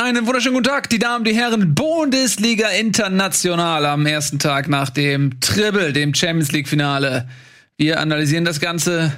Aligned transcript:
Einen 0.00 0.26
wunderschönen 0.26 0.54
guten 0.54 0.66
Tag, 0.66 0.88
die 0.88 0.98
Damen, 0.98 1.26
die 1.26 1.34
Herren. 1.34 1.74
Bundesliga 1.74 2.68
International 2.70 3.84
am 3.84 4.06
ersten 4.06 4.38
Tag 4.38 4.66
nach 4.66 4.88
dem 4.88 5.38
Triple, 5.40 5.92
dem 5.92 6.14
Champions 6.14 6.52
League 6.52 6.68
Finale. 6.68 7.28
Wir 7.76 8.00
analysieren 8.00 8.46
das 8.46 8.60
Ganze 8.60 9.12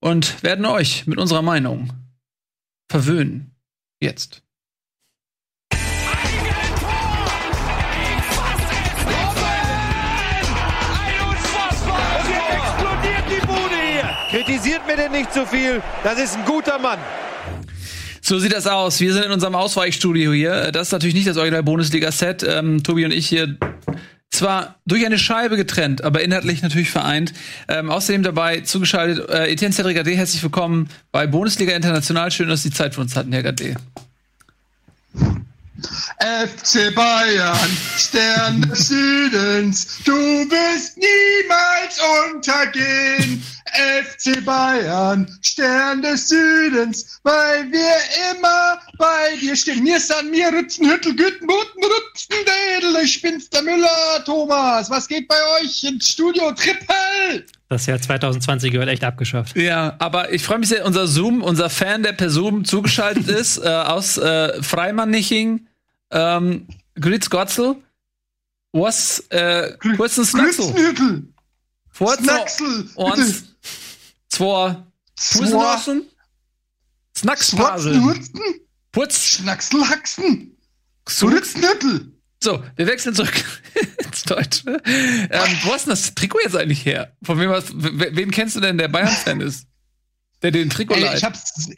und 0.00 0.40
werden 0.44 0.66
euch 0.66 1.04
mit 1.08 1.18
unserer 1.18 1.42
Meinung 1.42 1.92
verwöhnen. 2.88 3.56
Jetzt. 4.00 4.44
Kritisiert 14.30 14.86
mir 14.86 14.94
denn 14.94 15.10
nicht 15.10 15.32
zu 15.32 15.40
so 15.40 15.46
viel. 15.46 15.82
Das 16.04 16.20
ist 16.20 16.36
ein 16.36 16.44
guter 16.44 16.78
Mann. 16.78 17.00
So 18.30 18.38
sieht 18.38 18.52
das 18.52 18.68
aus. 18.68 19.00
Wir 19.00 19.12
sind 19.12 19.24
in 19.24 19.32
unserem 19.32 19.56
Ausweichstudio 19.56 20.32
hier. 20.32 20.70
Das 20.70 20.86
ist 20.86 20.92
natürlich 20.92 21.16
nicht 21.16 21.26
das 21.26 21.36
Original 21.36 21.64
Bundesliga-Set. 21.64 22.44
Ähm, 22.44 22.80
Tobi 22.84 23.04
und 23.04 23.10
ich 23.10 23.26
hier 23.26 23.56
zwar 24.30 24.76
durch 24.86 25.04
eine 25.04 25.18
Scheibe 25.18 25.56
getrennt, 25.56 26.04
aber 26.04 26.22
inhaltlich 26.22 26.62
natürlich 26.62 26.90
vereint. 26.90 27.32
Ähm, 27.66 27.90
außerdem 27.90 28.22
dabei 28.22 28.60
zugeschaltet 28.60 29.28
äh, 29.30 29.50
Etienne 29.50 29.74
Cedric 29.74 29.96
Gade. 29.96 30.12
Herzlich 30.12 30.44
willkommen 30.44 30.90
bei 31.10 31.26
Bundesliga 31.26 31.74
International. 31.74 32.30
Schön, 32.30 32.48
dass 32.48 32.62
Sie 32.62 32.70
Zeit 32.70 32.94
für 32.94 33.00
uns 33.00 33.16
hatten, 33.16 33.32
Herr 33.32 33.42
Gade. 33.42 33.74
FC 36.18 36.94
Bayern, 36.94 37.70
Stern 37.96 38.62
des 38.62 38.88
Südens, 38.88 39.98
du 40.04 40.12
wirst 40.12 40.96
niemals 40.96 41.98
untergehen. 42.32 43.42
FC 43.72 44.44
Bayern, 44.44 45.26
Stern 45.42 46.02
des 46.02 46.28
Südens, 46.28 47.20
weil 47.22 47.70
wir 47.70 47.96
immer 48.32 48.80
bei 48.98 49.36
dir 49.40 49.54
stehen. 49.54 49.82
Mir 49.84 50.00
san 50.00 50.30
mir 50.30 50.52
Rützen, 50.52 50.90
Hüttel, 50.90 51.14
Gütten, 51.14 51.46
Buten, 51.46 51.84
Rützen, 51.84 52.34
Dädel, 52.80 53.04
ich 53.04 53.22
bin's, 53.22 53.48
der 53.50 53.62
Müller, 53.62 54.24
Thomas. 54.24 54.90
Was 54.90 55.06
geht 55.06 55.28
bei 55.28 55.36
euch 55.60 55.84
ins 55.84 56.08
Studio? 56.08 56.52
Trippel! 56.52 57.46
Das 57.68 57.86
Jahr 57.86 58.00
2020 58.00 58.72
gehört 58.72 58.88
echt 58.88 59.04
abgeschafft. 59.04 59.56
Ja, 59.56 59.94
aber 60.00 60.32
ich 60.32 60.42
freue 60.42 60.58
mich 60.58 60.68
sehr, 60.68 60.84
unser 60.84 61.06
Zoom, 61.06 61.40
unser 61.40 61.70
Fan, 61.70 62.02
der 62.02 62.12
per 62.12 62.28
Zoom 62.28 62.64
zugeschaltet 62.64 63.28
ist, 63.28 63.58
äh, 63.64 63.68
aus 63.68 64.18
äh, 64.18 64.60
Freimanniching, 64.60 65.68
ähm, 66.10 66.66
Grüß 66.98 67.30
Gotzel, 67.30 67.76
was, 68.72 69.20
äh, 69.30 69.76
kurzen 69.96 70.24
Snacksel. 70.24 70.74
Snacksel. 71.92 72.90
Und 72.94 73.44
zwei 74.28 74.76
Fußnossen. 75.18 76.06
Snackspasel. 77.16 78.20
Putz. 78.92 79.36
Schnackselhaxen. 79.36 80.56
Grütznüttel. 81.04 82.12
So, 82.42 82.64
wir 82.76 82.86
wechseln 82.86 83.14
zurück 83.14 83.44
ins 84.04 84.22
Deutsche. 84.22 84.80
Ähm, 84.86 85.58
wo 85.62 85.72
hast 85.72 85.86
du 85.86 85.90
das 85.90 86.14
Trikot 86.14 86.40
jetzt 86.42 86.56
eigentlich 86.56 86.86
her? 86.86 87.14
Von 87.22 87.38
wem 87.38 87.50
hast, 87.50 87.72
wen 87.74 88.30
kennst 88.30 88.56
du 88.56 88.60
denn, 88.60 88.78
der 88.78 88.88
Bayern-Fan 88.88 89.42
ist? 89.42 89.66
Der 90.42 90.50
den 90.50 90.70
Trikot 90.70 90.94
Ey, 90.94 91.14
ich 91.14 91.24
hab's, 91.24 91.68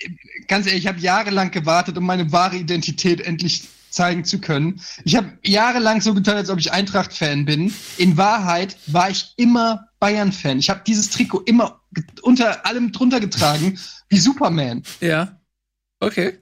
ganz 0.46 0.66
ehrlich, 0.66 0.84
ich 0.84 0.86
habe 0.86 1.00
jahrelang 1.00 1.50
gewartet, 1.50 1.98
um 1.98 2.04
meine 2.04 2.30
wahre 2.30 2.56
Identität 2.56 3.20
endlich 3.20 3.68
zeigen 3.92 4.24
zu 4.24 4.40
können. 4.40 4.80
Ich 5.04 5.16
habe 5.16 5.32
jahrelang 5.44 6.00
so 6.00 6.14
getan, 6.14 6.36
als 6.36 6.50
ob 6.50 6.58
ich 6.58 6.72
Eintracht-Fan 6.72 7.44
bin. 7.44 7.72
In 7.98 8.16
Wahrheit 8.16 8.76
war 8.86 9.10
ich 9.10 9.34
immer 9.36 9.88
Bayern-Fan. 10.00 10.58
Ich 10.58 10.70
habe 10.70 10.82
dieses 10.86 11.10
Trikot 11.10 11.40
immer 11.40 11.80
unter 12.22 12.66
allem 12.66 12.92
drunter 12.92 13.20
getragen, 13.20 13.78
wie 14.08 14.18
Superman. 14.18 14.82
Ja. 15.00 15.38
Okay. 16.00 16.38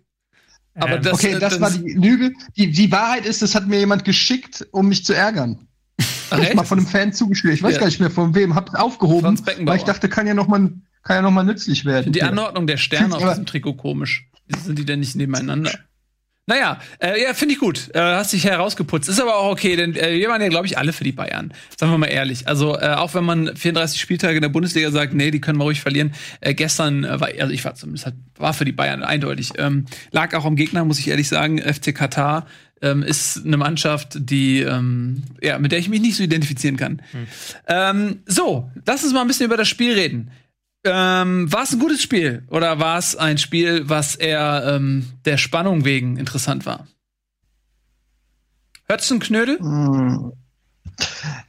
Aber 0.74 0.96
ähm, 0.96 1.02
das, 1.02 1.12
okay, 1.14 1.38
das, 1.38 1.58
das 1.58 1.60
war 1.60 1.70
die 1.70 1.92
Lüge. 1.92 2.32
Die, 2.56 2.70
die 2.70 2.90
Wahrheit 2.90 3.26
ist, 3.26 3.42
das 3.42 3.54
hat 3.54 3.66
mir 3.66 3.78
jemand 3.78 4.04
geschickt, 4.04 4.66
um 4.70 4.88
mich 4.88 5.04
zu 5.04 5.12
ärgern. 5.12 5.66
Ach, 6.30 6.38
ich 6.38 6.54
mal 6.54 6.64
von 6.64 6.78
einem 6.78 6.86
Fan 6.86 7.12
zugeschrieben. 7.12 7.56
Ich 7.56 7.62
weiß 7.62 7.74
ja. 7.74 7.80
gar 7.80 7.86
nicht 7.86 8.00
mehr 8.00 8.10
von 8.10 8.34
wem. 8.34 8.54
Hab's 8.54 8.74
aufgehoben, 8.74 9.40
weil 9.66 9.76
ich 9.76 9.84
dachte, 9.84 10.08
kann 10.08 10.26
ja 10.26 10.34
noch 10.34 10.46
mal, 10.46 10.70
kann 11.02 11.16
ja 11.16 11.22
noch 11.22 11.32
mal 11.32 11.42
nützlich 11.42 11.84
werden. 11.84 12.12
Die 12.12 12.22
Anordnung 12.22 12.66
der 12.66 12.76
Sterne 12.76 13.16
auf 13.16 13.28
diesem 13.28 13.46
Trikot 13.46 13.74
komisch. 13.74 14.28
Wieso 14.46 14.66
sind 14.66 14.78
die 14.78 14.84
denn 14.84 15.00
nicht 15.00 15.16
nebeneinander? 15.16 15.72
Naja, 16.50 16.80
äh, 16.98 17.22
ja, 17.22 17.32
finde 17.32 17.54
ich 17.54 17.60
gut. 17.60 17.90
Äh, 17.94 18.00
hast 18.00 18.32
dich 18.32 18.44
herausgeputzt. 18.44 19.08
Ist 19.08 19.20
aber 19.20 19.36
auch 19.36 19.52
okay, 19.52 19.76
denn 19.76 19.94
äh, 19.94 20.18
wir 20.18 20.28
waren 20.28 20.42
ja, 20.42 20.48
glaube 20.48 20.66
ich, 20.66 20.76
alle 20.76 20.92
für 20.92 21.04
die 21.04 21.12
Bayern. 21.12 21.54
Sagen 21.78 21.92
wir 21.92 21.98
mal 21.98 22.08
ehrlich. 22.08 22.48
Also, 22.48 22.76
äh, 22.76 22.94
auch 22.94 23.14
wenn 23.14 23.22
man 23.22 23.54
34 23.54 24.00
Spieltage 24.00 24.34
in 24.34 24.42
der 24.42 24.48
Bundesliga 24.48 24.90
sagt, 24.90 25.14
nee, 25.14 25.30
die 25.30 25.40
können 25.40 25.58
wir 25.58 25.64
ruhig 25.64 25.80
verlieren. 25.80 26.12
Äh, 26.40 26.54
gestern 26.54 27.04
äh, 27.04 27.20
war, 27.20 27.28
also 27.38 27.52
ich 27.52 27.64
war 27.64 27.76
zumindest, 27.76 28.06
halt, 28.06 28.16
war 28.36 28.52
für 28.52 28.64
die 28.64 28.72
Bayern 28.72 29.04
eindeutig. 29.04 29.52
Ähm, 29.58 29.86
lag 30.10 30.34
auch 30.34 30.44
am 30.44 30.56
Gegner, 30.56 30.84
muss 30.84 30.98
ich 30.98 31.06
ehrlich 31.06 31.28
sagen. 31.28 31.60
FC 31.60 31.94
Katar 31.94 32.48
ähm, 32.82 33.04
ist 33.04 33.46
eine 33.46 33.56
Mannschaft, 33.56 34.16
die, 34.18 34.62
ähm, 34.62 35.22
ja, 35.40 35.56
mit 35.60 35.70
der 35.70 35.78
ich 35.78 35.88
mich 35.88 36.00
nicht 36.00 36.16
so 36.16 36.24
identifizieren 36.24 36.76
kann. 36.76 37.00
Hm. 37.12 37.26
Ähm, 37.68 38.18
so, 38.26 38.68
lass 38.86 39.04
uns 39.04 39.12
mal 39.12 39.20
ein 39.20 39.28
bisschen 39.28 39.46
über 39.46 39.56
das 39.56 39.68
Spiel 39.68 39.92
reden. 39.92 40.32
Ähm, 40.84 41.52
war 41.52 41.64
es 41.64 41.72
ein 41.72 41.78
gutes 41.78 42.02
Spiel 42.02 42.46
oder 42.50 42.78
war 42.78 42.98
es 42.98 43.14
ein 43.14 43.36
Spiel, 43.36 43.88
was 43.88 44.14
eher 44.14 44.64
ähm, 44.66 45.06
der 45.24 45.36
Spannung 45.36 45.84
wegen 45.84 46.16
interessant 46.16 46.64
war? 46.64 46.86
Hört's 48.86 49.10
ein 49.10 49.20
Knödel? 49.20 49.58
Hm. 49.58 50.32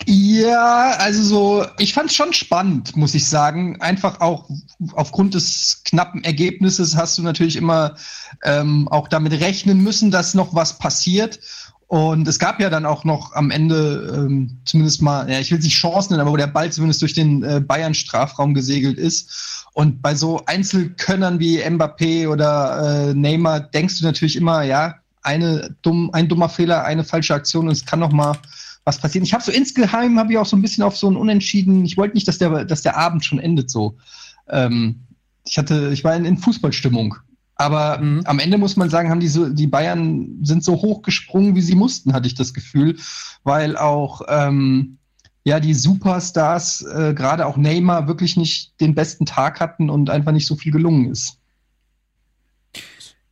Ja, 0.05 0.91
also 0.97 1.23
so, 1.23 1.65
ich 1.77 1.93
fand 1.93 2.09
es 2.09 2.15
schon 2.15 2.33
spannend, 2.33 2.95
muss 2.95 3.13
ich 3.13 3.27
sagen. 3.27 3.81
Einfach 3.81 4.19
auch 4.19 4.49
aufgrund 4.93 5.33
des 5.33 5.81
knappen 5.85 6.23
Ergebnisses 6.23 6.95
hast 6.95 7.17
du 7.17 7.21
natürlich 7.21 7.55
immer 7.55 7.95
ähm, 8.43 8.87
auch 8.89 9.07
damit 9.07 9.33
rechnen 9.33 9.81
müssen, 9.81 10.11
dass 10.11 10.33
noch 10.33 10.53
was 10.53 10.77
passiert. 10.77 11.39
Und 11.91 12.25
es 12.25 12.39
gab 12.39 12.61
ja 12.61 12.69
dann 12.69 12.85
auch 12.85 13.03
noch 13.03 13.33
am 13.33 13.51
Ende 13.51 14.13
ähm, 14.15 14.61
zumindest 14.63 15.01
mal, 15.01 15.29
ja, 15.29 15.39
ich 15.39 15.51
will 15.51 15.57
es 15.57 15.65
nicht 15.65 15.75
Chancen 15.75 16.13
nennen, 16.13 16.21
aber 16.21 16.31
wo 16.31 16.37
der 16.37 16.47
Ball 16.47 16.71
zumindest 16.71 17.01
durch 17.01 17.11
den 17.11 17.43
äh, 17.43 17.59
Bayern-Strafraum 17.59 18.53
gesegelt 18.53 18.97
ist. 18.97 19.65
Und 19.73 20.01
bei 20.01 20.15
so 20.15 20.41
Einzelkönnern 20.45 21.41
wie 21.41 21.61
Mbappé 21.61 22.29
oder 22.29 23.09
äh, 23.09 23.13
Neymar 23.13 23.59
denkst 23.59 23.99
du 23.99 24.05
natürlich 24.05 24.37
immer, 24.37 24.61
ja, 24.63 24.95
eine 25.21 25.75
dumm, 25.81 26.09
ein 26.13 26.29
dummer 26.29 26.47
Fehler, 26.47 26.85
eine 26.85 27.03
falsche 27.03 27.33
Aktion 27.33 27.65
und 27.65 27.73
es 27.73 27.85
kann 27.85 27.99
noch 27.99 28.13
mal 28.13 28.37
was 28.85 28.97
passieren. 28.97 29.25
Ich 29.25 29.33
habe 29.33 29.43
so 29.43 29.51
insgeheim 29.51 30.17
habe 30.17 30.31
ich 30.31 30.37
auch 30.37 30.45
so 30.45 30.55
ein 30.55 30.61
bisschen 30.61 30.85
auf 30.85 30.95
so 30.95 31.11
ein 31.11 31.17
Unentschieden. 31.17 31.83
Ich 31.83 31.97
wollte 31.97 32.13
nicht, 32.13 32.25
dass 32.29 32.37
der, 32.37 32.63
dass 32.63 32.83
der 32.83 32.95
Abend 32.95 33.25
schon 33.25 33.37
endet 33.37 33.69
so. 33.69 33.97
Ähm, 34.47 35.01
ich 35.43 35.57
hatte, 35.57 35.89
ich 35.91 36.05
war 36.05 36.15
in, 36.15 36.23
in 36.23 36.37
Fußballstimmung 36.37 37.17
aber 37.61 37.99
mhm. 37.99 38.21
am 38.25 38.39
Ende 38.39 38.57
muss 38.57 38.75
man 38.75 38.89
sagen, 38.89 39.09
haben 39.09 39.19
die, 39.19 39.27
so, 39.27 39.47
die 39.47 39.67
Bayern 39.67 40.39
sind 40.41 40.63
so 40.63 40.73
hoch 40.73 41.03
gesprungen, 41.03 41.55
wie 41.55 41.61
sie 41.61 41.75
mussten, 41.75 42.13
hatte 42.13 42.27
ich 42.27 42.33
das 42.33 42.53
Gefühl, 42.53 42.97
weil 43.43 43.77
auch 43.77 44.21
ähm, 44.27 44.97
ja 45.43 45.59
die 45.59 45.75
Superstars, 45.75 46.81
äh, 46.81 47.13
gerade 47.13 47.45
auch 47.45 47.57
Neymar, 47.57 48.07
wirklich 48.07 48.35
nicht 48.35 48.79
den 48.81 48.95
besten 48.95 49.27
Tag 49.27 49.59
hatten 49.59 49.91
und 49.91 50.09
einfach 50.09 50.31
nicht 50.31 50.47
so 50.47 50.55
viel 50.55 50.71
gelungen 50.71 51.11
ist. 51.11 51.37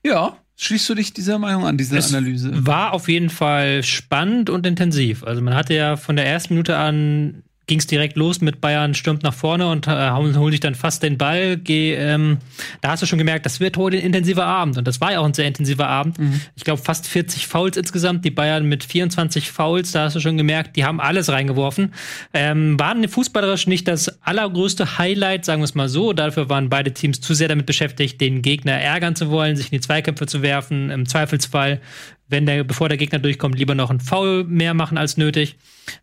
Ja, 0.04 0.38
schließt 0.56 0.90
du 0.90 0.96
dich 0.96 1.12
dieser 1.12 1.40
Meinung 1.40 1.66
an, 1.66 1.78
diese 1.78 1.98
es 1.98 2.14
Analyse? 2.14 2.52
War 2.66 2.94
auf 2.94 3.10
jeden 3.10 3.32
Fall 3.32 3.82
spannend 3.82 4.52
und 4.52 4.68
intensiv. 4.68 5.24
Also 5.24 5.42
man 5.42 5.56
hatte 5.56 5.74
ja 5.74 5.98
von 5.98 6.16
der 6.16 6.28
ersten 6.28 6.54
Minute 6.54 6.78
an 6.78 7.44
ging 7.70 7.80
es 7.80 7.88
direkt 7.88 8.18
los 8.18 8.42
mit 8.42 8.60
Bayern 8.60 8.96
stürmt 8.96 9.24
nach 9.24 9.34
vorne 9.34 9.68
und 9.70 9.88
äh, 9.88 10.12
holt 10.12 10.52
sich 10.52 10.60
dann 10.60 10.76
fast 10.76 11.04
den 11.04 11.18
Ball. 11.18 11.56
Geh, 11.56 11.94
ähm, 11.94 12.40
da 12.82 12.90
hast 12.90 13.04
du 13.04 13.06
schon 13.06 13.20
gemerkt, 13.20 13.46
das 13.46 13.60
wird 13.60 13.78
heute 13.78 13.98
ein 13.98 14.04
intensiver 14.04 14.46
Abend 14.46 14.78
und 14.78 14.88
das 14.88 15.00
war 15.00 15.12
ja 15.12 15.20
auch 15.20 15.26
ein 15.26 15.36
sehr 15.36 15.46
intensiver 15.46 15.88
Abend. 15.88 16.18
Mhm. 16.20 16.42
Ich 16.56 16.64
glaube 16.64 16.82
fast 16.82 17.08
40 17.08 17.48
Fouls 17.48 17.78
insgesamt, 17.78 18.26
die 18.26 18.32
Bayern 18.32 18.66
mit 18.66 18.84
24 18.84 19.52
Fouls, 19.52 19.92
da 19.92 20.06
hast 20.06 20.16
du 20.16 20.20
schon 20.20 20.36
gemerkt, 20.36 20.76
die 20.76 20.84
haben 20.84 21.00
alles 21.00 21.30
reingeworfen. 21.30 21.94
Ähm, 22.34 22.80
waren 22.80 23.08
fußballerisch 23.08 23.68
nicht 23.68 23.88
das 23.88 24.20
allergrößte 24.24 24.98
Highlight, 24.98 25.46
sagen 25.46 25.62
wir 25.62 25.66
es 25.66 25.76
mal 25.76 25.90
so. 25.90 26.12
Dafür 26.12 26.50
waren 26.50 26.70
beide 26.70 26.92
Teams 26.92 27.22
zu 27.22 27.36
sehr 27.36 27.50
damit 27.50 27.68
beschäftigt, 27.68 28.20
den 28.20 28.42
Gegner 28.42 28.74
ärgern 28.74 29.16
zu 29.16 29.30
wollen, 29.30 29.56
sich 29.56 29.68
in 29.72 29.78
die 29.78 29.82
Zweikämpfe 29.82 30.26
zu 30.26 30.42
werfen. 30.42 30.90
Im 30.90 31.08
Zweifelsfall 31.08 31.82
wenn 32.30 32.46
der, 32.46 32.64
bevor 32.64 32.90
der 32.90 32.98
Gegner 32.98 33.20
durchkommt, 33.20 33.58
lieber 33.58 33.76
noch 33.76 33.90
einen 33.90 34.00
Foul 34.00 34.44
mehr 34.44 34.74
machen 34.74 34.98
als 34.98 35.18
nötig. 35.18 35.58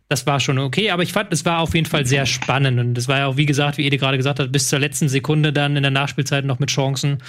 Das 0.09 0.27
war 0.27 0.39
schon 0.39 0.59
okay, 0.59 0.91
aber 0.91 1.03
ich 1.03 1.13
fand, 1.13 1.31
es 1.31 1.45
war 1.45 1.59
auf 1.59 1.73
jeden 1.73 1.87
Fall 1.87 2.05
sehr 2.05 2.25
spannend. 2.25 2.79
Und 2.79 2.97
es 2.97 3.07
war 3.07 3.19
ja 3.19 3.27
auch, 3.27 3.37
wie 3.37 3.45
gesagt, 3.45 3.77
wie 3.77 3.85
Ede 3.85 3.97
gerade 3.97 4.17
gesagt 4.17 4.39
hat, 4.39 4.51
bis 4.51 4.67
zur 4.67 4.79
letzten 4.79 5.09
Sekunde 5.09 5.53
dann 5.53 5.75
in 5.77 5.83
der 5.83 5.91
Nachspielzeit 5.91 6.45
noch 6.45 6.59
mit 6.59 6.69
Chancen. 6.69 7.19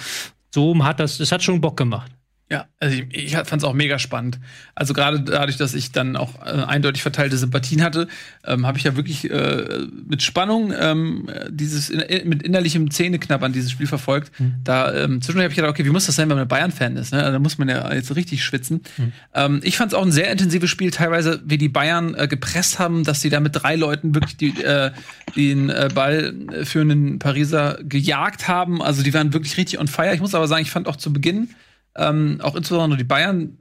So 0.53 0.83
hat 0.83 0.99
das, 0.99 1.19
es 1.19 1.31
hat 1.31 1.43
schon 1.43 1.61
Bock 1.61 1.77
gemacht. 1.77 2.11
Ja, 2.51 2.65
also 2.79 2.95
ich, 2.95 3.05
ich 3.11 3.31
fand 3.33 3.57
es 3.57 3.63
auch 3.63 3.73
mega 3.73 3.99
spannend. 3.99 4.39
Also 4.73 4.95
gerade 4.95 5.21
dadurch, 5.21 5.57
dass 5.57 5.75
ich 5.75 5.91
dann 5.91 6.15
auch 6.15 6.43
äh, 6.43 6.49
eindeutig 6.49 7.03
verteilte 7.03 7.37
Sympathien 7.37 7.83
hatte, 7.83 8.07
ähm, 8.43 8.65
habe 8.65 8.79
ich 8.79 8.85
ja 8.85 8.95
wirklich 8.95 9.29
äh, 9.29 9.85
mit 10.07 10.23
Spannung 10.23 10.73
ähm, 10.75 11.29
dieses 11.51 11.91
in, 11.91 12.27
mit 12.27 12.41
innerlichem 12.41 12.89
Zähneknappern 12.89 13.53
dieses 13.53 13.69
Spiel 13.69 13.85
verfolgt. 13.85 14.31
Mhm. 14.39 14.55
Da 14.63 14.91
ähm, 14.95 15.21
zwischendurch 15.21 15.43
habe 15.43 15.51
ich 15.51 15.57
gedacht, 15.57 15.69
okay, 15.69 15.85
wie 15.85 15.91
muss 15.91 16.07
das 16.07 16.15
sein, 16.15 16.27
wenn 16.27 16.37
man 16.37 16.47
Bayern-Fan 16.47 16.97
ist? 16.97 17.13
Ne? 17.13 17.21
Da 17.21 17.37
muss 17.37 17.59
man 17.59 17.69
ja 17.69 17.93
jetzt 17.93 18.15
richtig 18.15 18.43
schwitzen. 18.43 18.81
Mhm. 18.97 19.11
Ähm, 19.35 19.59
ich 19.63 19.77
fand 19.77 19.91
es 19.91 19.97
auch 19.97 20.03
ein 20.03 20.11
sehr 20.11 20.31
intensives 20.31 20.71
Spiel, 20.71 20.89
teilweise 20.89 21.43
wie 21.45 21.59
die 21.59 21.69
Bayern 21.69 22.15
äh, 22.15 22.27
gepresst 22.27 22.79
haben, 22.79 23.03
dass 23.03 23.21
sie 23.21 23.29
da 23.29 23.41
mit 23.41 23.55
drei 23.61 23.75
Leuten 23.75 24.15
wirklich 24.15 24.37
die, 24.37 24.59
äh, 24.63 24.89
den 25.35 25.69
äh, 25.69 25.89
Ball 25.93 26.33
für 26.63 26.81
einen 26.81 27.19
Pariser 27.19 27.77
gejagt 27.83 28.47
haben. 28.47 28.81
Also 28.81 29.03
die 29.03 29.13
waren 29.13 29.33
wirklich 29.33 29.55
richtig 29.57 29.79
on 29.79 29.87
fire. 29.87 30.15
Ich 30.15 30.19
muss 30.19 30.33
aber 30.33 30.47
sagen, 30.47 30.63
ich 30.63 30.71
fand 30.71 30.87
auch 30.87 30.95
zu 30.95 31.13
Beginn 31.13 31.49
ähm, 31.95 32.39
auch 32.41 32.55
insbesondere 32.55 32.97
die 32.97 33.03
Bayern 33.03 33.59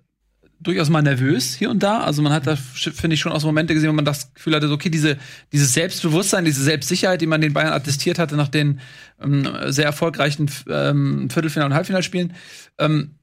durchaus 0.61 0.89
mal 0.89 1.03
nervös 1.03 1.55
hier 1.55 1.71
und 1.71 1.83
da. 1.83 2.01
Also 2.01 2.23
man 2.23 2.33
hat 2.33 2.47
da, 2.47 2.57
finde 2.57 3.15
ich, 3.15 3.21
schon 3.21 3.33
aus 3.33 3.45
Momente 3.45 3.75
gesehen, 3.75 3.91
wo 3.91 3.95
man 3.95 4.05
das 4.05 4.35
Gefühl 4.35 4.57
hatte, 4.57 4.71
okay, 4.71 4.91
diese, 4.91 5.17
dieses 5.53 5.73
Selbstbewusstsein, 5.73 6.45
diese 6.45 6.63
Selbstsicherheit, 6.63 7.21
die 7.21 7.27
man 7.27 7.41
den 7.41 7.53
Bayern 7.53 7.73
attestiert 7.73 8.19
hatte 8.19 8.37
nach 8.37 8.49
den 8.49 8.81
ähm, 9.23 9.49
sehr 9.69 9.85
erfolgreichen 9.85 10.51
ähm, 10.69 11.29
Viertelfinal- 11.31 11.67
und 11.67 11.75
Halbfinalspielen, 11.75 12.35
ähm, 12.79 13.15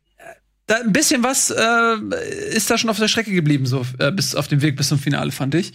da 0.68 0.78
ein 0.78 0.94
bisschen 0.94 1.24
was 1.24 1.52
äh, 1.52 2.56
ist 2.56 2.72
da 2.72 2.78
schon 2.78 2.90
auf 2.90 2.98
der 2.98 3.08
Strecke 3.08 3.32
geblieben, 3.32 3.66
so 3.66 3.86
äh, 4.00 4.12
bis 4.12 4.34
auf 4.34 4.48
dem 4.48 4.62
Weg 4.62 4.78
bis 4.78 4.88
zum 4.88 4.98
Finale, 4.98 5.32
fand 5.32 5.54
ich. 5.54 5.74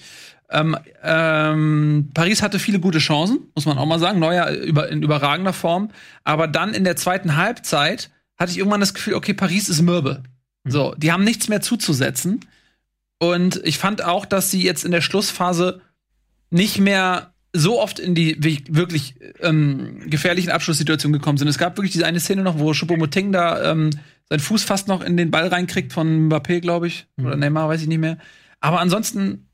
Ähm, 0.50 0.76
ähm, 1.04 2.10
Paris 2.12 2.42
hatte 2.42 2.58
viele 2.58 2.80
gute 2.80 2.98
Chancen, 2.98 3.38
muss 3.54 3.66
man 3.66 3.78
auch 3.78 3.86
mal 3.86 4.00
sagen, 4.00 4.18
Neuer 4.18 4.50
über, 4.50 4.88
in 4.88 5.02
überragender 5.02 5.52
Form. 5.52 5.90
Aber 6.24 6.48
dann 6.48 6.74
in 6.74 6.82
der 6.82 6.96
zweiten 6.96 7.36
Halbzeit 7.36 8.10
hatte 8.40 8.52
ich 8.52 8.58
irgendwann 8.58 8.80
das 8.80 8.94
Gefühl, 8.94 9.14
okay, 9.14 9.34
Paris 9.34 9.68
ist 9.68 9.82
mürbe. 9.82 10.22
Mhm. 10.64 10.70
So, 10.70 10.94
die 10.96 11.12
haben 11.12 11.24
nichts 11.24 11.48
mehr 11.48 11.60
zuzusetzen. 11.60 12.40
Und 13.18 13.60
ich 13.64 13.78
fand 13.78 14.02
auch, 14.02 14.24
dass 14.24 14.50
sie 14.50 14.62
jetzt 14.62 14.84
in 14.84 14.90
der 14.90 15.02
Schlussphase 15.02 15.82
nicht 16.48 16.78
mehr 16.78 17.34
so 17.52 17.80
oft 17.80 17.98
in 17.98 18.14
die 18.14 18.42
wirklich 18.42 19.16
ähm, 19.40 20.08
gefährlichen 20.08 20.50
Abschlusssituationen 20.50 21.18
gekommen 21.18 21.36
sind. 21.36 21.48
Es 21.48 21.58
gab 21.58 21.76
wirklich 21.76 21.92
diese 21.92 22.06
eine 22.06 22.20
Szene 22.20 22.42
noch, 22.42 22.58
wo 22.58 22.72
Choupo-Moting 22.72 23.32
da 23.32 23.72
ähm, 23.72 23.90
seinen 24.28 24.40
Fuß 24.40 24.64
fast 24.64 24.88
noch 24.88 25.02
in 25.02 25.16
den 25.16 25.30
Ball 25.30 25.48
reinkriegt 25.48 25.92
von 25.92 26.30
Mbappé, 26.30 26.60
glaube 26.60 26.86
ich, 26.86 27.08
mhm. 27.16 27.26
oder 27.26 27.36
Neymar, 27.36 27.68
weiß 27.68 27.82
ich 27.82 27.88
nicht 27.88 27.98
mehr. 27.98 28.18
Aber 28.60 28.80
ansonsten 28.80 29.49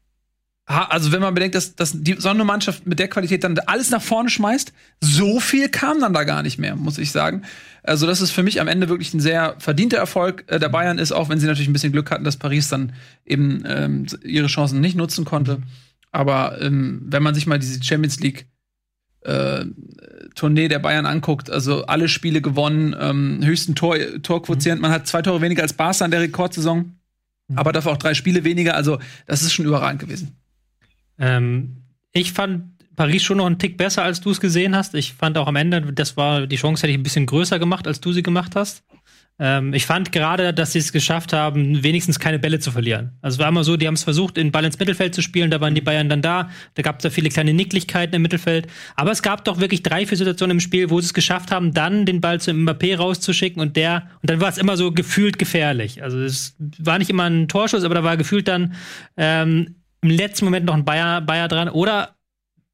also 0.67 1.13
wenn 1.13 1.21
man 1.21 1.33
bedenkt, 1.33 1.55
dass, 1.55 1.77
dass 1.77 1.93
die 1.95 2.17
so 2.19 2.29
eine 2.29 2.45
Mannschaft 2.45 2.87
mit 2.87 2.99
der 2.99 3.07
Qualität 3.07 3.45
dann 3.45 3.57
alles 3.67 3.91
nach 3.91 4.03
vorne 4.03 4.29
schmeißt, 4.29 4.73
so 5.01 5.39
viel 5.39 5.69
kam 5.69 6.01
dann 6.01 6.13
da 6.13 6.25
gar 6.25 6.43
nicht 6.43 6.59
mehr, 6.59 6.75
muss 6.75 6.99
ich 6.99 7.13
sagen. 7.13 7.43
Also 7.85 8.07
das 8.07 8.21
ist 8.21 8.33
für 8.33 8.43
mich 8.43 8.61
am 8.61 8.67
Ende 8.67 8.89
wirklich 8.89 9.15
ein 9.15 9.21
sehr 9.21 9.55
verdienter 9.59 9.99
Erfolg 9.99 10.45
äh, 10.49 10.59
der 10.59 10.69
Bayern 10.69 10.99
ist, 10.99 11.13
auch 11.13 11.29
wenn 11.29 11.39
sie 11.39 11.47
natürlich 11.47 11.69
ein 11.69 11.73
bisschen 11.73 11.93
Glück 11.93 12.11
hatten, 12.11 12.25
dass 12.25 12.37
Paris 12.37 12.69
dann 12.69 12.93
eben 13.25 13.63
ähm, 13.65 14.07
ihre 14.25 14.49
Chancen 14.49 14.81
nicht 14.81 14.97
nutzen 14.97 15.25
konnte. 15.25 15.63
Aber 16.11 16.61
ähm, 16.61 17.03
wenn 17.07 17.23
man 17.23 17.35
sich 17.37 17.47
mal 17.47 17.61
diese 17.61 17.81
Champions 17.83 18.19
League 18.19 18.47
äh, 19.21 19.67
Tournee 20.35 20.67
der 20.67 20.81
Bayern 20.81 21.07
anguckt, 21.07 21.49
also 21.49 21.87
alle 21.87 22.09
Spiele 22.09 22.41
gewonnen, 22.41 22.97
ähm, 22.99 23.41
höchsten 23.45 23.77
Tor, 23.77 23.97
Torquotient, 24.23 24.77
mhm. 24.77 24.83
man 24.83 24.91
hat 24.91 25.07
zwei 25.07 25.23
Tore 25.23 25.41
weniger 25.43 25.63
als 25.63 25.75
Barca 25.75 26.05
in 26.05 26.11
der 26.11 26.21
Rekordsaison, 26.21 26.97
mhm. 27.47 27.59
aber 27.59 27.73
dafür 27.73 27.93
auch 27.93 27.97
drei 27.99 28.15
Spiele 28.15 28.43
weniger, 28.43 28.75
also 28.75 28.99
das 29.27 29.43
ist 29.43 29.53
schon 29.53 29.67
überragend 29.67 30.01
gewesen. 30.01 30.37
Ähm, 31.19 31.83
ich 32.13 32.33
fand 32.33 32.77
Paris 32.97 33.23
schon 33.23 33.37
noch 33.37 33.47
einen 33.47 33.59
Tick 33.59 33.77
besser, 33.77 34.03
als 34.03 34.21
du 34.21 34.31
es 34.31 34.41
gesehen 34.41 34.75
hast. 34.75 34.95
Ich 34.95 35.13
fand 35.13 35.37
auch 35.39 35.47
am 35.47 35.57
Ende, 35.57 35.93
das 35.93 36.17
war 36.17 36.47
die 36.47 36.57
Chance 36.57 36.83
hätte 36.83 36.93
ich 36.93 36.99
ein 36.99 37.03
bisschen 37.03 37.27
größer 37.27 37.59
gemacht, 37.59 37.87
als 37.87 38.01
du 38.01 38.13
sie 38.13 38.23
gemacht 38.23 38.57
hast. 38.57 38.85
Ähm, 39.39 39.75
ich 39.75 39.85
fand 39.85 40.13
gerade, 40.13 40.55
dass 40.55 40.73
sie 40.73 40.79
es 40.79 40.93
geschafft 40.93 41.35
haben, 41.35 41.83
wenigstens 41.83 42.19
keine 42.19 42.39
Bälle 42.39 42.59
zu 42.59 42.71
verlieren. 42.71 43.13
Also 43.21 43.37
es 43.37 43.39
war 43.39 43.49
immer 43.49 43.65
so, 43.65 43.77
die 43.77 43.87
haben 43.87 43.95
es 43.95 44.05
versucht, 44.05 44.39
den 44.39 44.51
Ball 44.51 44.65
ins 44.65 44.79
Mittelfeld 44.79 45.15
zu 45.15 45.21
spielen, 45.21 45.51
da 45.51 45.61
waren 45.61 45.75
die 45.75 45.83
Bayern 45.83 46.09
dann 46.09 46.23
da. 46.23 46.49
Da 46.75 46.83
gab 46.83 46.97
es 46.97 47.03
da 47.03 47.11
viele 47.11 47.29
kleine 47.29 47.53
Nicklichkeiten 47.53 48.15
im 48.15 48.23
Mittelfeld. 48.23 48.67
Aber 48.95 49.11
es 49.11 49.23
gab 49.23 49.45
doch 49.45 49.61
wirklich 49.61 49.83
drei, 49.83 50.07
vier 50.07 50.17
Situationen 50.17 50.57
im 50.57 50.61
Spiel, 50.61 50.89
wo 50.89 51.01
sie 51.01 51.07
es 51.07 51.15
geschafft 51.15 51.53
haben, 51.53 51.75
dann 51.75 52.07
den 52.07 52.23
Ball 52.23 52.41
zu 52.41 52.51
Mbappé 52.53 52.97
rauszuschicken 52.97 53.61
und 53.61 53.77
der, 53.77 54.09
und 54.23 54.31
dann 54.31 54.41
war 54.41 54.49
es 54.49 54.57
immer 54.57 54.79
so 54.79 54.93
gefühlt 54.93 55.39
gefährlich. 55.39 56.03
Also 56.03 56.19
es 56.19 56.57
war 56.59 56.99
nicht 56.99 57.11
immer 57.11 57.25
ein 57.25 57.49
Torschuss, 57.49 57.85
aber 57.85 57.95
da 57.95 58.05
war 58.05 58.17
gefühlt 58.17 58.49
dann 58.49 58.75
ähm, 59.19 59.75
im 60.07 60.17
letzten 60.17 60.45
Moment 60.45 60.67
noch 60.67 60.75
ein 60.75 60.85
Bayer, 60.85 61.21
Bayer 61.21 61.49
dran 61.49 61.69
oder 61.69 62.17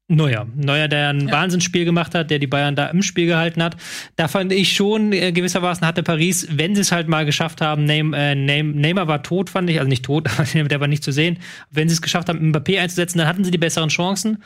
Neuer. 0.09 0.45
Neuer, 0.55 0.89
der 0.89 1.09
ein 1.09 1.27
ja. 1.27 1.33
Wahnsinnsspiel 1.33 1.85
gemacht 1.85 2.13
hat, 2.13 2.29
der 2.29 2.37
die 2.37 2.47
Bayern 2.47 2.75
da 2.75 2.87
im 2.87 3.01
Spiel 3.01 3.25
gehalten 3.25 3.63
hat. 3.63 3.77
Da 4.17 4.27
fand 4.27 4.51
ich 4.51 4.73
schon, 4.73 5.13
äh, 5.13 5.31
gewissermaßen 5.31 5.87
hatte 5.87 6.03
Paris, 6.03 6.47
wenn 6.51 6.75
sie 6.75 6.81
es 6.81 6.91
halt 6.91 7.07
mal 7.07 7.25
geschafft 7.25 7.61
haben, 7.61 7.85
Neym, 7.85 8.13
äh, 8.13 8.35
Neym, 8.35 8.71
Neymar 8.71 9.07
war 9.07 9.23
tot, 9.23 9.49
fand 9.49 9.69
ich, 9.69 9.79
also 9.79 9.87
nicht 9.87 10.03
tot, 10.03 10.29
aber 10.37 10.45
der 10.67 10.79
war 10.79 10.87
nicht 10.87 11.03
zu 11.03 11.11
sehen. 11.11 11.39
Wenn 11.71 11.87
sie 11.87 11.93
es 11.93 12.01
geschafft 12.01 12.27
haben, 12.27 12.51
Mbappé 12.51 12.79
einzusetzen, 12.79 13.17
dann 13.17 13.27
hatten 13.27 13.45
sie 13.45 13.51
die 13.51 13.57
besseren 13.57 13.89
Chancen. 13.89 14.43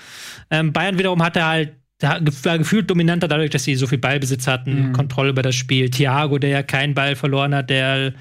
Ähm, 0.52 0.74
Bayern 0.74 1.00
wiederum 1.00 1.24
hatte 1.24 1.46
halt 1.46 1.74
war 2.00 2.60
gefühlt 2.60 2.88
dominanter 2.92 3.28
dadurch, 3.28 3.50
dass 3.50 3.64
sie 3.64 3.74
so 3.74 3.88
viel 3.88 3.98
Ballbesitz 3.98 4.46
hatten, 4.46 4.90
mhm. 4.90 4.94
Kontrolle 4.94 5.30
über 5.32 5.42
das 5.42 5.56
Spiel. 5.56 5.90
Thiago, 5.90 6.38
der 6.38 6.52
ja 6.52 6.62
keinen 6.62 6.94
Ball 6.94 7.16
verloren 7.16 7.56
hat, 7.56 7.72
der 7.72 8.14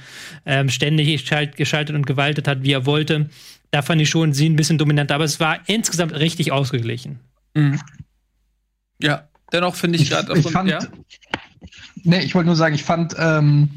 ähm, 0.46 0.70
ständig 0.70 1.26
geschaltet 1.56 1.94
und 1.94 2.06
gewaltet 2.06 2.48
hat, 2.48 2.62
wie 2.62 2.72
er 2.72 2.86
wollte 2.86 3.28
da 3.70 3.82
fand 3.82 4.00
ich 4.00 4.08
schon 4.08 4.32
sie 4.32 4.48
ein 4.48 4.56
bisschen 4.56 4.78
dominanter, 4.78 5.14
aber 5.14 5.24
es 5.24 5.40
war 5.40 5.58
insgesamt 5.66 6.14
richtig 6.14 6.52
ausgeglichen. 6.52 7.20
Mhm. 7.54 7.80
Ja, 9.00 9.28
dennoch 9.52 9.74
finde 9.74 9.98
ich 9.98 10.10
gerade. 10.10 10.32
Ich, 10.38 10.46
ich 10.46 10.52
fand, 10.52 10.70
ja? 10.70 10.78
nee, 12.02 12.20
ich 12.20 12.34
wollte 12.34 12.46
nur 12.46 12.56
sagen, 12.56 12.74
ich 12.74 12.84
fand, 12.84 13.14
ähm, 13.18 13.70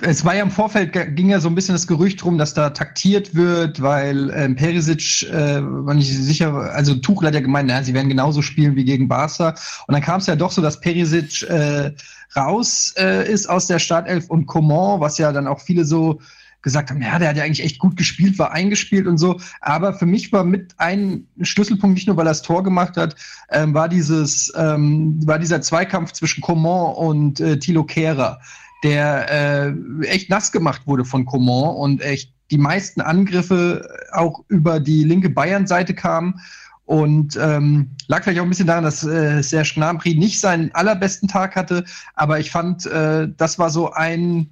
es 0.00 0.24
war 0.24 0.34
ja 0.34 0.42
im 0.42 0.50
Vorfeld, 0.50 0.92
ging 1.14 1.30
ja 1.30 1.38
so 1.38 1.48
ein 1.48 1.54
bisschen 1.54 1.74
das 1.74 1.86
Gerücht 1.86 2.24
rum, 2.24 2.36
dass 2.36 2.54
da 2.54 2.70
taktiert 2.70 3.34
wird, 3.34 3.80
weil 3.80 4.30
ähm, 4.30 4.56
Perisic, 4.56 5.22
äh, 5.30 5.62
war 5.62 5.94
nicht 5.94 6.12
sicher, 6.12 6.52
also 6.72 6.94
Tuchel 6.96 7.28
hat 7.28 7.34
ja 7.34 7.40
gemeint, 7.40 7.68
na, 7.68 7.82
sie 7.82 7.94
werden 7.94 8.08
genauso 8.08 8.42
spielen 8.42 8.74
wie 8.74 8.84
gegen 8.84 9.06
Barca. 9.06 9.54
Und 9.86 9.94
dann 9.94 10.02
kam 10.02 10.20
es 10.20 10.26
ja 10.26 10.34
doch 10.34 10.50
so, 10.50 10.60
dass 10.60 10.80
Perisic 10.80 11.42
äh, 11.44 11.92
raus 12.34 12.94
äh, 12.98 13.30
ist 13.30 13.48
aus 13.48 13.68
der 13.68 13.78
Startelf 13.78 14.28
und 14.28 14.46
Coman, 14.46 15.00
was 15.00 15.18
ja 15.18 15.30
dann 15.32 15.46
auch 15.46 15.60
viele 15.60 15.84
so 15.84 16.20
gesagt 16.62 16.90
haben, 16.90 17.02
ja, 17.02 17.18
der 17.18 17.28
hat 17.28 17.36
ja 17.36 17.44
eigentlich 17.44 17.64
echt 17.64 17.78
gut 17.78 17.96
gespielt, 17.96 18.38
war 18.38 18.52
eingespielt 18.52 19.06
und 19.06 19.18
so. 19.18 19.40
Aber 19.60 19.92
für 19.94 20.06
mich 20.06 20.32
war 20.32 20.44
mit 20.44 20.74
ein 20.78 21.26
Schlüsselpunkt, 21.42 21.94
nicht 21.94 22.06
nur 22.06 22.16
weil 22.16 22.26
er 22.26 22.30
das 22.30 22.42
Tor 22.42 22.62
gemacht 22.62 22.96
hat, 22.96 23.16
ähm, 23.50 23.74
war 23.74 23.88
dieses, 23.88 24.52
ähm, 24.56 25.18
war 25.26 25.38
dieser 25.38 25.60
Zweikampf 25.60 26.12
zwischen 26.12 26.40
Coman 26.40 26.94
und 26.94 27.40
äh, 27.40 27.58
Thilo 27.58 27.84
Kehrer, 27.84 28.40
der 28.84 29.30
äh, 29.30 30.06
echt 30.06 30.30
nass 30.30 30.52
gemacht 30.52 30.82
wurde 30.86 31.04
von 31.04 31.26
Coman 31.26 31.74
und 31.76 32.00
echt 32.00 32.32
die 32.50 32.58
meisten 32.58 33.00
Angriffe 33.00 33.88
auch 34.12 34.44
über 34.48 34.78
die 34.78 35.04
linke 35.04 35.30
Bayern-Seite 35.30 35.94
kamen. 35.94 36.40
Und 36.84 37.38
ähm, 37.40 37.92
lag 38.08 38.22
vielleicht 38.22 38.40
auch 38.40 38.44
ein 38.44 38.50
bisschen 38.50 38.66
daran, 38.66 38.84
dass 38.84 39.04
äh, 39.04 39.40
Serge 39.42 39.72
Gnabry 39.76 40.14
nicht 40.14 40.40
seinen 40.40 40.74
allerbesten 40.74 41.28
Tag 41.28 41.56
hatte. 41.56 41.84
Aber 42.14 42.38
ich 42.40 42.50
fand, 42.50 42.84
äh, 42.86 43.28
das 43.34 43.58
war 43.58 43.70
so 43.70 43.92
ein, 43.92 44.50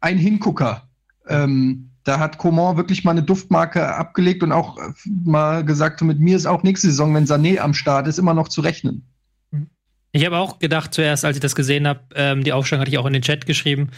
ein 0.00 0.18
Hingucker 0.18 0.87
ähm, 1.28 1.90
da 2.04 2.18
hat 2.18 2.38
Coman 2.38 2.76
wirklich 2.76 3.04
mal 3.04 3.10
eine 3.10 3.22
Duftmarke 3.22 3.94
abgelegt 3.94 4.42
und 4.42 4.52
auch 4.52 4.78
mal 5.04 5.64
gesagt, 5.64 6.00
mit 6.02 6.20
mir 6.20 6.36
ist 6.36 6.46
auch 6.46 6.62
nächste 6.62 6.88
Saison, 6.88 7.14
wenn 7.14 7.26
Sané 7.26 7.58
am 7.58 7.74
Start 7.74 8.06
ist, 8.08 8.18
immer 8.18 8.34
noch 8.34 8.48
zu 8.48 8.62
rechnen. 8.62 9.04
Ich 10.12 10.24
habe 10.24 10.38
auch 10.38 10.58
gedacht 10.58 10.94
zuerst, 10.94 11.26
als 11.26 11.36
ich 11.36 11.42
das 11.42 11.54
gesehen 11.54 11.86
habe, 11.86 12.00
ähm, 12.14 12.42
die 12.42 12.52
Aufstellung 12.52 12.80
hatte 12.80 12.90
ich 12.90 12.96
auch 12.96 13.04
in 13.04 13.12
den 13.12 13.20
Chat 13.20 13.44
geschrieben, 13.44 13.90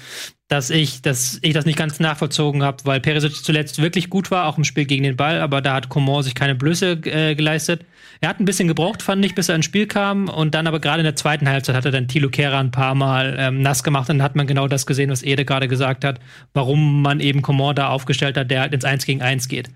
dass 0.48 0.68
ich, 0.68 1.02
dass 1.02 1.38
ich 1.42 1.54
das 1.54 1.66
nicht 1.66 1.78
ganz 1.78 2.00
nachvollzogen 2.00 2.64
habe, 2.64 2.78
weil 2.84 3.00
Perisic 3.00 3.44
zuletzt 3.44 3.80
wirklich 3.80 4.10
gut 4.10 4.32
war, 4.32 4.46
auch 4.46 4.58
im 4.58 4.64
Spiel 4.64 4.86
gegen 4.86 5.04
den 5.04 5.16
Ball, 5.16 5.40
aber 5.40 5.60
da 5.60 5.74
hat 5.74 5.88
Coman 5.88 6.24
sich 6.24 6.34
keine 6.34 6.56
Blöße 6.56 6.98
äh, 7.04 7.36
geleistet. 7.36 7.86
Er 8.20 8.28
hat 8.28 8.40
ein 8.40 8.44
bisschen 8.44 8.66
gebraucht, 8.66 9.02
fand 9.02 9.24
ich, 9.24 9.36
bis 9.36 9.48
er 9.48 9.54
ins 9.54 9.66
Spiel 9.66 9.86
kam 9.86 10.28
und 10.28 10.52
dann 10.56 10.66
aber 10.66 10.80
gerade 10.80 10.98
in 10.98 11.04
der 11.04 11.14
zweiten 11.14 11.48
Halbzeit 11.48 11.76
hat 11.76 11.84
er 11.84 11.92
dann 11.92 12.08
Thilo 12.08 12.28
Kehrer 12.28 12.58
ein 12.58 12.72
paar 12.72 12.96
Mal 12.96 13.36
ähm, 13.38 13.62
nass 13.62 13.84
gemacht 13.84 14.10
und 14.10 14.18
dann 14.18 14.24
hat 14.24 14.34
man 14.34 14.48
genau 14.48 14.66
das 14.66 14.86
gesehen, 14.86 15.10
was 15.10 15.22
Ede 15.22 15.44
gerade 15.44 15.68
gesagt 15.68 16.04
hat, 16.04 16.18
warum 16.54 17.02
man 17.02 17.20
eben 17.20 17.40
Coman 17.40 17.76
da 17.76 17.88
aufgestellt 17.88 18.36
hat, 18.36 18.50
der 18.50 18.62
halt 18.62 18.74
ins 18.74 18.84
1 18.84 19.06
gegen 19.06 19.22
1 19.22 19.46
geht. 19.46 19.70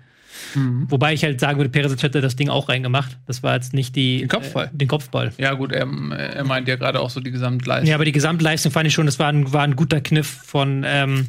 Mhm. 0.53 0.85
Wobei 0.89 1.13
ich 1.13 1.23
halt 1.23 1.39
sagen 1.39 1.57
würde, 1.57 1.69
Peresic 1.69 2.03
hätte 2.03 2.21
das 2.21 2.35
Ding 2.35 2.49
auch 2.49 2.69
reingemacht. 2.69 3.17
Das 3.25 3.43
war 3.43 3.55
jetzt 3.55 3.73
nicht 3.73 3.95
die. 3.95 4.19
Den 4.19 4.27
Kopfball. 4.29 4.65
Äh, 4.65 4.77
den 4.77 4.87
Kopfball. 4.87 5.31
Ja, 5.37 5.53
gut, 5.53 5.71
er, 5.71 5.87
er 6.11 6.43
meint 6.43 6.67
ja 6.67 6.75
gerade 6.75 6.99
auch 6.99 7.09
so 7.09 7.19
die 7.19 7.31
Gesamtleistung. 7.31 7.87
Ja, 7.87 7.95
aber 7.95 8.05
die 8.05 8.11
Gesamtleistung 8.11 8.71
fand 8.71 8.87
ich 8.87 8.93
schon, 8.93 9.05
das 9.05 9.19
war 9.19 9.27
ein, 9.27 9.51
war 9.53 9.63
ein 9.63 9.75
guter 9.75 10.01
Kniff 10.01 10.27
von, 10.27 10.83
ähm, 10.85 11.27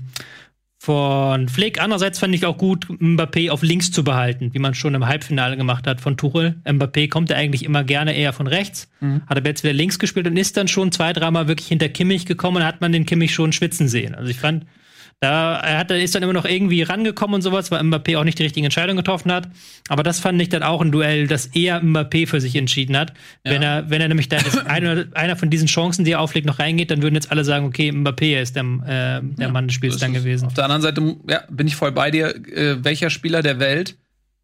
von 0.78 1.48
Flick. 1.48 1.80
Andererseits 1.80 2.18
fand 2.18 2.34
ich 2.34 2.46
auch 2.46 2.56
gut, 2.56 2.86
Mbappé 2.86 3.50
auf 3.50 3.62
links 3.62 3.90
zu 3.90 4.04
behalten, 4.04 4.52
wie 4.52 4.58
man 4.58 4.75
schon 4.75 4.94
im 4.94 5.06
Halbfinale 5.06 5.56
gemacht 5.56 5.86
hat 5.86 6.00
von 6.00 6.16
Tuchel. 6.16 6.56
Mbappé 6.64 7.08
kommt 7.08 7.30
ja 7.30 7.36
eigentlich 7.36 7.64
immer 7.64 7.82
gerne 7.82 8.14
eher 8.14 8.32
von 8.32 8.46
rechts, 8.46 8.88
mhm. 9.00 9.22
hat 9.26 9.36
aber 9.36 9.48
jetzt 9.48 9.64
wieder 9.64 9.72
links 9.72 9.98
gespielt 9.98 10.26
und 10.26 10.36
ist 10.36 10.56
dann 10.56 10.68
schon 10.68 10.92
zwei, 10.92 11.12
dreimal 11.12 11.48
wirklich 11.48 11.68
hinter 11.68 11.88
Kimmich 11.88 12.26
gekommen 12.26 12.58
und 12.58 12.64
hat 12.64 12.80
man 12.80 12.92
den 12.92 13.06
Kimmich 13.06 13.34
schon 13.34 13.52
schwitzen 13.52 13.88
sehen. 13.88 14.14
Also 14.14 14.30
ich 14.30 14.38
fand, 14.38 14.64
da 15.20 15.58
er 15.61 15.78
hat, 15.78 15.90
ist 15.90 16.14
dann 16.14 16.23
immer 16.23 16.35
noch 16.35 16.44
irgendwie 16.44 16.82
rangekommen 16.82 17.37
und 17.37 17.42
sowas, 17.42 17.70
weil 17.70 17.80
Mbappé 17.80 18.18
auch 18.18 18.25
nicht 18.25 18.38
die 18.38 18.42
richtigen 18.42 18.64
Entscheidungen 18.64 18.99
getroffen 18.99 19.32
hat. 19.32 19.49
Aber 19.88 20.02
das 20.02 20.20
fand 20.20 20.40
ich 20.42 20.50
dann 20.50 20.62
auch 20.62 20.82
ein 20.82 20.92
Duell, 20.92 21.26
das 21.26 21.46
eher 21.46 21.82
Mbappé 21.82 22.26
für 22.26 22.40
sich 22.40 22.54
entschieden 22.54 22.96
hat. 22.96 23.14
Ja. 23.44 23.52
Wenn 23.52 23.62
er, 23.62 23.90
wenn 23.90 24.02
er 24.02 24.08
nämlich 24.08 24.28
da 24.28 24.37
eine, 24.66 25.08
einer 25.14 25.37
von 25.37 25.49
diesen 25.49 25.68
Chancen, 25.68 26.04
die 26.04 26.12
er 26.12 26.20
auflegt, 26.20 26.46
noch 26.46 26.58
reingeht, 26.58 26.90
dann 26.90 27.00
würden 27.00 27.14
jetzt 27.14 27.30
alle 27.30 27.44
sagen, 27.44 27.64
okay, 27.64 27.90
Mbappé 27.90 28.40
ist 28.40 28.56
der, 28.56 28.64
äh, 28.64 29.23
der 29.23 29.46
ja, 29.46 29.49
Mann 29.49 29.68
des 29.68 29.75
Spiels 29.75 29.96
dann 29.96 30.12
gewesen. 30.12 30.46
Auf 30.46 30.54
der 30.54 30.64
anderen 30.64 30.82
Seite, 30.82 31.16
ja, 31.28 31.44
bin 31.49 31.66
ich 31.66 31.76
voll 31.76 31.92
bei 31.92 32.11
dir. 32.11 32.35
Äh, 32.35 32.85
welcher 32.85 33.08
Spieler 33.08 33.42
der 33.42 33.58
Welt 33.58 33.96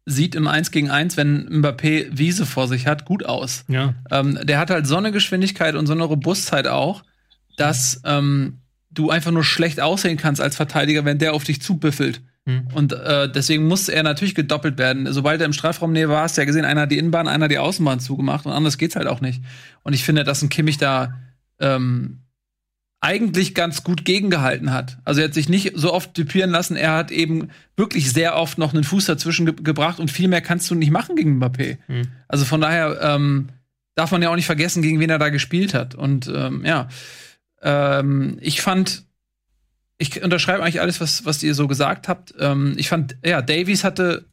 sieht 0.05 0.33
im 0.33 0.47
1 0.47 0.71
gegen 0.71 0.89
1, 0.89 1.17
wenn 1.17 1.47
Mbappé 1.61 2.07
Wiese 2.11 2.47
vor 2.47 2.67
sich 2.67 2.87
hat, 2.87 3.05
gut 3.05 3.25
aus. 3.25 3.63
Ja. 3.67 3.93
Ähm, 4.11 4.39
der 4.43 4.57
hat 4.59 4.71
halt 4.71 4.87
so 4.87 4.97
eine 4.97 5.11
Geschwindigkeit 5.11 5.75
und 5.75 5.85
so 5.85 5.93
eine 5.93 6.03
Robustheit 6.03 6.67
auch, 6.67 7.03
dass 7.57 8.01
ähm, 8.05 8.62
du 8.93 9.09
einfach 9.09 9.31
nur 9.31 9.43
schlecht 9.43 9.79
aussehen 9.79 10.17
kannst 10.17 10.41
als 10.41 10.55
Verteidiger, 10.55 11.05
wenn 11.05 11.17
der 11.17 11.33
auf 11.33 11.43
dich 11.43 11.61
zubüffelt. 11.61 12.21
Mhm. 12.45 12.67
Und 12.73 12.93
äh, 12.93 13.31
deswegen 13.31 13.67
muss 13.67 13.89
er 13.89 14.03
natürlich 14.03 14.35
gedoppelt 14.35 14.77
werden. 14.77 15.11
Sobald 15.11 15.41
er 15.41 15.45
im 15.45 15.53
Strafraum 15.53 15.93
näher 15.93 16.09
war, 16.09 16.23
hast 16.23 16.37
du 16.37 16.41
ja 16.41 16.45
gesehen, 16.45 16.65
einer 16.65 16.81
hat 16.81 16.91
die 16.91 16.97
Innenbahn, 16.97 17.27
einer 17.27 17.47
die 17.47 17.57
Außenbahn 17.57 17.99
zugemacht 17.99 18.45
und 18.45 18.51
anders 18.51 18.77
geht's 18.77 18.95
halt 18.95 19.07
auch 19.07 19.21
nicht. 19.21 19.41
Und 19.83 19.93
ich 19.93 20.03
finde, 20.03 20.23
dass 20.23 20.41
ein 20.41 20.49
Kimmich 20.49 20.77
da 20.77 21.13
ähm, 21.59 22.19
eigentlich 22.99 23.53
ganz 23.53 23.83
gut 23.83 24.05
gegengehalten 24.05 24.71
hat. 24.71 24.97
Also 25.03 25.19
er 25.19 25.27
hat 25.27 25.33
sich 25.33 25.49
nicht 25.49 25.73
so 25.75 25.93
oft 25.93 26.13
typieren 26.13 26.51
lassen, 26.51 26.77
er 26.77 26.93
hat 26.93 27.11
eben 27.11 27.49
wirklich 27.75 28.11
sehr 28.13 28.37
oft 28.37 28.57
noch 28.57 28.73
einen 28.73 28.85
Fuß 28.85 29.05
dazwischen 29.05 29.45
ge 29.45 29.55
gebracht 29.61 29.99
und 29.99 30.09
viel 30.09 30.29
mehr 30.29 30.41
kannst 30.41 30.71
du 30.71 30.75
nicht 30.75 30.91
machen 30.91 31.17
gegen 31.17 31.41
Mbappé. 31.41 31.79
Mhm. 31.87 32.07
Also 32.29 32.45
von 32.45 32.61
daher 32.61 32.99
ähm, 33.01 33.49
darf 33.95 34.11
man 34.11 34.21
ja 34.21 34.29
auch 34.29 34.35
nicht 34.35 34.45
vergessen, 34.45 34.81
gegen 34.81 35.01
wen 35.01 35.09
er 35.09 35.19
da 35.19 35.29
gespielt 35.29 35.73
hat. 35.73 35.95
Und 35.95 36.31
ähm, 36.33 36.63
ja, 36.65 36.87
ähm, 37.63 38.37
ich 38.41 38.61
fand, 38.61 39.05
ich 39.97 40.21
unterschreibe 40.21 40.61
eigentlich 40.63 40.81
alles, 40.81 41.01
was, 41.01 41.25
was 41.25 41.41
ihr 41.41 41.55
so 41.55 41.67
gesagt 41.67 42.07
habt. 42.07 42.33
Ähm, 42.39 42.75
ich 42.77 42.89
fand, 42.89 43.17
ja, 43.25 43.41
Davies 43.41 43.83
hatte 43.83 44.25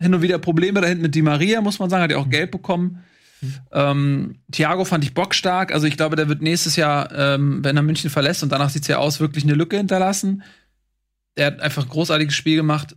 hin 0.00 0.14
und 0.14 0.22
wieder 0.22 0.38
Probleme 0.38 0.80
da 0.80 0.86
hinten 0.86 1.02
mit 1.02 1.14
Di 1.14 1.22
Maria, 1.22 1.60
muss 1.60 1.78
man 1.78 1.90
sagen, 1.90 2.02
hat 2.02 2.10
ja 2.10 2.18
auch 2.18 2.26
mhm. 2.26 2.30
Geld 2.30 2.50
bekommen. 2.50 3.04
Ähm, 3.72 4.40
Thiago 4.50 4.84
fand 4.84 5.04
ich 5.04 5.14
bockstark. 5.14 5.72
Also 5.72 5.86
ich 5.86 5.96
glaube, 5.96 6.16
der 6.16 6.28
wird 6.28 6.42
nächstes 6.42 6.76
Jahr, 6.76 7.12
ähm, 7.12 7.62
wenn 7.62 7.76
er 7.76 7.82
München 7.82 8.10
verlässt 8.10 8.42
und 8.42 8.50
danach 8.50 8.70
sieht 8.70 8.82
es 8.82 8.88
ja 8.88 8.98
aus, 8.98 9.20
wirklich 9.20 9.44
eine 9.44 9.54
Lücke 9.54 9.76
hinterlassen. 9.76 10.42
Er 11.34 11.46
hat 11.46 11.60
einfach 11.60 11.84
ein 11.84 11.88
großartiges 11.88 12.34
Spiel 12.34 12.56
gemacht. 12.56 12.96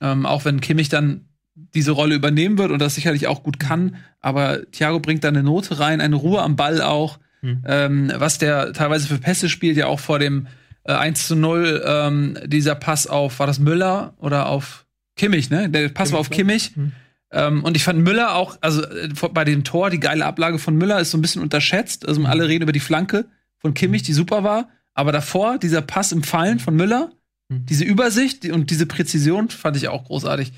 Ähm, 0.00 0.26
auch 0.26 0.44
wenn 0.44 0.60
Kimmich 0.60 0.88
dann 0.88 1.28
diese 1.54 1.92
Rolle 1.92 2.14
übernehmen 2.14 2.58
wird 2.58 2.70
und 2.70 2.80
das 2.80 2.94
sicherlich 2.94 3.26
auch 3.26 3.42
gut 3.42 3.60
kann. 3.60 3.96
Aber 4.20 4.70
Thiago 4.70 5.00
bringt 5.00 5.24
da 5.24 5.28
eine 5.28 5.42
Note 5.42 5.78
rein, 5.78 6.00
eine 6.00 6.16
Ruhe 6.16 6.42
am 6.42 6.56
Ball 6.56 6.82
auch. 6.82 7.18
Mhm. 7.44 7.62
Ähm, 7.66 8.12
was 8.16 8.38
der 8.38 8.72
teilweise 8.72 9.06
für 9.06 9.18
Pässe 9.18 9.48
spielt, 9.48 9.76
ja 9.76 9.86
auch 9.86 10.00
vor 10.00 10.18
dem 10.18 10.46
äh, 10.84 10.92
1 10.92 11.26
zu 11.26 11.36
0, 11.36 11.82
ähm, 11.86 12.38
dieser 12.46 12.74
Pass 12.74 13.06
auf, 13.06 13.38
war 13.38 13.46
das 13.46 13.58
Müller 13.58 14.14
oder 14.18 14.46
auf 14.46 14.86
Kimmich, 15.16 15.50
ne? 15.50 15.68
Der 15.68 15.88
Pass 15.88 16.08
Kimmich, 16.08 16.12
war 16.12 16.20
auf 16.20 16.30
Kimmich. 16.30 16.76
Mhm 16.76 16.92
ähm, 17.34 17.64
und 17.64 17.76
ich 17.76 17.82
fand 17.82 17.98
Müller 17.98 18.36
auch, 18.36 18.56
also 18.60 18.84
äh, 18.84 19.08
bei 19.32 19.44
dem 19.44 19.64
Tor, 19.64 19.90
die 19.90 19.98
geile 19.98 20.24
Ablage 20.24 20.60
von 20.60 20.76
Müller 20.76 21.00
ist 21.00 21.10
so 21.10 21.18
ein 21.18 21.20
bisschen 21.20 21.42
unterschätzt. 21.42 22.06
Also 22.06 22.24
alle 22.24 22.48
reden 22.48 22.62
über 22.62 22.72
die 22.72 22.80
Flanke 22.80 23.26
von 23.58 23.74
Kimmich, 23.74 24.04
die 24.04 24.12
super 24.12 24.44
war. 24.44 24.68
Aber 24.94 25.10
davor, 25.10 25.58
dieser 25.58 25.82
Pass 25.82 26.12
im 26.12 26.22
Fallen 26.22 26.60
von 26.60 26.76
Müller, 26.76 27.10
mhm. 27.48 27.66
diese 27.66 27.84
Übersicht 27.84 28.46
und 28.46 28.70
diese 28.70 28.86
Präzision 28.86 29.50
fand 29.50 29.76
ich 29.76 29.88
auch 29.88 30.04
großartig. 30.04 30.52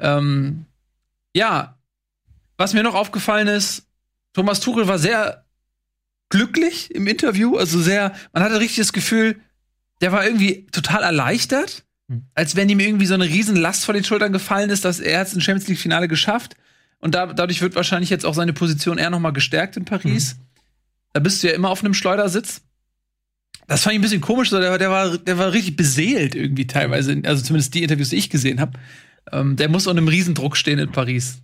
Ähm, 0.00 0.64
ja, 1.32 1.78
was 2.56 2.74
mir 2.74 2.82
noch 2.82 2.96
aufgefallen 2.96 3.46
ist, 3.46 3.86
Thomas 4.32 4.58
Tuchel 4.58 4.88
war 4.88 4.98
sehr 4.98 5.43
glücklich 6.34 6.94
im 6.94 7.06
Interview, 7.06 7.56
also 7.56 7.80
sehr, 7.80 8.12
man 8.32 8.42
hatte 8.42 8.60
richtig 8.60 8.78
das 8.78 8.92
Gefühl, 8.92 9.36
der 10.00 10.12
war 10.12 10.24
irgendwie 10.24 10.66
total 10.72 11.02
erleichtert 11.02 11.84
hm. 12.08 12.26
Als 12.34 12.56
wenn 12.56 12.68
ihm 12.68 12.80
irgendwie 12.80 13.06
so 13.06 13.14
eine 13.14 13.24
Riesenlast 13.24 13.84
vor 13.84 13.94
den 13.94 14.04
Schultern 14.04 14.32
gefallen 14.32 14.70
ist, 14.70 14.84
dass 14.84 15.00
er 15.00 15.20
jetzt 15.20 15.34
ein 15.34 15.40
Champions 15.40 15.68
League 15.68 15.78
Finale 15.78 16.08
geschafft. 16.08 16.56
Und 16.98 17.14
da, 17.14 17.26
dadurch 17.26 17.60
wird 17.60 17.74
wahrscheinlich 17.74 18.10
jetzt 18.10 18.24
auch 18.26 18.34
seine 18.34 18.52
Position 18.52 18.98
eher 18.98 19.10
noch 19.10 19.20
mal 19.20 19.32
gestärkt 19.32 19.76
in 19.76 19.84
Paris. 19.84 20.36
Mhm. 20.36 20.40
Da 21.12 21.20
bist 21.20 21.42
du 21.42 21.48
ja 21.48 21.54
immer 21.54 21.70
auf 21.70 21.82
einem 21.82 21.94
Schleudersitz. 21.94 22.62
Das 23.66 23.82
fand 23.82 23.94
ich 23.94 23.98
ein 23.98 24.02
bisschen 24.02 24.20
komisch, 24.20 24.50
so, 24.50 24.60
der, 24.60 24.76
der, 24.76 24.90
war, 24.90 25.16
der 25.16 25.38
war 25.38 25.52
richtig 25.52 25.76
beseelt 25.76 26.34
irgendwie 26.34 26.66
teilweise, 26.66 27.22
also 27.24 27.42
zumindest 27.42 27.72
die 27.74 27.82
Interviews, 27.82 28.10
die 28.10 28.16
ich 28.16 28.28
gesehen 28.28 28.60
habe. 28.60 28.78
Ähm, 29.32 29.56
der 29.56 29.70
muss 29.70 29.86
unter 29.86 29.98
einem 29.98 30.08
Riesendruck 30.08 30.56
stehen 30.56 30.78
in 30.78 30.92
Paris. 30.92 31.38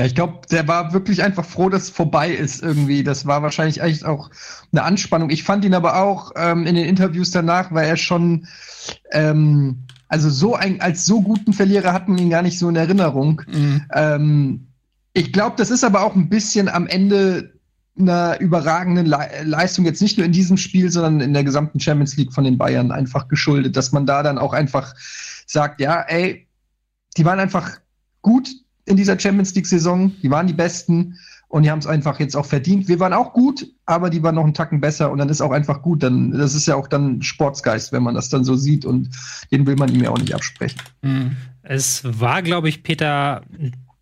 Ja, 0.00 0.06
ich 0.06 0.14
glaube, 0.14 0.40
der 0.50 0.66
war 0.66 0.94
wirklich 0.94 1.22
einfach 1.22 1.44
froh, 1.44 1.68
dass 1.68 1.82
es 1.82 1.90
vorbei 1.90 2.30
ist 2.30 2.62
irgendwie. 2.62 3.04
Das 3.04 3.26
war 3.26 3.42
wahrscheinlich 3.42 3.82
echt 3.82 4.06
auch 4.06 4.30
eine 4.72 4.82
Anspannung. 4.82 5.28
Ich 5.28 5.44
fand 5.44 5.62
ihn 5.62 5.74
aber 5.74 6.02
auch 6.02 6.32
ähm, 6.36 6.66
in 6.66 6.74
den 6.74 6.86
Interviews 6.86 7.32
danach, 7.32 7.70
weil 7.70 7.86
er 7.86 7.98
schon, 7.98 8.46
ähm, 9.12 9.80
also 10.08 10.30
so 10.30 10.54
ein, 10.54 10.80
als 10.80 11.04
so 11.04 11.20
guten 11.20 11.52
Verlierer 11.52 11.92
hatten 11.92 12.16
ihn 12.16 12.30
gar 12.30 12.40
nicht 12.40 12.58
so 12.58 12.70
in 12.70 12.76
Erinnerung. 12.76 13.42
Mhm. 13.46 13.84
Ähm, 13.92 14.68
ich 15.12 15.34
glaube, 15.34 15.56
das 15.58 15.70
ist 15.70 15.84
aber 15.84 16.02
auch 16.02 16.14
ein 16.14 16.30
bisschen 16.30 16.70
am 16.70 16.86
Ende 16.86 17.52
einer 17.98 18.40
überragenden 18.40 19.04
Le 19.04 19.28
Leistung, 19.44 19.84
jetzt 19.84 20.00
nicht 20.00 20.16
nur 20.16 20.24
in 20.24 20.32
diesem 20.32 20.56
Spiel, 20.56 20.90
sondern 20.90 21.20
in 21.20 21.34
der 21.34 21.44
gesamten 21.44 21.78
Champions 21.78 22.16
League 22.16 22.32
von 22.32 22.44
den 22.44 22.56
Bayern 22.56 22.90
einfach 22.90 23.28
geschuldet, 23.28 23.76
dass 23.76 23.92
man 23.92 24.06
da 24.06 24.22
dann 24.22 24.38
auch 24.38 24.54
einfach 24.54 24.94
sagt, 25.46 25.78
ja, 25.78 26.00
ey, 26.00 26.48
die 27.18 27.26
waren 27.26 27.38
einfach 27.38 27.72
gut, 28.22 28.48
in 28.84 28.96
dieser 28.96 29.18
Champions 29.18 29.54
League-Saison. 29.54 30.12
Die 30.22 30.30
waren 30.30 30.46
die 30.46 30.52
Besten 30.52 31.16
und 31.50 31.64
die 31.64 31.70
haben 31.70 31.80
es 31.80 31.86
einfach 31.86 32.20
jetzt 32.20 32.36
auch 32.36 32.46
verdient. 32.46 32.86
Wir 32.86 33.00
waren 33.00 33.12
auch 33.12 33.32
gut, 33.32 33.66
aber 33.84 34.08
die 34.08 34.22
waren 34.22 34.36
noch 34.36 34.44
einen 34.44 34.54
Tacken 34.54 34.80
besser 34.80 35.10
und 35.10 35.18
dann 35.18 35.28
ist 35.28 35.40
auch 35.40 35.50
einfach 35.50 35.82
gut. 35.82 36.02
Dann, 36.02 36.30
das 36.30 36.54
ist 36.54 36.66
ja 36.66 36.76
auch 36.76 36.86
dann 36.86 37.22
Sportsgeist, 37.22 37.92
wenn 37.92 38.04
man 38.04 38.14
das 38.14 38.28
dann 38.28 38.44
so 38.44 38.54
sieht 38.54 38.84
und 38.84 39.10
den 39.50 39.66
will 39.66 39.74
man 39.74 39.92
ihm 39.92 40.02
ja 40.02 40.10
auch 40.10 40.18
nicht 40.18 40.34
absprechen. 40.34 40.80
Mhm. 41.02 41.36
Es 41.62 42.02
war, 42.04 42.42
glaube 42.42 42.68
ich, 42.68 42.84
Peter, 42.84 43.42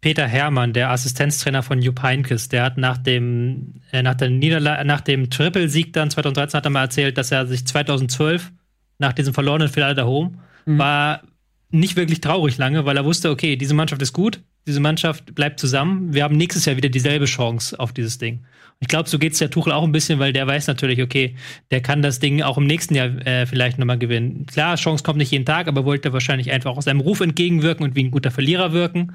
Peter 0.03 0.27
Herrmann, 0.27 0.75
der 0.75 0.91
Assistenztrainer 0.91 1.63
von 1.63 1.81
Jupp 1.81 2.03
Heynckes, 2.03 2.51
der 2.51 2.65
hat 2.65 2.77
nach 2.77 2.99
dem, 2.99 3.75
äh, 3.93 4.03
nach, 4.03 4.15
der 4.15 4.29
Niederla 4.29 4.85
nach 4.85 5.01
dem 5.01 5.31
Triple-Sieg 5.31 5.95
dann 5.95 6.11
2013 6.11 6.59
hat 6.59 6.67
er 6.67 6.71
mal 6.71 6.83
erzählt, 6.83 7.17
dass 7.17 7.33
er 7.33 7.47
sich 7.47 7.67
2012 7.67 8.53
nach 8.99 9.15
diesem 9.15 9.33
verlorenen 9.33 9.69
Finale 9.69 9.95
der 9.95 10.07
Home 10.07 10.33
mhm. 10.67 10.79
war 10.79 11.23
nicht 11.71 11.97
wirklich 11.97 12.21
traurig 12.21 12.57
lange, 12.59 12.85
weil 12.85 12.97
er 12.97 13.05
wusste, 13.05 13.31
okay, 13.31 13.57
diese 13.57 13.75
Mannschaft 13.75 14.01
ist 14.03 14.13
gut, 14.13 14.41
diese 14.67 14.81
Mannschaft 14.81 15.35
bleibt 15.35 15.61
zusammen. 15.61 16.15
Wir 16.15 16.25
haben 16.25 16.37
nächstes 16.37 16.65
Jahr 16.65 16.77
wieder 16.77 16.89
dieselbe 16.89 17.27
Chance 17.27 17.79
auf 17.79 17.93
dieses 17.93 18.19
Ding. 18.19 18.45
Ich 18.81 18.89
glaube, 18.89 19.09
so 19.09 19.19
geht 19.19 19.33
es 19.33 19.39
der 19.39 19.51
Tuchel 19.51 19.73
auch 19.73 19.83
ein 19.83 19.93
bisschen, 19.93 20.19
weil 20.19 20.33
der 20.33 20.47
weiß 20.47 20.69
natürlich, 20.69 21.03
okay, 21.03 21.35
der 21.71 21.81
kann 21.81 22.01
das 22.01 22.21
Ding 22.21 22.43
auch 22.43 22.59
im 22.59 22.67
nächsten 22.67 22.95
Jahr 22.95 23.09
äh, 23.27 23.45
vielleicht 23.45 23.79
nochmal 23.79 23.99
gewinnen. 23.99 24.47
Klar, 24.47 24.77
Chance 24.77 25.03
kommt 25.03 25.19
nicht 25.19 25.33
jeden 25.33 25.45
Tag, 25.45 25.67
aber 25.67 25.85
wollte 25.85 26.13
wahrscheinlich 26.13 26.53
einfach 26.53 26.77
aus 26.77 26.85
seinem 26.85 27.01
Ruf 27.01 27.21
entgegenwirken 27.21 27.85
und 27.85 27.97
wie 27.97 28.05
ein 28.05 28.11
guter 28.11 28.31
Verlierer 28.31 28.73
wirken. 28.73 29.15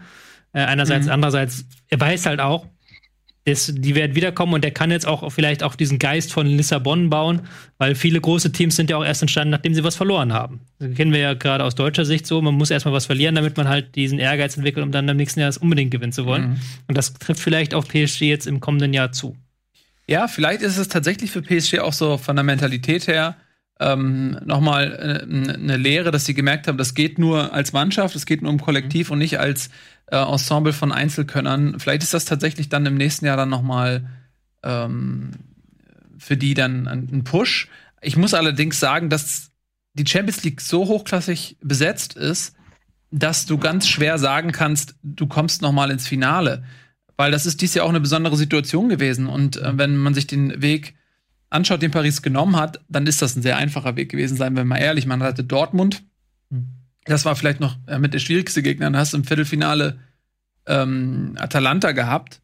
Äh, 0.52 0.62
einerseits, 0.62 1.06
mhm. 1.06 1.14
andererseits, 1.14 1.66
er 1.88 2.00
weiß 2.00 2.26
halt 2.26 2.40
auch, 2.42 2.68
das, 3.46 3.74
die 3.76 3.94
werden 3.94 4.16
wiederkommen 4.16 4.54
und 4.54 4.64
der 4.64 4.72
kann 4.72 4.90
jetzt 4.90 5.06
auch 5.06 5.30
vielleicht 5.32 5.64
auch 5.64 5.76
diesen 5.76 6.00
Geist 6.00 6.32
von 6.32 6.48
Lissabon 6.48 7.10
bauen, 7.10 7.42
weil 7.78 7.94
viele 7.94 8.22
große 8.22 8.54
Teams 8.54 8.76
sind 8.76 8.90
ja 8.90 8.98
auch 8.98 9.04
erst 9.04 9.22
entstanden, 9.22 9.50
nachdem 9.52 9.74
sie 9.74 9.84
was 9.84 9.96
verloren 9.96 10.32
haben. 10.32 10.62
Das 10.80 10.96
kennen 10.96 11.12
wir 11.12 11.20
ja 11.20 11.34
gerade 11.34 11.66
aus 11.66 11.76
deutscher 11.76 12.06
Sicht 12.06 12.26
so, 12.26 12.42
man 12.42 12.56
muss 12.56 12.72
erstmal 12.72 12.94
was 12.94 13.06
verlieren, 13.06 13.36
damit 13.36 13.58
man 13.58 13.68
halt 13.68 13.96
diesen 13.96 14.18
Ehrgeiz 14.18 14.56
entwickelt, 14.56 14.86
um 14.86 14.92
dann 14.94 15.10
im 15.10 15.18
nächsten 15.18 15.42
Jahr 15.42 15.50
das 15.50 15.58
unbedingt 15.58 15.92
gewinnen 15.92 16.14
zu 16.14 16.26
wollen. 16.26 16.52
Mhm. 16.52 16.58
Und 16.88 16.98
das 16.98 17.14
trifft 17.16 17.42
vielleicht 17.42 17.74
auf 17.74 17.88
PSG 17.88 18.22
jetzt 18.22 18.48
im 18.48 18.62
kommenden 18.62 18.94
Jahr 18.94 19.12
zu. 19.12 19.36
Ja, 20.08 20.28
vielleicht 20.28 20.62
ist 20.62 20.78
es 20.78 20.88
tatsächlich 20.88 21.32
für 21.32 21.42
PSG 21.42 21.80
auch 21.80 21.94
so 21.94 22.18
von 22.18 22.36
der 22.36 22.44
Mentalität 22.44 23.08
her 23.08 23.36
ähm, 23.80 24.38
nochmal 24.46 24.94
äh, 24.94 25.54
eine 25.54 25.78
Lehre, 25.78 26.12
dass 26.12 26.26
sie 26.26 26.34
gemerkt 26.34 26.68
haben, 26.68 26.78
das 26.78 26.94
geht 26.94 27.20
nur 27.20 27.54
als 27.54 27.74
Mannschaft, 27.74 28.16
es 28.16 28.26
geht 28.26 28.42
nur 28.42 28.52
um 28.52 28.62
Kollektiv 28.62 29.10
mhm. 29.10 29.14
und 29.14 29.20
nicht 29.20 29.40
als 29.40 29.70
äh, 30.14 30.32
Ensemble 30.32 30.74
von 30.74 30.92
Einzelkönnern. 30.92 31.80
Vielleicht 31.80 32.04
ist 32.04 32.14
das 32.14 32.26
tatsächlich 32.26 32.70
dann 32.70 32.86
im 32.86 32.96
nächsten 32.96 33.26
Jahr 33.26 33.36
dann 33.36 33.50
nochmal 33.50 34.08
ähm, 34.62 35.32
für 36.18 36.38
die 36.38 36.54
dann 36.54 36.88
ein 36.88 37.24
Push. 37.24 37.68
Ich 38.02 38.16
muss 38.16 38.34
allerdings 38.34 38.80
sagen, 38.80 39.10
dass 39.10 39.52
die 39.94 40.06
Champions 40.08 40.44
League 40.44 40.62
so 40.62 40.88
hochklassig 40.88 41.58
besetzt 41.62 42.16
ist, 42.16 42.56
dass 43.10 43.46
du 43.46 43.58
ganz 43.58 43.88
schwer 43.88 44.18
sagen 44.20 44.52
kannst, 44.52 44.96
du 45.04 45.28
kommst 45.28 45.62
nochmal 45.62 45.92
ins 45.92 46.08
Finale. 46.08 46.64
Weil 47.18 47.32
das 47.32 47.46
ist 47.46 47.62
dies 47.62 47.74
Jahr 47.74 47.86
auch 47.86 47.90
eine 47.90 48.00
besondere 48.00 48.38
Situation 48.38 48.90
gewesen. 48.90 49.28
Und 49.28 49.58
äh, 49.58 49.78
wenn 49.78 49.98
man 49.98 50.14
sich 50.14 50.28
den 50.28 50.62
Weg 50.62 50.96
anschaut, 51.50 51.82
den 51.82 51.92
Paris 51.92 52.22
genommen 52.22 52.56
hat, 52.56 52.82
dann 52.88 53.08
ist 53.08 53.22
das 53.22 53.36
ein 53.36 53.42
sehr 53.42 53.58
einfacher 53.58 53.96
Weg 53.96 54.10
gewesen, 54.10 54.38
seien 54.38 54.56
wir 54.56 54.64
mal 54.64 54.78
ehrlich. 54.78 55.06
Man 55.08 55.24
hatte 55.24 55.44
Dortmund, 55.44 56.04
das 57.06 57.26
war 57.26 57.36
vielleicht 57.36 57.60
noch 57.60 57.78
äh, 57.88 58.00
mit 58.00 58.14
der 58.14 58.20
schwierigste 58.20 58.62
Gegner. 58.62 58.86
Dann 58.86 58.98
hast 58.98 59.14
du 59.14 59.18
im 59.18 59.24
Viertelfinale 59.24 60.00
ähm, 60.68 61.36
Atalanta 61.38 61.92
gehabt. 61.92 62.42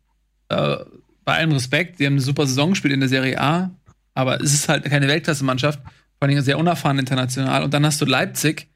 Äh, 0.50 0.78
bei 1.24 1.36
allem 1.36 1.52
Respekt, 1.52 2.00
die 2.00 2.06
haben 2.06 2.14
eine 2.14 2.22
super 2.22 2.48
Saison 2.48 2.72
gespielt 2.72 2.94
in 2.94 3.00
der 3.00 3.10
Serie 3.10 3.40
A, 3.40 3.72
aber 4.14 4.42
es 4.42 4.54
ist 4.54 4.68
halt 4.68 4.86
keine 4.86 5.08
Weltklasse-Mannschaft, 5.08 5.80
vor 6.18 6.28
allem 6.28 6.42
sehr 6.42 6.58
unerfahren 6.58 6.98
international. 6.98 7.64
Und 7.64 7.74
dann 7.74 7.86
hast 7.86 8.02
du 8.02 8.06
Leipzig, 8.06 8.68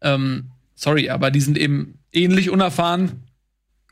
ähm, 0.00 0.52
sorry, 0.74 1.10
aber 1.10 1.30
die 1.30 1.40
sind 1.40 1.58
eben 1.58 1.98
ähnlich 2.12 2.50
unerfahren 2.50 3.24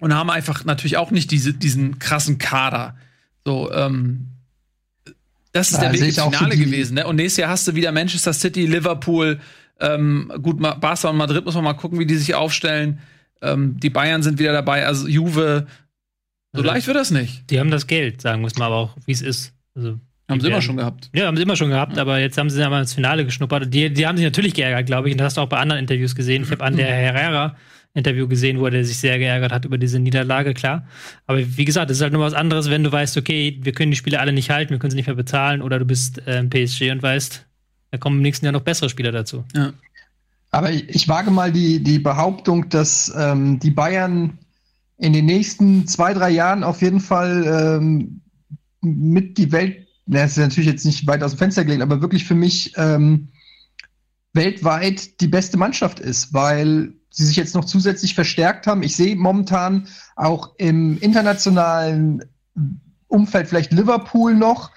und 0.01 0.15
haben 0.15 0.31
einfach 0.31 0.65
natürlich 0.65 0.97
auch 0.97 1.11
nicht 1.11 1.31
diese, 1.31 1.53
diesen 1.53 1.99
krassen 1.99 2.39
Kader. 2.39 2.97
So, 3.45 3.73
ähm, 3.73 4.29
das 5.53 5.71
ist 5.71 5.83
ja, 5.83 5.91
der 5.91 5.93
Weg 5.95 6.03
ins 6.03 6.21
Finale 6.21 6.57
gewesen. 6.57 6.95
Ne? 6.95 7.07
Und 7.07 7.17
nächstes 7.17 7.39
Jahr 7.39 7.51
hast 7.51 7.67
du 7.67 7.75
wieder 7.75 7.91
Manchester 7.91 8.33
City, 8.33 8.67
Liverpool. 8.67 9.41
Ähm, 9.81 10.33
gut, 10.43 10.61
Barca 10.61 11.09
und 11.09 11.17
Madrid 11.17 11.45
muss 11.45 11.55
man 11.55 11.65
mal 11.65 11.75
gucken, 11.75 11.99
wie 11.99 12.07
die 12.07 12.17
sich 12.17 12.35
aufstellen. 12.35 13.01
Ähm, 13.43 13.79
die 13.79 13.91
Bayern 13.91 14.23
sind 14.23 14.39
wieder 14.39 14.53
dabei, 14.53 14.87
also 14.87 15.07
Juve. 15.07 15.67
So 16.53 16.61
also, 16.61 16.73
leicht 16.73 16.87
wird 16.87 16.97
das 16.97 17.11
nicht. 17.11 17.51
Die 17.51 17.61
haben 17.61 17.71
das 17.71 17.87
Geld, 17.87 18.23
sagen 18.23 18.41
muss 18.41 18.57
man 18.57 18.67
aber 18.67 18.77
auch, 18.77 18.97
wie 19.05 19.13
es 19.13 19.23
ist. 19.23 19.55
Also, 19.75 20.01
haben 20.29 20.41
sie 20.41 20.49
immer 20.49 20.63
schon 20.63 20.77
gehabt. 20.77 21.11
Ja, 21.15 21.27
haben 21.27 21.37
sie 21.37 21.43
immer 21.43 21.57
schon 21.57 21.69
gehabt, 21.69 21.97
ja. 21.97 22.03
aber 22.03 22.19
jetzt 22.19 22.37
haben 22.39 22.51
sie 22.51 22.61
ja 22.61 22.69
mal 22.69 22.81
ins 22.81 22.95
Finale 22.95 23.25
geschnuppert. 23.25 23.73
Die, 23.73 23.93
die 23.93 24.07
haben 24.07 24.17
sich 24.17 24.25
natürlich 24.25 24.55
geärgert, 24.55 24.87
glaube 24.87 25.09
ich. 25.09 25.15
Und 25.15 25.19
das 25.19 25.27
hast 25.27 25.37
du 25.37 25.43
auch 25.43 25.49
bei 25.49 25.59
anderen 25.59 25.81
Interviews 25.81 26.15
gesehen. 26.15 26.43
Ich 26.43 26.51
habe 26.51 26.65
an 26.65 26.77
der 26.77 26.87
Herrera 26.87 27.57
Interview 27.97 28.29
gesehen, 28.29 28.61
wo 28.61 28.67
er 28.67 28.85
sich 28.85 28.99
sehr 28.99 29.19
geärgert 29.19 29.53
hat 29.53 29.65
über 29.65 29.79
diese 29.79 29.99
Niederlage, 29.99 30.53
klar. 30.53 30.87
Aber 31.27 31.39
wie 31.39 31.65
gesagt, 31.65 31.91
es 31.91 31.99
ist 31.99 32.03
halt 32.03 32.13
nur 32.13 32.23
was 32.23 32.35
anderes, 32.35 32.69
wenn 32.71 32.85
du 32.85 32.93
weißt, 32.93 33.17
okay, 33.17 33.59
wir 33.63 33.73
können 33.73 33.91
die 33.91 33.97
Spiele 33.97 34.21
alle 34.21 34.33
nicht 34.33 34.51
halten, 34.51 34.71
wir 34.71 34.79
können 34.79 34.91
sie 34.91 34.97
nicht 34.97 35.07
mehr 35.07 35.17
bezahlen, 35.17 35.63
oder 35.63 35.79
du 35.79 35.87
bist 35.87 36.27
äh, 36.27 36.45
PSG 36.45 36.91
und 36.91 37.03
weißt, 37.03 37.46
da 37.91 37.99
kommen 37.99 38.17
im 38.17 38.23
nächsten 38.23 38.47
Jahr 38.47 38.53
noch 38.53 38.63
bessere 38.63 38.89
Spieler 38.89 39.13
dazu. 39.13 39.45
Ja. 39.55 39.73
Aber 40.51 40.71
ich, 40.71 40.89
ich 40.89 41.09
wage 41.09 41.31
mal 41.31 41.53
die, 41.53 41.83
die 41.83 41.99
Behauptung, 41.99 42.69
dass 42.69 43.13
ähm, 43.17 43.59
die 43.59 43.71
Bayern 43.71 44.39
in 44.99 45.13
den 45.13 45.27
nächsten 45.27 45.87
zwei, 45.87 46.15
drei 46.15 46.31
Jahren 46.31 46.65
auf 46.65 46.81
jeden 46.83 47.01
Fall 47.01 47.81
ähm, 47.81 48.21
mit 48.81 49.37
die 49.39 49.53
Welt 49.53 49.87
das 50.07 50.33
ist 50.33 50.39
natürlich 50.39 50.71
jetzt 50.71 50.87
nicht 50.87 51.07
weit 51.07 51.23
aus 51.23 51.33
dem 51.33 51.39
Fenster 51.39 51.65
gelegt, 51.65 51.83
aber 51.83 52.01
wirklich 52.01 52.25
für 52.25 52.35
mich 52.35 52.73
ähm, 52.77 53.29
weltweit 54.33 55.21
die 55.21 55.27
beste 55.27 55.57
Mannschaft 55.57 55.99
ist, 55.99 56.33
weil 56.33 56.93
sie 57.11 57.27
sich 57.27 57.37
jetzt 57.37 57.55
noch 57.55 57.65
zusätzlich 57.65 58.15
verstärkt 58.15 58.67
haben. 58.67 58.83
Ich 58.83 58.95
sehe 58.95 59.17
momentan 59.17 59.89
auch 60.15 60.55
im 60.59 60.99
internationalen 60.99 62.25
Umfeld 63.09 63.49
vielleicht 63.49 63.73
Liverpool 63.73 64.35
noch, 64.35 64.71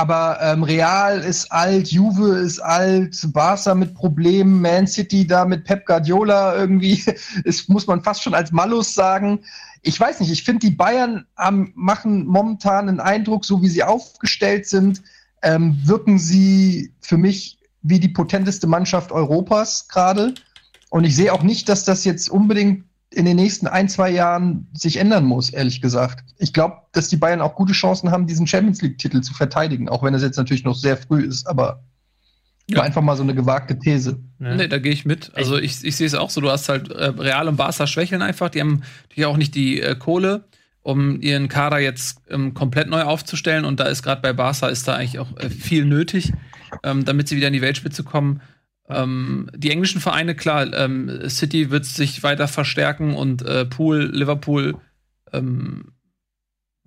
aber 0.00 0.38
ähm, 0.40 0.62
Real 0.62 1.20
ist 1.20 1.52
alt, 1.52 1.88
Juve 1.88 2.38
ist 2.38 2.58
alt, 2.58 3.20
Barca 3.34 3.74
mit 3.74 3.94
Problemen, 3.94 4.62
Man 4.62 4.86
City 4.86 5.26
da 5.26 5.44
mit 5.44 5.64
Pep 5.64 5.84
Guardiola 5.84 6.56
irgendwie, 6.56 7.04
ist, 7.44 7.68
muss 7.68 7.86
man 7.86 8.02
fast 8.02 8.22
schon 8.22 8.32
als 8.32 8.50
Malus 8.50 8.94
sagen. 8.94 9.40
Ich 9.82 10.00
weiß 10.00 10.20
nicht, 10.20 10.32
ich 10.32 10.42
finde, 10.42 10.66
die 10.66 10.74
Bayern 10.74 11.26
haben, 11.36 11.74
machen 11.74 12.24
momentan 12.26 12.88
einen 12.88 13.00
Eindruck, 13.00 13.44
so 13.44 13.60
wie 13.60 13.68
sie 13.68 13.82
aufgestellt 13.82 14.66
sind, 14.66 15.02
ähm, 15.42 15.78
wirken 15.84 16.18
sie 16.18 16.94
für 17.02 17.18
mich 17.18 17.58
wie 17.82 18.00
die 18.00 18.08
potenteste 18.08 18.66
Mannschaft 18.66 19.12
Europas 19.12 19.86
gerade. 19.86 20.32
Und 20.88 21.04
ich 21.04 21.14
sehe 21.14 21.30
auch 21.30 21.42
nicht, 21.42 21.68
dass 21.68 21.84
das 21.84 22.04
jetzt 22.06 22.30
unbedingt 22.30 22.84
in 23.12 23.24
den 23.24 23.36
nächsten 23.36 23.66
ein, 23.66 23.88
zwei 23.88 24.10
Jahren 24.10 24.68
sich 24.72 24.96
ändern 24.96 25.24
muss, 25.24 25.50
ehrlich 25.50 25.80
gesagt. 25.80 26.24
Ich 26.38 26.52
glaube, 26.52 26.76
dass 26.92 27.08
die 27.08 27.16
Bayern 27.16 27.40
auch 27.40 27.56
gute 27.56 27.72
Chancen 27.72 28.10
haben, 28.10 28.26
diesen 28.26 28.46
Champions 28.46 28.80
League-Titel 28.82 29.20
zu 29.20 29.34
verteidigen, 29.34 29.88
auch 29.88 30.02
wenn 30.02 30.14
es 30.14 30.22
jetzt 30.22 30.36
natürlich 30.36 30.64
noch 30.64 30.76
sehr 30.76 30.96
früh 30.96 31.22
ist, 31.24 31.46
aber 31.48 31.82
ja. 32.68 32.82
einfach 32.82 33.02
mal 33.02 33.16
so 33.16 33.24
eine 33.24 33.34
gewagte 33.34 33.76
These. 33.78 34.20
Ja. 34.38 34.54
Nee, 34.54 34.68
da 34.68 34.78
gehe 34.78 34.92
ich 34.92 35.04
mit. 35.04 35.32
Also 35.34 35.58
ich, 35.58 35.84
ich 35.84 35.96
sehe 35.96 36.06
es 36.06 36.14
auch 36.14 36.30
so, 36.30 36.40
du 36.40 36.50
hast 36.50 36.68
halt 36.68 36.90
äh, 36.90 37.06
Real 37.06 37.48
und 37.48 37.56
Barca 37.56 37.88
schwächeln 37.88 38.22
einfach, 38.22 38.48
die 38.48 38.60
haben 38.60 38.82
natürlich 39.08 39.26
auch 39.26 39.36
nicht 39.36 39.56
die 39.56 39.80
äh, 39.80 39.96
Kohle, 39.96 40.44
um 40.82 41.20
ihren 41.20 41.48
Kader 41.48 41.80
jetzt 41.80 42.22
ähm, 42.30 42.54
komplett 42.54 42.88
neu 42.88 43.02
aufzustellen 43.02 43.64
und 43.64 43.80
da 43.80 43.84
ist 43.84 44.04
gerade 44.04 44.22
bei 44.22 44.32
Barca 44.32 44.68
ist 44.68 44.86
da 44.86 44.94
eigentlich 44.94 45.18
auch 45.18 45.36
äh, 45.36 45.50
viel 45.50 45.84
nötig, 45.84 46.32
ähm, 46.84 47.04
damit 47.04 47.26
sie 47.26 47.36
wieder 47.36 47.48
in 47.48 47.54
die 47.54 47.62
Weltspitze 47.62 48.04
kommen. 48.04 48.40
Ähm, 48.90 49.50
die 49.54 49.70
englischen 49.70 50.00
Vereine, 50.00 50.34
klar, 50.34 50.72
ähm, 50.74 51.28
City 51.28 51.70
wird 51.70 51.84
sich 51.84 52.22
weiter 52.22 52.48
verstärken 52.48 53.14
und 53.14 53.42
äh, 53.42 53.64
Pool, 53.64 54.10
Liverpool, 54.12 54.76
ähm, 55.32 55.92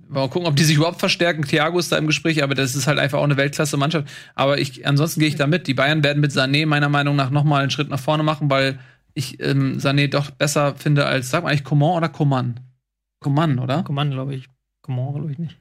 mal 0.07 0.29
gucken, 0.29 0.47
ob 0.47 0.55
die 0.55 0.63
sich 0.63 0.77
überhaupt 0.77 0.99
verstärken. 0.99 1.43
Thiago 1.43 1.79
ist 1.79 1.91
da 1.91 1.97
im 1.97 2.07
Gespräch, 2.07 2.43
aber 2.43 2.55
das 2.55 2.75
ist 2.75 2.87
halt 2.87 2.99
einfach 2.99 3.19
auch 3.19 3.23
eine 3.23 3.37
Weltklasse-Mannschaft. 3.37 4.07
Aber 4.35 4.59
ich, 4.59 4.85
ansonsten 4.85 5.19
gehe 5.19 5.29
ich 5.29 5.35
da 5.35 5.47
mit. 5.47 5.67
Die 5.67 5.73
Bayern 5.73 6.03
werden 6.03 6.21
mit 6.21 6.31
Sané 6.31 6.65
meiner 6.65 6.89
Meinung 6.89 7.15
nach 7.15 7.29
nochmal 7.29 7.61
einen 7.61 7.71
Schritt 7.71 7.89
nach 7.89 7.99
vorne 7.99 8.23
machen, 8.23 8.49
weil 8.49 8.79
ich 9.13 9.39
ähm, 9.41 9.77
Sané 9.77 10.07
doch 10.09 10.31
besser 10.31 10.75
finde 10.75 11.05
als, 11.05 11.29
sag 11.29 11.43
mal 11.43 11.49
eigentlich 11.49 11.63
Coman 11.63 11.97
oder 11.97 12.09
Coman? 12.09 12.59
Coman, 13.19 13.59
oder? 13.59 13.83
Coman, 13.83 14.11
glaube 14.11 14.35
ich. 14.35 14.49
Coman, 14.81 15.13
glaube 15.13 15.31
ich 15.31 15.39
nicht. 15.39 15.57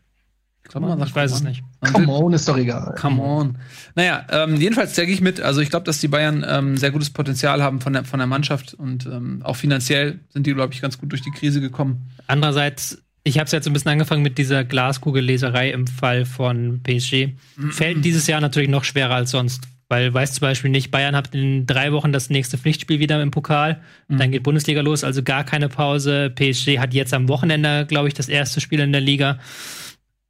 Ich, 0.64 0.70
glaube, 0.70 0.86
man 0.86 0.98
sagt 0.98 1.10
ich 1.10 1.16
weiß 1.16 1.32
es 1.32 1.42
nicht. 1.42 1.62
Come 1.92 2.08
on, 2.08 2.32
ist 2.32 2.48
doch 2.48 2.56
egal. 2.56 2.94
Come 2.98 3.20
on. 3.20 3.58
Naja, 3.94 4.24
ähm, 4.30 4.56
jedenfalls 4.56 4.94
denke 4.94 5.12
ich 5.12 5.20
mit. 5.20 5.40
Also 5.40 5.60
ich 5.60 5.70
glaube, 5.70 5.84
dass 5.84 6.00
die 6.00 6.08
Bayern 6.08 6.44
ähm, 6.48 6.76
sehr 6.76 6.90
gutes 6.90 7.10
Potenzial 7.10 7.62
haben 7.62 7.80
von 7.80 7.92
der, 7.92 8.04
von 8.04 8.18
der 8.18 8.26
Mannschaft 8.26 8.74
und 8.74 9.06
ähm, 9.06 9.40
auch 9.42 9.56
finanziell 9.56 10.20
sind 10.30 10.46
die, 10.46 10.54
glaube 10.54 10.72
ich, 10.72 10.80
ganz 10.80 10.98
gut 10.98 11.10
durch 11.12 11.22
die 11.22 11.30
Krise 11.30 11.60
gekommen. 11.60 12.08
Andererseits, 12.26 13.02
ich 13.24 13.38
habe 13.38 13.46
es 13.46 13.52
jetzt 13.52 13.66
ein 13.66 13.72
bisschen 13.72 13.90
angefangen 13.90 14.22
mit 14.22 14.38
dieser 14.38 14.64
Glaskugelleserei 14.64 15.70
im 15.70 15.86
Fall 15.86 16.24
von 16.24 16.80
PSG. 16.82 17.32
Mhm. 17.56 17.72
Fällt 17.72 18.04
dieses 18.04 18.26
Jahr 18.26 18.40
natürlich 18.40 18.70
noch 18.70 18.84
schwerer 18.84 19.16
als 19.16 19.32
sonst. 19.32 19.64
Weil 19.88 20.14
weiß 20.14 20.32
zum 20.32 20.40
Beispiel 20.40 20.70
nicht, 20.70 20.90
Bayern 20.90 21.14
hat 21.14 21.34
in 21.34 21.66
drei 21.66 21.92
Wochen 21.92 22.12
das 22.12 22.30
nächste 22.30 22.56
Pflichtspiel 22.56 22.98
wieder 22.98 23.20
im 23.20 23.30
Pokal. 23.30 23.82
Mhm. 24.08 24.16
Dann 24.16 24.30
geht 24.30 24.42
Bundesliga 24.42 24.80
los, 24.80 25.04
also 25.04 25.22
gar 25.22 25.44
keine 25.44 25.68
Pause. 25.68 26.32
PSG 26.34 26.78
hat 26.78 26.94
jetzt 26.94 27.12
am 27.12 27.28
Wochenende, 27.28 27.84
glaube 27.86 28.08
ich, 28.08 28.14
das 28.14 28.30
erste 28.30 28.62
Spiel 28.62 28.80
in 28.80 28.92
der 28.92 29.02
Liga 29.02 29.38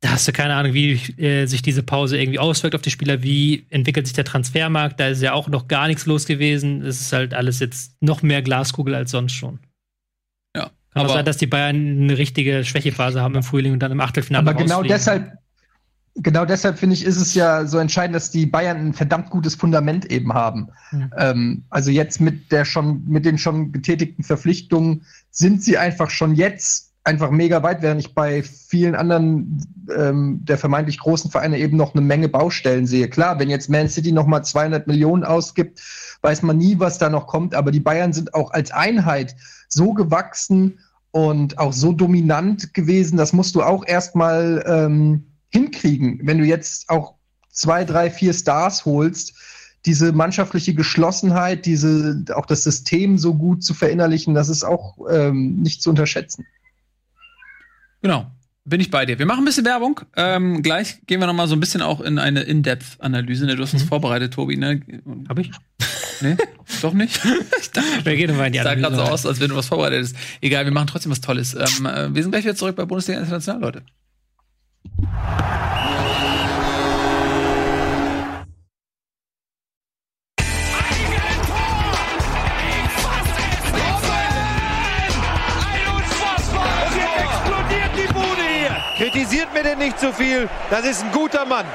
da 0.02 0.10
hast 0.10 0.26
du 0.26 0.32
keine 0.32 0.54
Ahnung, 0.54 0.74
wie 0.74 0.94
äh, 1.22 1.46
sich 1.46 1.62
diese 1.62 1.84
Pause 1.84 2.18
irgendwie 2.18 2.40
auswirkt 2.40 2.74
auf 2.74 2.82
die 2.82 2.90
Spieler, 2.90 3.22
wie 3.22 3.66
entwickelt 3.70 4.06
sich 4.06 4.14
der 4.14 4.24
Transfermarkt, 4.24 4.98
da 4.98 5.06
ist 5.06 5.22
ja 5.22 5.32
auch 5.32 5.48
noch 5.48 5.68
gar 5.68 5.86
nichts 5.86 6.06
los 6.06 6.26
gewesen. 6.26 6.82
Es 6.82 7.00
ist 7.00 7.12
halt 7.12 7.34
alles 7.34 7.60
jetzt 7.60 7.94
noch 8.02 8.20
mehr 8.20 8.42
Glaskugel 8.42 8.96
als 8.96 9.12
sonst 9.12 9.32
schon. 9.32 9.60
Ja. 10.56 10.72
Kann 10.90 11.04
aber 11.04 11.12
sein, 11.12 11.24
dass 11.24 11.36
die 11.36 11.46
Bayern 11.46 11.76
eine 12.02 12.18
richtige 12.18 12.64
Schwächephase 12.64 13.22
haben 13.22 13.36
im 13.36 13.44
Frühling 13.44 13.72
und 13.72 13.78
dann 13.78 13.92
im 13.92 14.00
Achtelfinale. 14.00 14.50
Aber 14.50 14.60
genau 14.60 14.82
deshalb, 14.82 15.38
genau 16.16 16.46
deshalb 16.46 16.80
finde 16.80 16.94
ich, 16.94 17.04
ist 17.04 17.18
es 17.18 17.34
ja 17.34 17.64
so 17.64 17.78
entscheidend, 17.78 18.16
dass 18.16 18.32
die 18.32 18.46
Bayern 18.46 18.88
ein 18.88 18.94
verdammt 18.94 19.30
gutes 19.30 19.54
Fundament 19.54 20.10
eben 20.10 20.34
haben. 20.34 20.68
Mhm. 20.90 21.12
Ähm, 21.16 21.64
also 21.70 21.92
jetzt 21.92 22.20
mit 22.20 22.50
der 22.50 22.64
schon, 22.64 23.04
mit 23.06 23.24
den 23.24 23.38
schon 23.38 23.70
getätigten 23.70 24.24
Verpflichtungen 24.24 25.06
sind 25.30 25.62
sie 25.62 25.78
einfach 25.78 26.10
schon 26.10 26.34
jetzt 26.34 26.91
einfach 27.04 27.30
mega 27.30 27.62
weit, 27.62 27.82
während 27.82 28.00
ich 28.00 28.14
bei 28.14 28.42
vielen 28.42 28.94
anderen 28.94 29.64
ähm, 29.96 30.40
der 30.44 30.58
vermeintlich 30.58 30.98
großen 30.98 31.30
Vereine 31.30 31.58
eben 31.58 31.76
noch 31.76 31.94
eine 31.94 32.02
Menge 32.02 32.28
Baustellen 32.28 32.86
sehe. 32.86 33.08
Klar, 33.08 33.38
wenn 33.38 33.50
jetzt 33.50 33.68
Man 33.68 33.88
City 33.88 34.12
noch 34.12 34.26
mal 34.26 34.42
200 34.42 34.86
Millionen 34.86 35.24
ausgibt, 35.24 35.80
weiß 36.22 36.42
man 36.42 36.58
nie, 36.58 36.78
was 36.78 36.98
da 36.98 37.10
noch 37.10 37.26
kommt. 37.26 37.54
Aber 37.54 37.72
die 37.72 37.80
Bayern 37.80 38.12
sind 38.12 38.34
auch 38.34 38.52
als 38.52 38.70
Einheit 38.70 39.34
so 39.68 39.92
gewachsen 39.94 40.78
und 41.10 41.58
auch 41.58 41.72
so 41.72 41.92
dominant 41.92 42.72
gewesen. 42.72 43.16
Das 43.16 43.32
musst 43.32 43.54
du 43.56 43.62
auch 43.62 43.84
erstmal 43.86 44.64
ähm, 44.66 45.26
hinkriegen, 45.48 46.20
wenn 46.22 46.38
du 46.38 46.44
jetzt 46.44 46.88
auch 46.88 47.14
zwei, 47.50 47.84
drei, 47.84 48.10
vier 48.10 48.32
Stars 48.32 48.84
holst. 48.84 49.34
Diese 49.84 50.12
mannschaftliche 50.12 50.74
Geschlossenheit, 50.74 51.66
diese 51.66 52.24
auch 52.34 52.46
das 52.46 52.62
System 52.62 53.18
so 53.18 53.34
gut 53.34 53.64
zu 53.64 53.74
verinnerlichen, 53.74 54.32
das 54.32 54.48
ist 54.48 54.62
auch 54.62 54.96
ähm, 55.10 55.56
nicht 55.56 55.82
zu 55.82 55.90
unterschätzen. 55.90 56.46
Genau. 58.02 58.30
Bin 58.64 58.80
ich 58.80 58.90
bei 58.90 59.06
dir. 59.06 59.18
Wir 59.18 59.26
machen 59.26 59.40
ein 59.40 59.44
bisschen 59.44 59.64
Werbung. 59.64 60.00
Ähm, 60.16 60.62
gleich 60.62 61.04
gehen 61.06 61.18
wir 61.18 61.26
noch 61.26 61.34
mal 61.34 61.48
so 61.48 61.56
ein 61.56 61.60
bisschen 61.60 61.82
auch 61.82 62.00
in 62.00 62.18
eine 62.18 62.42
In-Depth-Analyse. 62.42 63.46
Ne? 63.46 63.56
Du 63.56 63.62
hast 63.62 63.72
uns 63.72 63.84
mhm. 63.84 63.88
vorbereitet, 63.88 64.34
Tobi. 64.34 64.56
Ne? 64.56 64.80
Hab 65.28 65.38
ich? 65.38 65.50
Nee, 66.20 66.36
doch 66.80 66.92
nicht. 66.92 67.20
ich 67.60 67.70
dachte, 67.72 67.88
Wer 68.04 68.16
geht 68.16 68.36
mal 68.36 68.46
in 68.46 68.52
die 68.52 68.60
sah 68.60 68.74
gerade 68.74 68.94
so 68.94 69.02
aus, 69.02 69.26
als 69.26 69.40
wenn 69.40 69.48
du 69.48 69.56
was 69.56 69.66
vorbereitet 69.66 69.98
hättest. 69.98 70.16
Egal, 70.40 70.64
wir 70.64 70.72
machen 70.72 70.86
trotzdem 70.86 71.10
was 71.10 71.20
Tolles. 71.20 71.54
Ähm, 71.54 71.86
äh, 71.86 72.14
wir 72.14 72.22
sind 72.22 72.30
gleich 72.30 72.44
wieder 72.44 72.54
zurück 72.54 72.76
bei 72.76 72.84
Bundesliga 72.84 73.18
International, 73.18 73.60
Leute. 73.60 73.82
Nicht 89.82 89.98
zu 89.98 90.12
viel. 90.12 90.48
Das 90.70 90.86
ist 90.86 91.02
ein 91.02 91.10
guter 91.10 91.44
Mann. 91.44 91.66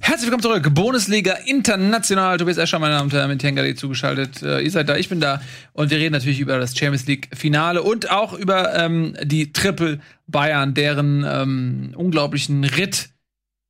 Herzlich 0.00 0.24
willkommen 0.24 0.42
zurück. 0.42 0.74
Bundesliga 0.74 1.34
International. 1.46 2.36
Tobias 2.36 2.58
Escher, 2.58 2.80
meine 2.80 2.94
Damen 2.94 3.04
und 3.04 3.12
Herren, 3.12 3.28
mit 3.28 3.40
Tengari 3.40 3.76
zugeschaltet. 3.76 4.42
Äh, 4.42 4.60
ihr 4.62 4.70
seid 4.72 4.88
da, 4.88 4.96
ich 4.96 5.08
bin 5.08 5.20
da. 5.20 5.40
Und 5.72 5.90
wir 5.90 5.98
reden 5.98 6.14
natürlich 6.14 6.40
über 6.40 6.58
das 6.58 6.76
Champions 6.76 7.06
League 7.06 7.28
Finale 7.32 7.82
und 7.84 8.10
auch 8.10 8.32
über 8.32 8.74
ähm, 8.74 9.14
die 9.22 9.52
Triple 9.52 10.00
Bayern, 10.26 10.74
deren 10.74 11.24
ähm, 11.24 11.92
unglaublichen 11.94 12.64
Ritt 12.64 13.10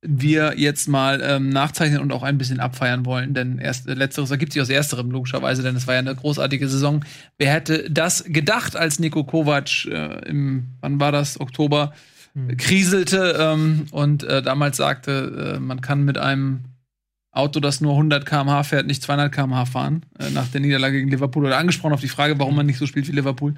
wir 0.01 0.53
jetzt 0.57 0.87
mal 0.87 1.21
ähm, 1.23 1.49
nachzeichnen 1.49 2.01
und 2.01 2.11
auch 2.11 2.23
ein 2.23 2.39
bisschen 2.39 2.59
abfeiern 2.59 3.05
wollen. 3.05 3.35
Denn 3.35 3.59
erst, 3.59 3.87
äh, 3.87 3.93
letzteres 3.93 4.31
ergibt 4.31 4.53
sich 4.53 4.61
aus 4.63 4.69
ersterem, 4.69 5.11
logischerweise, 5.11 5.61
denn 5.61 5.75
es 5.75 5.85
war 5.85 5.93
ja 5.93 5.99
eine 5.99 6.15
großartige 6.15 6.67
Saison. 6.67 7.05
Wer 7.37 7.53
hätte 7.53 7.87
das 7.91 8.23
gedacht, 8.23 8.75
als 8.75 8.97
Nico 8.97 9.23
Kovac 9.23 9.85
äh, 9.85 10.27
im, 10.27 10.69
wann 10.81 10.99
war 10.99 11.11
das, 11.11 11.39
Oktober. 11.39 11.93
Kriselte 12.57 13.35
ähm, 13.39 13.87
und 13.91 14.23
äh, 14.23 14.41
damals 14.41 14.77
sagte, 14.77 15.55
äh, 15.55 15.59
man 15.59 15.81
kann 15.81 16.03
mit 16.03 16.17
einem 16.17 16.65
Auto, 17.31 17.59
das 17.59 17.81
nur 17.81 17.93
100 17.93 18.25
km/h 18.25 18.63
fährt, 18.63 18.87
nicht 18.87 19.03
200 19.03 19.31
km/h 19.31 19.65
fahren, 19.65 20.05
äh, 20.19 20.29
nach 20.31 20.47
der 20.47 20.61
Niederlage 20.61 20.97
gegen 20.97 21.11
Liverpool. 21.11 21.45
Oder 21.45 21.57
angesprochen 21.57 21.93
auf 21.93 22.01
die 22.01 22.07
Frage, 22.07 22.39
warum 22.39 22.55
man 22.55 22.65
nicht 22.65 22.79
so 22.79 22.87
spielt 22.87 23.07
wie 23.07 23.11
Liverpool. 23.11 23.53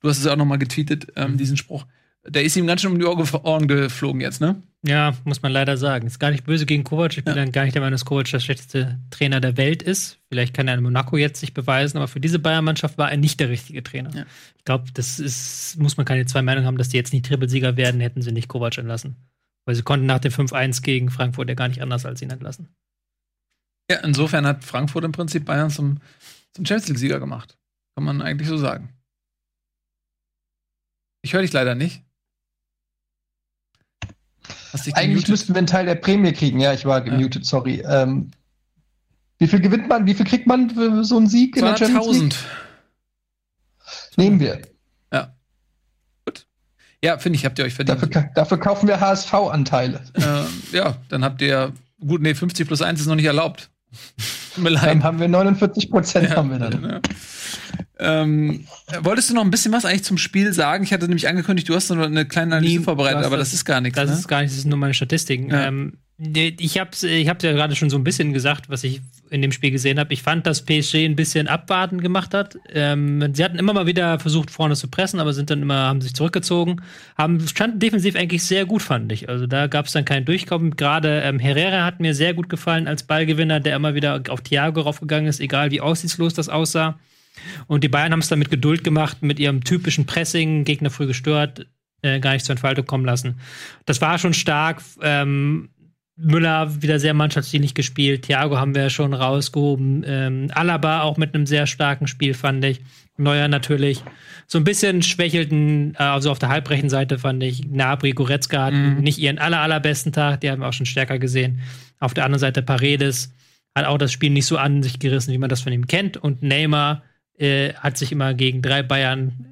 Du 0.00 0.08
hast 0.08 0.18
es 0.18 0.24
ja 0.24 0.32
auch 0.32 0.36
noch 0.36 0.46
mal 0.46 0.58
getweetet, 0.58 1.08
ähm, 1.16 1.32
mhm. 1.32 1.36
diesen 1.36 1.56
Spruch. 1.56 1.86
Der 2.26 2.42
ist 2.42 2.56
ihm 2.56 2.66
ganz 2.66 2.82
schön 2.82 2.92
um 2.92 2.98
die 2.98 3.04
Ohren 3.04 3.68
geflogen 3.68 4.20
jetzt, 4.20 4.40
ne? 4.40 4.62
Ja, 4.86 5.14
muss 5.24 5.42
man 5.42 5.50
leider 5.50 5.76
sagen. 5.76 6.06
Ist 6.06 6.20
gar 6.20 6.30
nicht 6.30 6.44
böse 6.44 6.66
gegen 6.66 6.84
Kovac. 6.84 7.16
Ich 7.16 7.24
bin 7.24 7.34
ja. 7.34 7.42
dann 7.42 7.52
gar 7.52 7.64
nicht 7.64 7.74
der 7.74 7.80
Meinung, 7.80 7.92
dass 7.92 8.04
Kovac 8.04 8.30
der 8.30 8.38
schlechteste 8.38 8.98
Trainer 9.10 9.40
der 9.40 9.56
Welt 9.56 9.82
ist. 9.82 10.18
Vielleicht 10.28 10.54
kann 10.54 10.68
er 10.68 10.74
in 10.74 10.82
Monaco 10.82 11.16
jetzt 11.16 11.40
sich 11.40 11.52
beweisen, 11.52 11.96
aber 11.96 12.06
für 12.06 12.20
diese 12.20 12.38
Bayern-Mannschaft 12.38 12.96
war 12.96 13.10
er 13.10 13.16
nicht 13.16 13.40
der 13.40 13.48
richtige 13.48 13.82
Trainer. 13.82 14.14
Ja. 14.14 14.26
Ich 14.56 14.64
glaube, 14.64 14.84
das 14.94 15.18
ist, 15.18 15.76
muss 15.78 15.96
man 15.96 16.06
keine 16.06 16.26
zwei 16.26 16.42
Meinungen 16.42 16.66
haben, 16.66 16.78
dass 16.78 16.90
die 16.90 16.96
jetzt 16.96 17.12
nicht 17.12 17.26
Trippelsieger 17.26 17.76
werden, 17.76 18.00
hätten 18.00 18.22
sie 18.22 18.32
nicht 18.32 18.48
Kovac 18.48 18.78
entlassen. 18.78 19.16
Weil 19.66 19.74
sie 19.74 19.82
konnten 19.82 20.06
nach 20.06 20.20
dem 20.20 20.32
5-1 20.32 20.82
gegen 20.82 21.10
Frankfurt 21.10 21.48
ja 21.48 21.54
gar 21.54 21.68
nicht 21.68 21.82
anders 21.82 22.06
als 22.06 22.22
ihn 22.22 22.30
entlassen. 22.30 22.68
Ja, 23.90 23.98
insofern 23.98 24.46
hat 24.46 24.64
Frankfurt 24.64 25.04
im 25.04 25.12
Prinzip 25.12 25.44
Bayern 25.44 25.70
zum, 25.70 25.98
zum 26.52 26.66
Champions 26.66 26.88
League-Sieger 26.88 27.18
gemacht. 27.18 27.58
Kann 27.96 28.04
man 28.04 28.22
eigentlich 28.22 28.48
so 28.48 28.58
sagen. 28.58 28.90
Ich 31.22 31.32
höre 31.32 31.42
dich 31.42 31.52
leider 31.52 31.74
nicht. 31.74 32.04
Eigentlich 34.72 34.92
gemutet? 34.94 35.28
müssten 35.28 35.54
wir 35.54 35.58
einen 35.58 35.66
Teil 35.66 35.86
der 35.86 35.94
Prämie 35.94 36.32
kriegen. 36.32 36.60
Ja, 36.60 36.72
ich 36.72 36.84
war 36.84 37.00
gemutet, 37.00 37.42
ja. 37.42 37.48
sorry. 37.48 37.82
Ähm, 37.88 38.30
wie 39.38 39.46
viel 39.46 39.60
gewinnt 39.60 39.88
man? 39.88 40.06
Wie 40.06 40.14
viel 40.14 40.26
kriegt 40.26 40.46
man 40.46 40.70
für 40.70 41.04
so 41.04 41.16
einen 41.16 41.28
Sieg 41.28 41.56
200.000. 41.56 42.34
Nehmen 44.16 44.40
wir. 44.40 44.62
Ja. 45.12 45.34
Gut. 46.24 46.46
Ja, 47.02 47.18
finde 47.18 47.38
ich, 47.38 47.44
habt 47.44 47.58
ihr 47.58 47.64
euch 47.64 47.74
verdient. 47.74 48.02
Dafür, 48.02 48.30
dafür 48.34 48.58
kaufen 48.58 48.88
wir 48.88 49.00
HSV-Anteile. 49.00 50.00
Ähm, 50.14 50.46
ja, 50.72 50.96
dann 51.08 51.24
habt 51.24 51.40
ihr, 51.40 51.72
gut, 52.00 52.20
nee, 52.20 52.34
50 52.34 52.66
plus 52.66 52.82
1 52.82 53.00
ist 53.00 53.06
noch 53.06 53.14
nicht 53.14 53.26
erlaubt. 53.26 53.70
Tut 54.54 54.64
mir 54.64 54.70
leid. 54.70 54.90
Dann 54.90 55.04
haben 55.04 55.20
wir 55.20 55.28
49 55.28 55.90
Prozent 55.90 56.30
ja, 56.30 56.36
haben 56.36 56.50
wir 56.50 56.58
dann. 56.58 56.82
Ja. 56.82 57.00
Ähm, 57.98 58.66
wolltest 59.02 59.30
du 59.30 59.34
noch 59.34 59.44
ein 59.44 59.50
bisschen 59.50 59.72
was 59.72 59.84
eigentlich 59.84 60.04
zum 60.04 60.18
Spiel 60.18 60.52
sagen? 60.52 60.84
Ich 60.84 60.92
hatte 60.92 61.06
nämlich 61.06 61.28
angekündigt, 61.28 61.68
du 61.68 61.74
hast 61.74 61.90
noch 61.90 61.98
eine 61.98 62.26
kleine 62.26 62.56
Analyse 62.56 62.82
vorbereitet, 62.82 63.24
aber 63.24 63.36
das, 63.36 63.48
das, 63.48 63.54
ist 63.54 63.64
gar 63.64 63.80
nichts. 63.80 63.96
Das 63.96 64.10
ne? 64.10 64.16
ist 64.16 64.28
gar 64.28 64.40
nichts, 64.40 64.54
das 64.54 64.62
sind 64.62 64.70
nur 64.70 64.78
meine 64.78 64.94
Statistiken. 64.94 65.50
Ja. 65.50 65.66
Ähm, 65.66 65.94
ich 66.20 66.80
habe 66.80 66.90
ich 67.00 67.28
hab's 67.28 67.44
ja 67.44 67.52
gerade 67.52 67.76
schon 67.76 67.90
so 67.90 67.96
ein 67.96 68.02
bisschen 68.02 68.32
gesagt, 68.32 68.68
was 68.68 68.82
ich 68.82 69.02
in 69.30 69.40
dem 69.40 69.52
Spiel 69.52 69.70
gesehen 69.70 70.00
habe. 70.00 70.12
Ich 70.12 70.22
fand, 70.22 70.48
dass 70.48 70.64
PSG 70.64 71.04
ein 71.04 71.14
bisschen 71.14 71.46
abwarten 71.46 72.00
gemacht 72.00 72.34
hat. 72.34 72.58
Ähm, 72.72 73.32
sie 73.34 73.44
hatten 73.44 73.56
immer 73.56 73.72
mal 73.72 73.86
wieder 73.86 74.18
versucht, 74.18 74.50
vorne 74.50 74.74
zu 74.74 74.88
pressen, 74.88 75.20
aber 75.20 75.32
sind 75.32 75.48
dann 75.50 75.62
immer, 75.62 75.76
haben 75.76 76.00
sich 76.00 76.14
zurückgezogen. 76.14 76.82
Haben, 77.16 77.46
standen 77.46 77.78
defensiv 77.78 78.16
eigentlich 78.16 78.42
sehr 78.42 78.66
gut, 78.66 78.82
fand 78.82 79.12
ich. 79.12 79.28
Also 79.28 79.46
da 79.46 79.68
gab 79.68 79.86
es 79.86 79.92
dann 79.92 80.04
kein 80.04 80.24
Durchkommen. 80.24 80.74
Gerade 80.74 81.20
ähm, 81.20 81.38
Herrera 81.38 81.84
hat 81.84 82.00
mir 82.00 82.14
sehr 82.14 82.34
gut 82.34 82.48
gefallen 82.48 82.88
als 82.88 83.04
Ballgewinner, 83.04 83.60
der 83.60 83.76
immer 83.76 83.94
wieder 83.94 84.20
auf 84.28 84.40
Thiago 84.40 84.80
raufgegangen 84.80 85.28
ist, 85.28 85.38
egal 85.38 85.70
wie 85.70 85.80
aussichtslos 85.80 86.34
das 86.34 86.48
aussah. 86.48 86.98
Und 87.66 87.84
die 87.84 87.88
Bayern 87.88 88.12
haben 88.12 88.20
es 88.20 88.28
dann 88.28 88.38
mit 88.38 88.50
Geduld 88.50 88.84
gemacht, 88.84 89.22
mit 89.22 89.38
ihrem 89.38 89.64
typischen 89.64 90.06
Pressing, 90.06 90.64
Gegner 90.64 90.90
früh 90.90 91.06
gestört, 91.06 91.66
äh, 92.02 92.20
gar 92.20 92.32
nicht 92.32 92.44
zur 92.44 92.54
Entfaltung 92.54 92.86
kommen 92.86 93.04
lassen. 93.04 93.40
Das 93.86 94.00
war 94.00 94.18
schon 94.18 94.34
stark. 94.34 94.82
Ähm, 95.02 95.70
Müller 96.20 96.82
wieder 96.82 96.98
sehr 96.98 97.14
mannschaftsdienlich 97.14 97.74
gespielt. 97.74 98.22
Thiago 98.22 98.58
haben 98.58 98.74
wir 98.74 98.82
ja 98.82 98.90
schon 98.90 99.14
rausgehoben. 99.14 100.04
Ähm, 100.04 100.50
Alaba 100.52 101.02
auch 101.02 101.16
mit 101.16 101.34
einem 101.34 101.46
sehr 101.46 101.66
starken 101.66 102.08
Spiel, 102.08 102.34
fand 102.34 102.64
ich. 102.64 102.80
Neuer 103.16 103.48
natürlich. 103.48 104.02
So 104.46 104.58
ein 104.58 104.64
bisschen 104.64 105.02
schwächelten, 105.02 105.94
äh, 105.94 106.02
also 106.02 106.30
auf 106.30 106.38
der 106.38 106.48
halbrechten 106.48 106.90
Seite 106.90 107.18
fand 107.18 107.42
ich, 107.42 107.68
Nabri, 107.68 108.12
Goretzka 108.12 108.64
hatten 108.64 108.96
mhm. 108.96 109.00
nicht 109.00 109.18
ihren 109.18 109.38
aller, 109.38 109.60
allerbesten 109.60 110.12
Tag, 110.12 110.40
die 110.40 110.50
haben 110.50 110.60
wir 110.60 110.68
auch 110.68 110.72
schon 110.72 110.86
stärker 110.86 111.18
gesehen. 111.18 111.60
Auf 112.00 112.14
der 112.14 112.24
anderen 112.24 112.40
Seite 112.40 112.62
Paredes 112.62 113.32
hat 113.74 113.86
auch 113.86 113.98
das 113.98 114.12
Spiel 114.12 114.30
nicht 114.30 114.46
so 114.46 114.56
an 114.56 114.82
sich 114.82 114.98
gerissen, 114.98 115.32
wie 115.32 115.38
man 115.38 115.50
das 115.50 115.60
von 115.60 115.72
ihm 115.72 115.86
kennt. 115.86 116.16
Und 116.16 116.42
Neymar 116.42 117.02
äh, 117.38 117.74
hat 117.74 117.96
sich 117.98 118.12
immer 118.12 118.34
gegen 118.34 118.62
drei 118.62 118.82
Bayern 118.82 119.46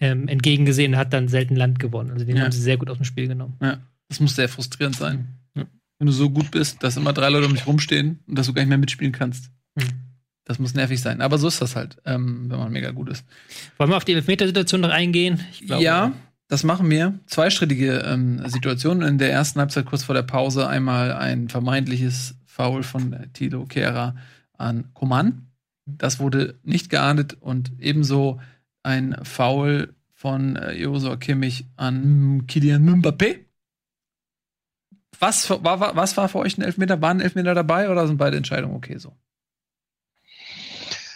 ähm, 0.00 0.28
entgegengesehen 0.28 0.94
und 0.94 0.98
hat 0.98 1.12
dann 1.12 1.28
selten 1.28 1.56
Land 1.56 1.78
gewonnen. 1.78 2.10
Also 2.10 2.24
den 2.24 2.36
ja. 2.36 2.44
haben 2.44 2.52
sie 2.52 2.60
sehr 2.60 2.76
gut 2.76 2.90
aus 2.90 2.98
dem 2.98 3.04
Spiel 3.04 3.28
genommen. 3.28 3.56
Ja, 3.62 3.78
das 4.08 4.20
muss 4.20 4.36
sehr 4.36 4.48
frustrierend 4.48 4.96
sein 4.96 5.38
wenn 5.98 6.06
du 6.06 6.12
so 6.12 6.30
gut 6.30 6.50
bist, 6.50 6.82
dass 6.82 6.96
immer 6.96 7.12
drei 7.12 7.28
Leute 7.28 7.46
um 7.46 7.54
dich 7.54 7.66
rumstehen 7.66 8.20
und 8.26 8.38
dass 8.38 8.46
du 8.46 8.52
gar 8.52 8.62
nicht 8.62 8.68
mehr 8.68 8.78
mitspielen 8.78 9.12
kannst. 9.12 9.50
Hm. 9.78 9.88
Das 10.44 10.58
muss 10.58 10.74
nervig 10.74 11.00
sein. 11.00 11.20
Aber 11.20 11.36
so 11.36 11.48
ist 11.48 11.60
das 11.60 11.76
halt, 11.76 11.98
ähm, 12.06 12.46
wenn 12.48 12.58
man 12.58 12.72
mega 12.72 12.90
gut 12.92 13.10
ist. 13.10 13.24
Wollen 13.76 13.90
wir 13.90 13.96
auf 13.96 14.04
die 14.04 14.14
Elfmetersituation 14.14 14.80
noch 14.80 14.90
eingehen? 14.90 15.40
Glaube, 15.66 15.82
ja, 15.82 16.12
das 16.48 16.64
machen 16.64 16.88
wir. 16.88 17.18
Zweistrittige 17.26 17.98
ähm, 18.06 18.40
Situationen. 18.48 19.06
In 19.06 19.18
der 19.18 19.30
ersten 19.30 19.60
Halbzeit 19.60 19.84
kurz 19.84 20.04
vor 20.04 20.14
der 20.14 20.22
Pause 20.22 20.66
einmal 20.66 21.12
ein 21.12 21.48
vermeintliches 21.48 22.36
Foul 22.46 22.82
von 22.82 23.14
Tilo 23.34 23.66
Kehrer 23.66 24.16
an 24.56 24.84
Koman. 24.94 25.47
Das 25.96 26.20
wurde 26.20 26.58
nicht 26.62 26.90
geahndet 26.90 27.36
und 27.40 27.72
ebenso 27.78 28.40
ein 28.82 29.16
Foul 29.22 29.94
von 30.14 30.56
äh, 30.56 30.72
Josua 30.72 31.16
Kimmich 31.16 31.66
an 31.76 32.44
Kylian 32.46 33.00
Mbappé 33.00 33.48
was, 35.20 35.50
war, 35.50 35.96
was 35.96 36.16
war 36.16 36.28
für 36.28 36.38
euch 36.38 36.58
ein 36.58 36.62
Elfmeter? 36.62 37.00
Waren 37.00 37.20
Elfmeter 37.20 37.54
dabei 37.54 37.90
oder 37.90 38.06
sind 38.06 38.18
beide 38.18 38.36
Entscheidungen 38.36 38.76
okay 38.76 38.98
so? 38.98 39.12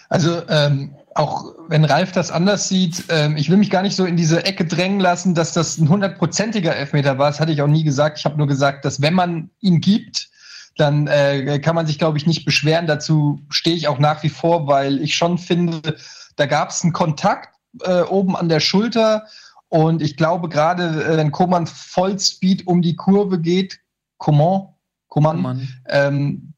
Also 0.09 0.43
ähm, 0.49 0.95
auch 1.15 1.55
wenn 1.69 1.85
Ralf 1.85 2.13
das 2.13 2.31
anders 2.31 2.69
sieht, 2.69 3.05
ähm, 3.09 3.37
ich 3.37 3.49
will 3.49 3.57
mich 3.57 3.71
gar 3.71 3.83
nicht 3.83 3.97
so 3.97 4.05
in 4.05 4.17
diese 4.17 4.45
Ecke 4.45 4.67
drängen 4.67 5.01
lassen, 5.01 5.35
dass 5.35 5.55
das 5.55 5.79
ein 5.79 5.89
hundertprozentiger 5.89 6.77
Elfmeter 6.77 7.17
war. 7.17 7.31
Das 7.31 7.41
hatte 7.41 7.53
ich 7.53 7.63
auch 7.63 7.69
nie 7.69 7.85
gesagt. 7.85 8.19
Ich 8.19 8.25
habe 8.25 8.37
nur 8.37 8.47
gesagt, 8.47 8.85
dass 8.85 9.01
wenn 9.01 9.15
man 9.15 9.51
ihn 9.61 9.81
gibt, 9.81 10.29
dann 10.77 11.07
äh, 11.07 11.59
kann 11.59 11.75
man 11.75 11.87
sich, 11.87 11.99
glaube 11.99 12.19
ich, 12.19 12.27
nicht 12.27 12.45
beschweren. 12.45 12.87
Dazu 12.87 13.41
stehe 13.51 13.77
ich 13.77 13.89
auch 13.89 13.99
nach 13.99 14.23
wie 14.23 14.29
vor, 14.29 14.67
weil 14.67 15.01
ich 15.01 15.15
schon 15.15 15.39
finde, 15.39 15.97
da 16.37 16.47
gab 16.47 16.71
es 16.71 16.83
einen 16.83 16.93
Kontakt 16.93 17.55
äh, 17.83 18.03
oben 18.03 18.37
an 18.37 18.49
der 18.49 18.61
Schulter. 18.61 19.27
Und 19.69 20.03
ich 20.03 20.17
glaube, 20.17 20.49
gerade 20.49 21.05
äh, 21.05 21.17
wenn 21.17 21.33
Koman 21.33 21.67
Vollspeed 21.67 22.67
um 22.67 22.83
die 22.83 22.97
Kurve 22.97 23.41
geht, 23.41 23.81
Coman, 24.19 24.69
Coman, 25.09 25.69
ähm, 25.89 26.53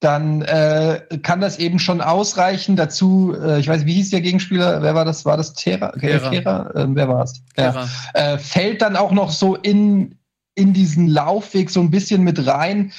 dann 0.00 0.42
äh, 0.42 1.00
kann 1.22 1.40
das 1.40 1.58
eben 1.58 1.78
schon 1.78 2.00
ausreichen. 2.00 2.76
Dazu, 2.76 3.34
äh, 3.34 3.58
ich 3.58 3.68
weiß, 3.68 3.86
wie 3.86 3.94
hieß 3.94 4.10
der 4.10 4.20
Gegenspieler? 4.20 4.82
Wer 4.82 4.94
war 4.94 5.04
das? 5.04 5.24
War 5.24 5.36
das 5.36 5.54
Terra? 5.54 5.90
Terra. 5.92 6.30
Terra? 6.30 6.70
Äh, 6.74 6.86
wer 6.90 7.08
war 7.08 7.24
es? 7.24 7.42
Ja. 7.56 7.88
Äh, 8.14 8.38
fällt 8.38 8.82
dann 8.82 8.96
auch 8.96 9.10
noch 9.10 9.30
so 9.30 9.56
in, 9.56 10.16
in 10.54 10.72
diesen 10.72 11.08
Laufweg 11.08 11.70
so 11.70 11.80
ein 11.80 11.90
bisschen 11.90 12.22
mit 12.22 12.46
rein. 12.46 12.92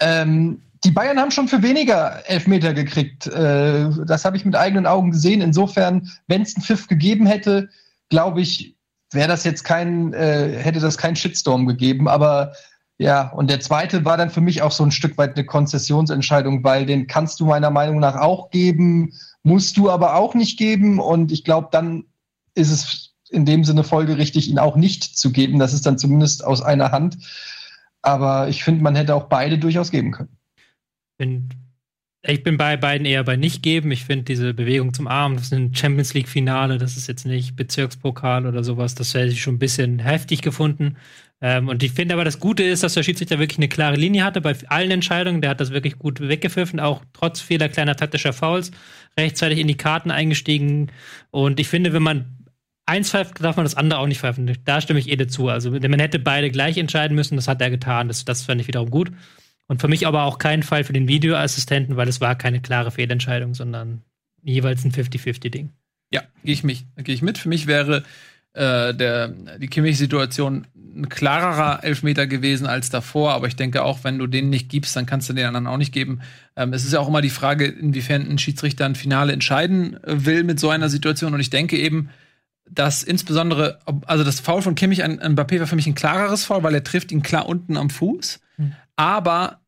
Ähm, 0.00 0.62
die 0.84 0.90
Bayern 0.90 1.18
haben 1.18 1.30
schon 1.30 1.48
für 1.48 1.62
weniger 1.62 2.22
Elfmeter 2.28 2.74
gekriegt. 2.74 3.26
Äh, 3.26 3.88
das 4.06 4.24
habe 4.24 4.36
ich 4.36 4.44
mit 4.44 4.54
eigenen 4.54 4.86
Augen 4.86 5.12
gesehen. 5.12 5.40
Insofern, 5.40 6.10
wenn 6.26 6.42
es 6.42 6.54
einen 6.54 6.64
Pfiff 6.64 6.88
gegeben 6.88 7.26
hätte, 7.26 7.70
glaube 8.10 8.42
ich, 8.42 8.76
wäre 9.10 9.28
das 9.28 9.44
jetzt 9.44 9.64
kein, 9.64 10.12
äh, 10.12 10.58
hätte 10.58 10.80
das 10.80 10.98
keinen 10.98 11.16
Shitstorm 11.16 11.66
gegeben. 11.66 12.06
Aber 12.06 12.52
ja, 12.98 13.30
und 13.30 13.50
der 13.50 13.60
zweite 13.60 14.04
war 14.04 14.16
dann 14.16 14.30
für 14.30 14.40
mich 14.40 14.62
auch 14.62 14.72
so 14.72 14.84
ein 14.84 14.90
Stück 14.90 15.16
weit 15.16 15.36
eine 15.36 15.46
Konzessionsentscheidung, 15.46 16.62
weil 16.62 16.86
den 16.86 17.06
kannst 17.06 17.40
du 17.40 17.46
meiner 17.46 17.70
Meinung 17.70 17.98
nach 17.98 18.16
auch 18.16 18.50
geben, 18.50 19.12
musst 19.42 19.76
du 19.76 19.90
aber 19.90 20.16
auch 20.16 20.34
nicht 20.34 20.58
geben. 20.58 20.98
Und 20.98 21.32
ich 21.32 21.44
glaube, 21.44 21.68
dann 21.72 22.04
ist 22.54 22.70
es 22.70 23.14
in 23.30 23.46
dem 23.46 23.64
Sinne 23.64 23.84
folgerichtig, 23.84 24.48
ihn 24.48 24.58
auch 24.58 24.76
nicht 24.76 25.16
zu 25.16 25.32
geben. 25.32 25.58
Das 25.58 25.72
ist 25.72 25.86
dann 25.86 25.98
zumindest 25.98 26.44
aus 26.44 26.62
einer 26.62 26.92
Hand. 26.92 27.16
Aber 28.04 28.48
ich 28.48 28.62
finde, 28.62 28.82
man 28.82 28.94
hätte 28.94 29.14
auch 29.14 29.24
beide 29.30 29.56
durchaus 29.56 29.90
geben 29.90 30.10
können. 30.10 30.36
Bin, 31.16 31.48
ich 32.22 32.42
bin 32.42 32.58
bei 32.58 32.76
beiden 32.76 33.06
eher 33.06 33.24
bei 33.24 33.36
nicht 33.36 33.62
geben. 33.62 33.90
Ich 33.92 34.04
finde 34.04 34.24
diese 34.24 34.52
Bewegung 34.52 34.92
zum 34.92 35.08
Arm, 35.08 35.36
das 35.36 35.44
ist 35.46 35.54
ein 35.54 35.74
Champions 35.74 36.12
League 36.12 36.28
Finale, 36.28 36.76
das 36.76 36.98
ist 36.98 37.06
jetzt 37.06 37.24
nicht 37.24 37.56
Bezirkspokal 37.56 38.46
oder 38.46 38.62
sowas. 38.62 38.94
Das 38.94 39.14
hätte 39.14 39.32
ich 39.32 39.40
schon 39.40 39.54
ein 39.54 39.58
bisschen 39.58 40.00
heftig 40.00 40.42
gefunden. 40.42 40.96
Ähm, 41.40 41.68
und 41.68 41.82
ich 41.82 41.92
finde 41.92 42.12
aber, 42.12 42.24
das 42.24 42.40
Gute 42.40 42.62
ist, 42.62 42.82
dass 42.82 42.92
der 42.92 43.02
Schiedsrichter 43.04 43.38
wirklich 43.38 43.58
eine 43.58 43.68
klare 43.68 43.96
Linie 43.96 44.22
hatte 44.22 44.42
bei 44.42 44.54
allen 44.68 44.90
Entscheidungen. 44.90 45.40
Der 45.40 45.48
hat 45.50 45.60
das 45.60 45.70
wirklich 45.70 45.98
gut 45.98 46.20
weggepfiffen, 46.20 46.80
auch 46.80 47.02
trotz 47.14 47.40
vieler 47.40 47.70
kleiner 47.70 47.96
taktischer 47.96 48.34
Fouls, 48.34 48.70
rechtzeitig 49.18 49.58
in 49.58 49.68
die 49.68 49.78
Karten 49.78 50.10
eingestiegen. 50.10 50.92
Und 51.30 51.58
ich 51.58 51.68
finde, 51.68 51.94
wenn 51.94 52.02
man 52.02 52.43
eins 52.86 53.10
darf 53.12 53.56
man 53.56 53.64
das 53.64 53.74
andere 53.74 54.00
auch 54.00 54.06
nicht 54.06 54.20
pfeifen. 54.20 54.50
Da 54.64 54.80
stimme 54.80 55.00
ich 55.00 55.10
eh 55.10 55.16
dazu. 55.16 55.48
Also, 55.48 55.70
man 55.70 55.98
hätte 55.98 56.18
beide 56.18 56.50
gleich 56.50 56.76
entscheiden 56.76 57.14
müssen, 57.14 57.36
das 57.36 57.48
hat 57.48 57.60
er 57.60 57.70
getan. 57.70 58.08
Das, 58.08 58.24
das 58.24 58.42
fand 58.42 58.60
ich 58.60 58.68
wiederum 58.68 58.90
gut. 58.90 59.10
Und 59.66 59.80
für 59.80 59.88
mich 59.88 60.06
aber 60.06 60.24
auch 60.24 60.38
kein 60.38 60.62
Fall 60.62 60.84
für 60.84 60.92
den 60.92 61.08
Videoassistenten, 61.08 61.96
weil 61.96 62.08
es 62.08 62.20
war 62.20 62.36
keine 62.36 62.60
klare 62.60 62.90
Fehlentscheidung, 62.90 63.54
sondern 63.54 64.02
jeweils 64.42 64.84
ein 64.84 64.92
50-50-Ding. 64.92 65.70
Ja, 66.10 66.22
gehe 66.44 66.54
ich, 66.54 66.62
geh 66.62 67.12
ich 67.12 67.22
mit. 67.22 67.38
Für 67.38 67.48
mich 67.48 67.66
wäre 67.66 68.04
äh, 68.52 68.94
der, 68.94 69.28
die 69.28 69.68
Kimmich-Situation 69.68 70.66
ein 70.74 71.08
klarerer 71.08 71.82
Elfmeter 71.82 72.26
gewesen 72.26 72.66
als 72.66 72.90
davor, 72.90 73.32
aber 73.32 73.48
ich 73.48 73.56
denke 73.56 73.82
auch, 73.82 74.04
wenn 74.04 74.18
du 74.18 74.26
den 74.26 74.50
nicht 74.50 74.68
gibst, 74.68 74.94
dann 74.94 75.06
kannst 75.06 75.28
du 75.28 75.32
den 75.32 75.46
anderen 75.46 75.66
auch 75.66 75.78
nicht 75.78 75.92
geben. 75.92 76.20
Ähm, 76.56 76.72
es 76.72 76.84
ist 76.84 76.92
ja 76.92 77.00
auch 77.00 77.08
immer 77.08 77.22
die 77.22 77.30
Frage, 77.30 77.66
inwiefern 77.66 78.30
ein 78.30 78.38
Schiedsrichter 78.38 78.84
ein 78.84 78.94
Finale 78.94 79.32
entscheiden 79.32 79.98
will 80.04 80.44
mit 80.44 80.60
so 80.60 80.68
einer 80.68 80.88
Situation 80.88 81.34
und 81.34 81.40
ich 81.40 81.50
denke 81.50 81.76
eben, 81.76 82.10
dass 82.70 83.02
insbesondere, 83.02 83.78
also 84.06 84.24
das 84.24 84.40
Foul 84.40 84.62
von 84.62 84.74
Kimmich 84.74 85.04
an, 85.04 85.18
an 85.18 85.36
Mbappé 85.36 85.60
war 85.60 85.66
für 85.66 85.76
mich 85.76 85.86
ein 85.86 85.94
klareres 85.94 86.44
Foul, 86.44 86.62
weil 86.62 86.74
er 86.74 86.84
trifft 86.84 87.12
ihn 87.12 87.22
klar 87.22 87.46
unten 87.46 87.76
am 87.76 87.90
Fuß, 87.90 88.40
mhm. 88.56 88.72
aber 88.96 89.60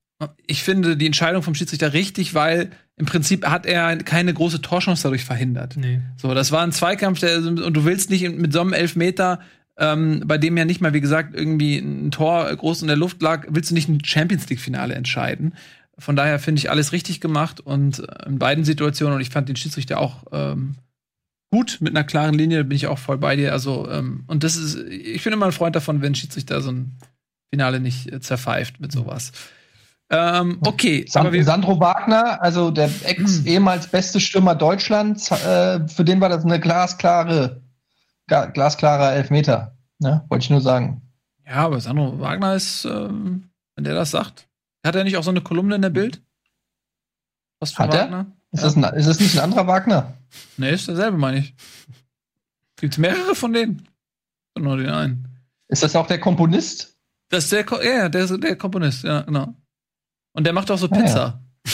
ich 0.47 0.63
finde 0.63 0.97
die 0.97 1.07
Entscheidung 1.07 1.43
vom 1.43 1.55
Schiedsrichter 1.55 1.93
richtig, 1.93 2.35
weil 2.35 2.71
im 2.97 3.05
Prinzip 3.05 3.47
hat 3.47 3.67
er 3.67 3.99
keine 3.99 4.33
große 4.33 4.63
Torchance 4.63 5.03
dadurch 5.03 5.25
verhindert. 5.25 5.77
Nee. 5.77 6.01
So, 6.17 6.33
das 6.33 6.53
war 6.53 6.63
ein 6.63 6.73
Zweikampf, 6.73 7.21
der, 7.21 7.39
und 7.39 7.75
du 7.75 7.85
willst 7.85 8.09
nicht 8.09 8.27
mit 8.31 8.53
so 8.53 8.61
einem 8.61 8.73
Elfmeter, 8.73 9.41
ähm, 9.79 10.23
bei 10.25 10.39
dem 10.39 10.57
ja 10.57 10.65
nicht 10.65 10.81
mal, 10.81 10.95
wie 10.95 11.03
gesagt, 11.03 11.35
irgendwie 11.35 11.77
ein 11.77 12.11
Tor 12.11 12.55
groß 12.55 12.81
in 12.81 12.89
der 12.89 12.97
Luft 12.97 13.21
lag, 13.21 13.47
willst 13.51 13.71
du 13.71 13.75
nicht 13.75 13.91
ein 13.91 14.03
Champions 14.03 14.49
League-Finale 14.49 14.95
entscheiden. 14.95 15.55
Von 15.99 16.17
daher 16.17 16.39
finde 16.39 16.61
ich 16.61 16.71
alles 16.71 16.93
richtig 16.93 17.21
gemacht 17.21 17.61
und 17.61 17.99
äh, 17.99 18.27
in 18.27 18.39
beiden 18.39 18.65
Situationen, 18.65 19.17
und 19.17 19.21
ich 19.21 19.31
fand 19.31 19.51
den 19.51 19.57
Schiedsrichter 19.57 19.99
auch 19.99 20.25
ähm, 20.33 20.77
gut 21.57 21.79
mit 21.81 21.97
einer 21.97 22.05
klaren 22.05 22.35
Linie, 22.35 22.65
bin 22.65 22.77
ich 22.77 22.87
auch 22.87 22.99
voll 22.99 23.17
bei 23.17 23.35
dir. 23.35 23.53
Also, 23.53 23.91
ähm, 23.91 24.25
und 24.27 24.45
das 24.45 24.57
ist, 24.57 24.77
ich 24.77 25.25
bin 25.25 25.33
immer 25.33 25.47
ein 25.47 25.53
Freund 25.53 25.75
davon, 25.75 26.03
wenn 26.03 26.15
Schiedsrichter 26.15 26.61
so 26.61 26.71
ein 26.71 26.99
Finale 27.51 27.81
nicht 27.81 28.13
äh, 28.13 28.21
zerpfeift 28.21 28.79
mit 28.79 28.93
sowas. 28.93 29.33
Ähm, 30.11 30.59
okay. 30.61 31.07
San 31.09 31.43
Sandro 31.43 31.81
Wagner, 31.81 32.43
also 32.43 32.71
der 32.71 32.91
ex-ehemals 33.05 33.89
beste 33.89 34.21
Stürmer 34.21 34.55
Deutschlands, 34.55 35.31
äh, 35.31 35.89
für 35.89 36.05
den 36.05 36.21
war 36.21 36.29
das 36.29 36.45
eine 36.45 36.61
glasklare, 36.61 37.63
glasklarer 38.27 39.15
Elfmeter. 39.15 39.79
Ne? 39.99 40.25
Wollte 40.29 40.45
ich 40.45 40.51
nur 40.51 40.61
sagen. 40.61 41.01
Ja, 41.47 41.65
aber 41.65 41.81
Sandro 41.81 42.21
Wagner 42.21 42.55
ist, 42.55 42.85
ähm, 42.85 43.49
wenn 43.77 43.85
der 43.85 43.95
das 43.95 44.11
sagt, 44.11 44.47
hat 44.85 44.95
er 44.95 45.05
nicht 45.05 45.17
auch 45.17 45.25
so 45.25 45.31
eine 45.31 45.41
Kolumne 45.41 45.77
in 45.77 45.83
der 45.83 45.91
Bild? 45.91 46.23
Was 47.61 47.79
hat 47.79 47.95
Wagner? 47.95 48.27
Ist, 48.57 48.63
ja. 48.63 48.69
das 48.69 48.77
ein, 48.77 48.99
ist 48.99 49.07
das 49.07 49.21
nicht 49.21 49.37
ein 49.37 49.45
anderer 49.45 49.67
Wagner? 49.67 50.15
Nee, 50.57 50.73
ist 50.73 50.89
derselbe, 50.89 51.17
meine 51.19 51.39
ich. 51.39 51.55
Gibt 52.77 52.95
es 52.95 52.99
mehrere 52.99 53.35
von 53.35 53.53
denen? 53.53 53.89
Nur 54.59 54.77
den 54.77 54.91
einen. 54.91 55.29
Ist 55.69 55.83
das 55.83 55.97
auch 55.97 56.07
der 56.07 56.21
Komponist? 56.21 56.97
Das 57.29 57.45
ist 57.45 57.53
der, 57.53 57.65
Ko 57.65 57.81
ja, 57.81 58.09
der, 58.09 58.27
der 58.39 58.57
Komponist, 58.57 59.05
ja, 59.05 59.23
genau. 59.23 59.55
Und 60.33 60.45
der 60.45 60.53
macht 60.53 60.71
auch 60.71 60.79
so 60.79 60.89
Pizza. 60.89 61.17
Ja, 61.17 61.41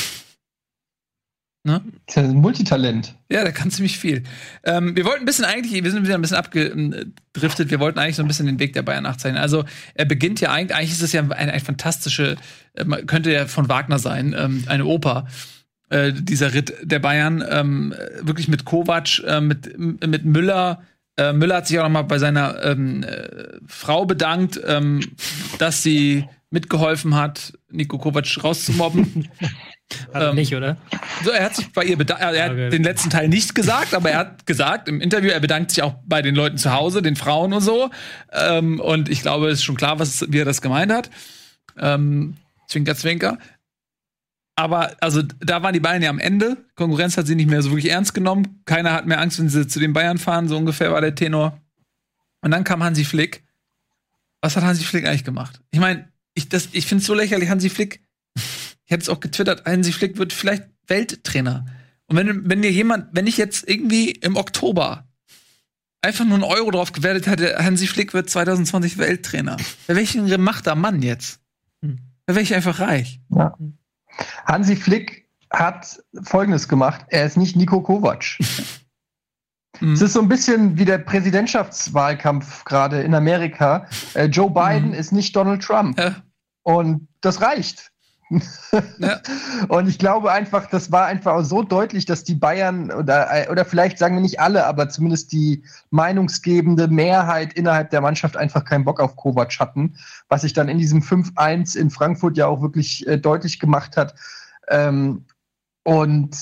Ne? 1.64 1.80
Ist 2.08 2.16
ja 2.16 2.24
ein 2.24 2.34
Multitalent. 2.34 3.14
Ja, 3.30 3.44
der 3.44 3.52
kann 3.52 3.70
ziemlich 3.70 3.96
viel. 3.96 4.24
Ähm, 4.64 4.96
wir 4.96 5.04
wollten 5.04 5.20
ein 5.20 5.26
bisschen 5.26 5.44
eigentlich, 5.44 5.84
wir 5.84 5.92
sind 5.92 6.02
wieder 6.02 6.16
ein 6.16 6.20
bisschen 6.20 6.36
abgedriftet, 6.36 7.70
wir 7.70 7.78
wollten 7.78 8.00
eigentlich 8.00 8.16
so 8.16 8.22
ein 8.22 8.26
bisschen 8.26 8.46
den 8.46 8.58
Weg 8.58 8.72
der 8.72 8.82
Bayern 8.82 9.04
nachzeichnen. 9.04 9.40
Also 9.40 9.64
er 9.94 10.04
beginnt 10.04 10.40
ja 10.40 10.50
eigentlich, 10.50 10.76
eigentlich 10.76 10.90
ist 10.90 11.02
es 11.02 11.12
ja 11.12 11.20
eine, 11.20 11.36
eine 11.36 11.60
fantastische, 11.60 12.36
äh, 12.74 12.84
könnte 13.06 13.30
ja 13.30 13.46
von 13.46 13.68
Wagner 13.68 14.00
sein, 14.00 14.34
ähm, 14.36 14.64
eine 14.66 14.86
Oper. 14.86 15.28
Äh, 15.92 16.12
dieser 16.14 16.54
Ritt 16.54 16.72
der 16.82 17.00
Bayern, 17.00 17.44
ähm, 17.46 17.94
wirklich 18.22 18.48
mit 18.48 18.64
Kovac, 18.64 19.18
äh, 19.26 19.42
mit, 19.42 19.78
mit 19.78 20.24
Müller, 20.24 20.82
äh, 21.18 21.34
Müller 21.34 21.56
hat 21.56 21.66
sich 21.66 21.78
auch 21.78 21.82
noch 21.82 21.90
mal 21.90 22.02
bei 22.02 22.18
seiner 22.18 22.64
ähm, 22.64 23.02
äh, 23.02 23.28
Frau 23.66 24.06
bedankt, 24.06 24.58
ähm, 24.66 25.00
dass 25.58 25.82
sie 25.82 26.24
mitgeholfen 26.48 27.14
hat, 27.14 27.52
Nico 27.70 27.98
Kovac 27.98 28.42
rauszumobben. 28.42 29.28
Hat 30.14 30.30
ähm, 30.30 30.36
nicht, 30.36 30.54
oder? 30.54 30.78
So, 31.22 31.32
er 31.32 31.44
hat 31.44 31.54
sich 31.54 31.70
bei 31.70 31.84
ihr 31.84 31.98
bedankt. 31.98 32.22
Er 32.22 32.44
hat 32.44 32.52
okay. 32.52 32.70
den 32.70 32.82
letzten 32.82 33.10
Teil 33.10 33.28
nicht 33.28 33.54
gesagt, 33.54 33.92
aber 33.92 34.10
er 34.10 34.20
hat 34.20 34.46
gesagt 34.46 34.88
im 34.88 35.02
Interview, 35.02 35.28
er 35.28 35.40
bedankt 35.40 35.70
sich 35.70 35.82
auch 35.82 35.96
bei 36.06 36.22
den 36.22 36.34
Leuten 36.34 36.56
zu 36.56 36.72
Hause, 36.72 37.02
den 37.02 37.14
Frauen 37.14 37.52
und 37.52 37.60
so. 37.60 37.90
Ähm, 38.32 38.80
und 38.80 39.10
ich 39.10 39.20
glaube, 39.20 39.48
es 39.48 39.58
ist 39.58 39.64
schon 39.64 39.76
klar, 39.76 39.98
was, 39.98 40.24
wie 40.32 40.38
er 40.38 40.46
das 40.46 40.62
gemeint 40.62 40.90
hat. 40.90 41.10
Ähm, 41.78 42.38
zwinker, 42.68 42.94
zwinker. 42.94 43.36
Aber 44.54 44.96
also 45.00 45.22
da 45.22 45.62
waren 45.62 45.72
die 45.72 45.80
Bayern 45.80 46.02
ja 46.02 46.10
am 46.10 46.18
Ende. 46.18 46.58
Konkurrenz 46.74 47.16
hat 47.16 47.26
sie 47.26 47.34
nicht 47.34 47.48
mehr 47.48 47.62
so 47.62 47.70
wirklich 47.70 47.90
ernst 47.90 48.14
genommen. 48.14 48.62
Keiner 48.64 48.92
hat 48.92 49.06
mehr 49.06 49.20
Angst, 49.20 49.38
wenn 49.38 49.48
sie 49.48 49.66
zu 49.66 49.80
den 49.80 49.92
Bayern 49.92 50.18
fahren. 50.18 50.48
So 50.48 50.56
ungefähr 50.56 50.92
war 50.92 51.00
der 51.00 51.14
Tenor. 51.14 51.58
Und 52.42 52.50
dann 52.50 52.64
kam 52.64 52.82
Hansi 52.82 53.04
Flick. 53.04 53.44
Was 54.40 54.56
hat 54.56 54.64
Hansi 54.64 54.84
Flick 54.84 55.06
eigentlich 55.06 55.24
gemacht? 55.24 55.60
Ich 55.70 55.80
meine, 55.80 56.08
ich, 56.34 56.52
ich 56.72 56.86
finde 56.86 57.00
es 57.00 57.06
so 57.06 57.14
lächerlich. 57.14 57.48
Hansi 57.48 57.70
Flick 57.70 58.02
ich 58.92 58.94
hätte 58.94 59.02
es 59.02 59.08
auch 59.08 59.20
getwittert, 59.20 59.64
Hansi 59.64 59.92
Flick 59.92 60.18
wird 60.18 60.32
vielleicht 60.32 60.64
Welttrainer. 60.86 61.64
Und 62.06 62.16
wenn, 62.16 62.48
wenn 62.50 62.62
dir 62.62 62.70
jemand, 62.70 63.08
wenn 63.12 63.26
ich 63.26 63.38
jetzt 63.38 63.68
irgendwie 63.68 64.10
im 64.10 64.36
Oktober 64.36 65.08
einfach 66.02 66.24
nur 66.24 66.34
einen 66.34 66.42
Euro 66.42 66.70
drauf 66.70 66.92
gewertet 66.92 67.26
hätte, 67.26 67.56
Hansi 67.58 67.86
Flick 67.86 68.12
wird 68.12 68.28
2020 68.28 68.98
Welttrainer. 68.98 69.56
Bei 69.86 69.96
welchen 69.96 70.26
gemachter 70.26 70.74
Mann 70.74 71.00
jetzt? 71.02 71.40
Hm. 71.80 72.00
Da 72.26 72.34
wäre 72.34 72.42
ich 72.42 72.54
einfach 72.54 72.80
reich. 72.80 73.20
Ja. 73.30 73.56
Hansi 74.46 74.76
Flick 74.76 75.28
hat 75.50 76.02
Folgendes 76.22 76.68
gemacht. 76.68 77.04
Er 77.08 77.26
ist 77.26 77.36
nicht 77.36 77.56
Nico 77.56 77.80
Kovac. 77.80 78.24
Mhm. 79.80 79.94
Es 79.94 80.02
ist 80.02 80.12
so 80.12 80.20
ein 80.20 80.28
bisschen 80.28 80.78
wie 80.78 80.84
der 80.84 80.98
Präsidentschaftswahlkampf 80.98 82.64
gerade 82.64 83.02
in 83.02 83.14
Amerika. 83.14 83.86
Äh, 84.14 84.26
Joe 84.26 84.50
Biden 84.50 84.88
mhm. 84.88 84.94
ist 84.94 85.12
nicht 85.12 85.34
Donald 85.34 85.62
Trump. 85.62 85.98
Ja. 85.98 86.16
Und 86.62 87.08
das 87.20 87.40
reicht. 87.40 87.91
Ja. 88.98 89.20
Und 89.68 89.88
ich 89.88 89.98
glaube 89.98 90.32
einfach, 90.32 90.66
das 90.68 90.90
war 90.90 91.06
einfach 91.06 91.44
so 91.44 91.62
deutlich, 91.62 92.06
dass 92.06 92.24
die 92.24 92.34
Bayern 92.34 92.90
oder, 92.90 93.28
oder 93.50 93.64
vielleicht 93.64 93.98
sagen 93.98 94.16
wir 94.16 94.22
nicht 94.22 94.40
alle, 94.40 94.66
aber 94.66 94.88
zumindest 94.88 95.32
die 95.32 95.62
meinungsgebende 95.90 96.88
Mehrheit 96.88 97.52
innerhalb 97.52 97.90
der 97.90 98.00
Mannschaft 98.00 98.36
einfach 98.36 98.64
keinen 98.64 98.84
Bock 98.84 99.00
auf 99.00 99.16
Kovac 99.16 99.58
hatten, 99.58 99.96
was 100.28 100.42
sich 100.42 100.52
dann 100.52 100.68
in 100.68 100.78
diesem 100.78 101.00
5-1 101.00 101.76
in 101.76 101.90
Frankfurt 101.90 102.36
ja 102.36 102.46
auch 102.46 102.62
wirklich 102.62 103.06
äh, 103.06 103.18
deutlich 103.18 103.60
gemacht 103.60 103.96
hat. 103.96 104.14
Ähm, 104.68 105.26
und 105.84 106.36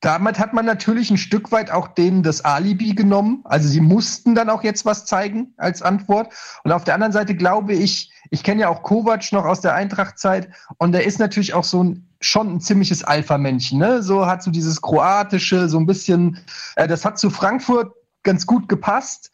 damit 0.00 0.38
hat 0.38 0.52
man 0.52 0.66
natürlich 0.66 1.10
ein 1.10 1.18
Stück 1.18 1.52
weit 1.52 1.70
auch 1.70 1.88
denen 1.88 2.22
das 2.22 2.44
Alibi 2.44 2.94
genommen. 2.94 3.40
Also 3.44 3.68
sie 3.68 3.80
mussten 3.80 4.34
dann 4.34 4.50
auch 4.50 4.62
jetzt 4.62 4.84
was 4.84 5.04
zeigen 5.04 5.54
als 5.56 5.82
Antwort. 5.82 6.32
Und 6.64 6.72
auf 6.72 6.84
der 6.84 6.94
anderen 6.94 7.12
Seite 7.12 7.34
glaube 7.34 7.74
ich, 7.74 8.12
ich 8.30 8.42
kenne 8.42 8.62
ja 8.62 8.68
auch 8.68 8.82
Kovac 8.82 9.32
noch 9.32 9.44
aus 9.44 9.60
der 9.60 9.74
Eintracht-Zeit 9.74 10.48
und 10.78 10.92
der 10.92 11.04
ist 11.04 11.18
natürlich 11.18 11.54
auch 11.54 11.64
so 11.64 11.82
ein 11.82 12.06
schon 12.20 12.54
ein 12.54 12.60
ziemliches 12.60 13.04
Alpha-Männchen. 13.04 13.78
Ne? 13.78 14.02
So 14.02 14.26
hat 14.26 14.42
so 14.42 14.50
dieses 14.50 14.80
kroatische, 14.80 15.68
so 15.68 15.78
ein 15.78 15.86
bisschen, 15.86 16.38
äh, 16.76 16.88
das 16.88 17.04
hat 17.04 17.18
zu 17.18 17.30
Frankfurt 17.30 17.92
ganz 18.22 18.46
gut 18.46 18.68
gepasst. 18.68 19.30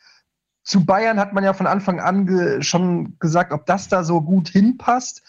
Zu 0.65 0.85
Bayern 0.85 1.19
hat 1.19 1.33
man 1.33 1.45
ja 1.45 1.53
von 1.53 1.67
Anfang 1.67 2.01
an 2.01 2.27
ge 2.27 2.63
schon 2.63 3.19
gesagt, 3.19 3.53
ob 3.53 3.67
das 3.67 3.89
da 3.89 4.05
so 4.05 4.21
gut 4.21 4.49
hinpasst. 4.49 5.23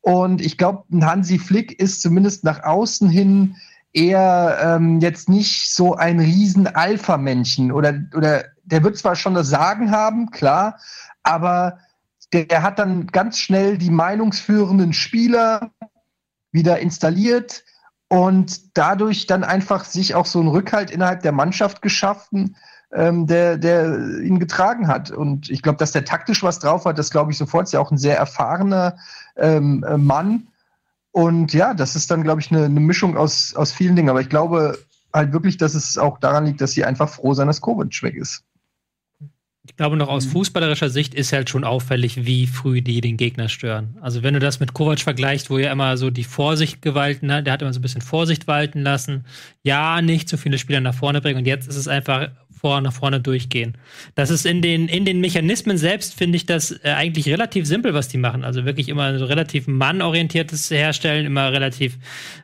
Und 0.00 0.40
ich 0.40 0.56
glaube, 0.56 0.84
ein 0.92 1.04
Hansi 1.04 1.38
Flick 1.38 1.78
ist 1.78 2.02
zumindest 2.02 2.44
nach 2.44 2.62
außen 2.62 3.08
hin 3.10 3.56
eher 3.92 4.58
ähm, 4.62 5.00
jetzt 5.00 5.28
nicht 5.28 5.74
so 5.74 5.94
ein 5.96 6.20
riesen 6.20 6.66
Alpha-Männchen 6.66 7.72
oder, 7.72 7.94
oder 8.14 8.44
der 8.64 8.84
wird 8.84 8.96
zwar 8.96 9.16
schon 9.16 9.34
das 9.34 9.48
Sagen 9.48 9.90
haben, 9.90 10.30
klar, 10.30 10.78
aber 11.22 11.78
der, 12.32 12.44
der 12.44 12.62
hat 12.62 12.78
dann 12.78 13.06
ganz 13.06 13.38
schnell 13.38 13.78
die 13.78 13.90
meinungsführenden 13.90 14.92
Spieler 14.92 15.70
wieder 16.52 16.78
installiert 16.78 17.64
und 18.08 18.76
dadurch 18.76 19.26
dann 19.26 19.44
einfach 19.44 19.84
sich 19.84 20.14
auch 20.14 20.26
so 20.26 20.40
einen 20.40 20.48
Rückhalt 20.48 20.90
innerhalb 20.90 21.22
der 21.22 21.32
Mannschaft 21.32 21.82
geschaffen, 21.82 22.56
ähm, 22.92 23.26
der, 23.26 23.58
der 23.58 24.20
ihn 24.20 24.38
getragen 24.38 24.88
hat. 24.88 25.10
Und 25.10 25.50
ich 25.50 25.62
glaube, 25.62 25.78
dass 25.78 25.92
der 25.92 26.04
taktisch 26.04 26.42
was 26.42 26.58
drauf 26.58 26.86
hat, 26.86 26.98
das 26.98 27.10
glaube 27.10 27.32
ich 27.32 27.38
sofort. 27.38 27.66
Ist 27.66 27.72
ja 27.72 27.80
auch 27.80 27.90
ein 27.90 27.98
sehr 27.98 28.16
erfahrener 28.16 28.96
ähm, 29.36 29.84
äh, 29.86 29.98
Mann. 29.98 30.48
Und 31.10 31.52
ja, 31.52 31.74
das 31.74 31.96
ist 31.96 32.10
dann, 32.10 32.22
glaube 32.22 32.40
ich, 32.40 32.50
eine, 32.50 32.64
eine 32.64 32.80
Mischung 32.80 33.16
aus, 33.16 33.54
aus 33.54 33.72
vielen 33.72 33.96
Dingen. 33.96 34.08
Aber 34.08 34.20
ich 34.20 34.30
glaube 34.30 34.78
halt 35.12 35.32
wirklich, 35.32 35.58
dass 35.58 35.74
es 35.74 35.98
auch 35.98 36.18
daran 36.18 36.46
liegt, 36.46 36.60
dass 36.60 36.72
sie 36.72 36.84
einfach 36.84 37.08
froh 37.08 37.34
sein, 37.34 37.46
dass 37.46 37.60
Kovic 37.60 38.02
weg 38.02 38.14
ist. 38.14 38.42
Ich 39.68 39.76
glaube, 39.76 39.96
noch 39.96 40.08
aus 40.08 40.26
mhm. 40.26 40.30
fußballerischer 40.30 40.90
Sicht 40.90 41.14
ist 41.14 41.32
halt 41.32 41.50
schon 41.50 41.62
auffällig, 41.62 42.24
wie 42.24 42.46
früh 42.46 42.82
die 42.82 43.00
den 43.00 43.16
Gegner 43.16 43.48
stören. 43.48 43.96
Also, 44.00 44.22
wenn 44.22 44.34
du 44.34 44.40
das 44.40 44.58
mit 44.58 44.74
Kovac 44.74 45.00
vergleichst, 45.00 45.50
wo 45.50 45.58
er 45.58 45.70
immer 45.70 45.96
so 45.96 46.10
die 46.10 46.24
Vorsicht 46.24 46.82
gewalten 46.82 47.32
hat, 47.32 47.46
der 47.46 47.52
hat 47.52 47.62
immer 47.62 47.72
so 47.72 47.78
ein 47.78 47.82
bisschen 47.82 48.00
Vorsicht 48.00 48.48
walten 48.48 48.80
lassen. 48.80 49.24
Ja, 49.62 50.02
nicht 50.02 50.28
so 50.28 50.36
viele 50.36 50.58
Spieler 50.58 50.80
nach 50.80 50.94
vorne 50.94 51.20
bringen. 51.20 51.38
Und 51.38 51.46
jetzt 51.46 51.68
ist 51.68 51.76
es 51.76 51.86
einfach 51.86 52.30
vor, 52.60 52.80
nach 52.80 52.92
vorne 52.92 53.20
durchgehen. 53.20 53.76
Das 54.14 54.30
ist 54.30 54.46
in 54.46 54.62
den, 54.62 54.88
in 54.88 55.04
den 55.04 55.20
Mechanismen 55.20 55.78
selbst, 55.78 56.14
finde 56.14 56.36
ich 56.36 56.46
das 56.46 56.72
äh, 56.72 56.90
eigentlich 56.90 57.28
relativ 57.28 57.66
simpel, 57.66 57.94
was 57.94 58.08
die 58.08 58.18
machen. 58.18 58.44
Also 58.44 58.64
wirklich 58.64 58.88
immer 58.88 59.18
so 59.18 59.24
relativ 59.24 59.66
mannorientiertes 59.66 60.70
Herstellen, 60.70 61.26
immer 61.26 61.52
relativ 61.52 61.98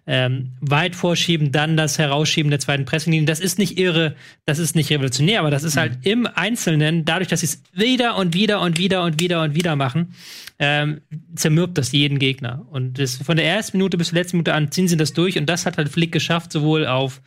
ähm, 0.07 0.53
weit 0.61 0.95
vorschieben, 0.95 1.53
dann 1.53 1.77
das 1.77 1.99
Herausschieben 1.99 2.51
der 2.51 2.61
zweiten 2.61 2.85
Pressinglinie. 2.85 3.27
Das 3.27 3.41
ist 3.41 3.59
nicht 3.59 3.79
irre, 3.79 4.15
das 4.47 4.59
ist 4.59 4.75
nicht 4.75 4.91
revolutionär, 4.91 5.41
aber 5.41 5.51
das 5.51 5.65
ist 5.65 5.77
halt 5.77 5.97
mhm. 5.97 6.11
im 6.11 6.27
Einzelnen, 6.27 7.05
dadurch, 7.05 7.29
dass 7.29 7.41
sie 7.41 7.47
es 7.47 7.63
wieder 7.73 8.17
und 8.17 8.35
wieder 8.35 8.61
und 8.61 8.79
wieder 8.79 9.03
und 9.03 9.21
wieder 9.21 9.43
und 9.43 9.55
wieder 9.55 9.77
machen, 9.77 10.15
ähm, 10.59 11.01
zermürbt 11.35 11.77
das 11.79 11.93
jeden 11.93 12.19
Gegner. 12.19 12.67
Und 12.71 12.99
das, 12.99 13.17
von 13.17 13.37
der 13.37 13.47
ersten 13.47 13.79
Minute 13.79 13.99
bis 13.99 14.09
zur 14.09 14.19
letzten 14.19 14.37
Minute 14.37 14.55
an 14.55 14.71
ziehen 14.71 14.89
sie 14.89 14.97
das 14.97 15.13
durch 15.13 15.39
und 15.39 15.47
das 15.47 15.67
hat 15.67 15.77
halt 15.77 15.89
Flick 15.89 16.13
geschafft, 16.13 16.53
sowohl 16.53 16.87
auf 16.87 17.21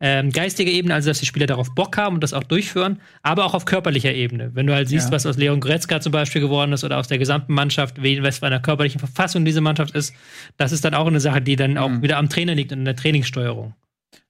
ähm, 0.00 0.30
geistiger 0.30 0.70
Ebene, 0.70 0.94
also 0.94 1.10
dass 1.10 1.20
die 1.20 1.26
Spieler 1.26 1.46
darauf 1.46 1.74
Bock 1.74 1.96
haben 1.96 2.16
und 2.16 2.20
das 2.20 2.32
auch 2.32 2.42
durchführen, 2.42 3.00
aber 3.22 3.44
auch 3.44 3.54
auf 3.54 3.64
körperlicher 3.64 4.12
Ebene. 4.12 4.50
Wenn 4.54 4.66
du 4.66 4.74
halt 4.74 4.88
siehst, 4.88 5.06
ja. 5.06 5.12
was 5.12 5.24
aus 5.24 5.36
Leon 5.36 5.60
Goretzka 5.60 6.00
zum 6.00 6.12
Beispiel 6.12 6.40
geworden 6.40 6.72
ist 6.72 6.84
oder 6.84 6.98
aus 6.98 7.08
der 7.08 7.18
gesamten 7.18 7.54
Mannschaft, 7.54 8.02
wie 8.02 8.22
was 8.22 8.38
für 8.38 8.46
einer 8.46 8.60
körperlichen 8.60 8.98
Verfassung 8.98 9.44
diese 9.44 9.60
Mannschaft 9.60 9.94
ist, 9.94 10.14
das 10.56 10.72
ist 10.72 10.84
dann 10.84 10.94
auch 10.94 11.06
eine 11.06 11.20
Sache, 11.20 11.40
die 11.40 11.56
dann 11.56 11.72
mhm. 11.72 11.78
auch 11.78 12.02
wieder 12.02 12.18
am 12.18 12.28
Trainer 12.28 12.54
liegt 12.54 12.72
und 12.72 12.80
in 12.80 12.84
der 12.84 12.96
Trainingssteuerung. 12.96 13.74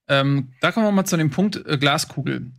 Ähm, 0.07 0.53
da 0.61 0.70
kommen 0.70 0.87
wir 0.87 0.92
mal 0.92 1.07
zu 1.07 1.16
dem 1.16 1.31
Punkt 1.31 1.64
äh, 1.66 1.79
Glaskugel. 1.79 2.53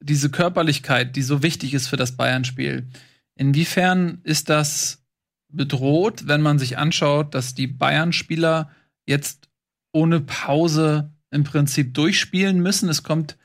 Diese 0.00 0.30
Körperlichkeit, 0.30 1.16
die 1.16 1.22
so 1.22 1.42
wichtig 1.42 1.74
ist 1.74 1.88
für 1.88 1.96
das 1.96 2.16
Bayern-Spiel. 2.16 2.88
Inwiefern 3.36 4.20
ist 4.24 4.50
das 4.50 5.04
bedroht, 5.48 6.26
wenn 6.26 6.42
man 6.42 6.58
sich 6.58 6.76
anschaut, 6.76 7.34
dass 7.34 7.54
die 7.54 7.66
Bayern-Spieler 7.66 8.70
jetzt 9.06 9.48
ohne 9.92 10.20
Pause 10.20 11.12
im 11.30 11.44
Prinzip 11.44 11.94
durchspielen 11.94 12.60
müssen. 12.60 12.88
Es 12.88 13.02
kommt 13.02 13.36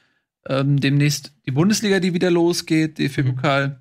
ähm, 0.47 0.79
demnächst 0.79 1.33
die 1.45 1.51
Bundesliga, 1.51 1.99
die 1.99 2.13
wieder 2.13 2.31
losgeht, 2.31 2.97
DFB-Pokal. 2.97 3.67
Mhm. 3.67 3.75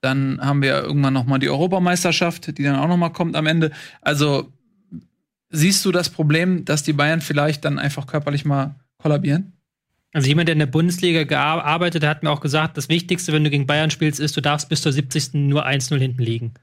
Dann 0.00 0.40
haben 0.40 0.62
wir 0.62 0.82
irgendwann 0.82 1.14
noch 1.14 1.24
mal 1.24 1.38
die 1.38 1.48
Europameisterschaft, 1.48 2.58
die 2.58 2.62
dann 2.62 2.76
auch 2.76 2.88
noch 2.88 2.96
mal 2.96 3.10
kommt 3.10 3.36
am 3.36 3.46
Ende. 3.46 3.70
Also 4.02 4.52
siehst 5.50 5.84
du 5.84 5.92
das 5.92 6.10
Problem, 6.10 6.64
dass 6.64 6.82
die 6.82 6.92
Bayern 6.92 7.20
vielleicht 7.20 7.64
dann 7.64 7.78
einfach 7.78 8.06
körperlich 8.06 8.44
mal 8.44 8.74
kollabieren? 8.98 9.52
Also 10.12 10.28
jemand, 10.28 10.48
der 10.48 10.52
in 10.52 10.60
der 10.60 10.66
Bundesliga 10.66 11.24
gearbeitet 11.24 12.04
hat, 12.04 12.16
hat 12.16 12.22
mir 12.22 12.30
auch 12.30 12.40
gesagt, 12.40 12.76
das 12.76 12.88
Wichtigste, 12.88 13.32
wenn 13.32 13.42
du 13.42 13.50
gegen 13.50 13.66
Bayern 13.66 13.90
spielst, 13.90 14.20
ist, 14.20 14.36
du 14.36 14.40
darfst 14.40 14.68
bis 14.68 14.82
zur 14.82 14.92
70. 14.92 15.34
nur 15.34 15.66
1-0 15.66 15.98
hinten 15.98 16.22
liegen. 16.22 16.54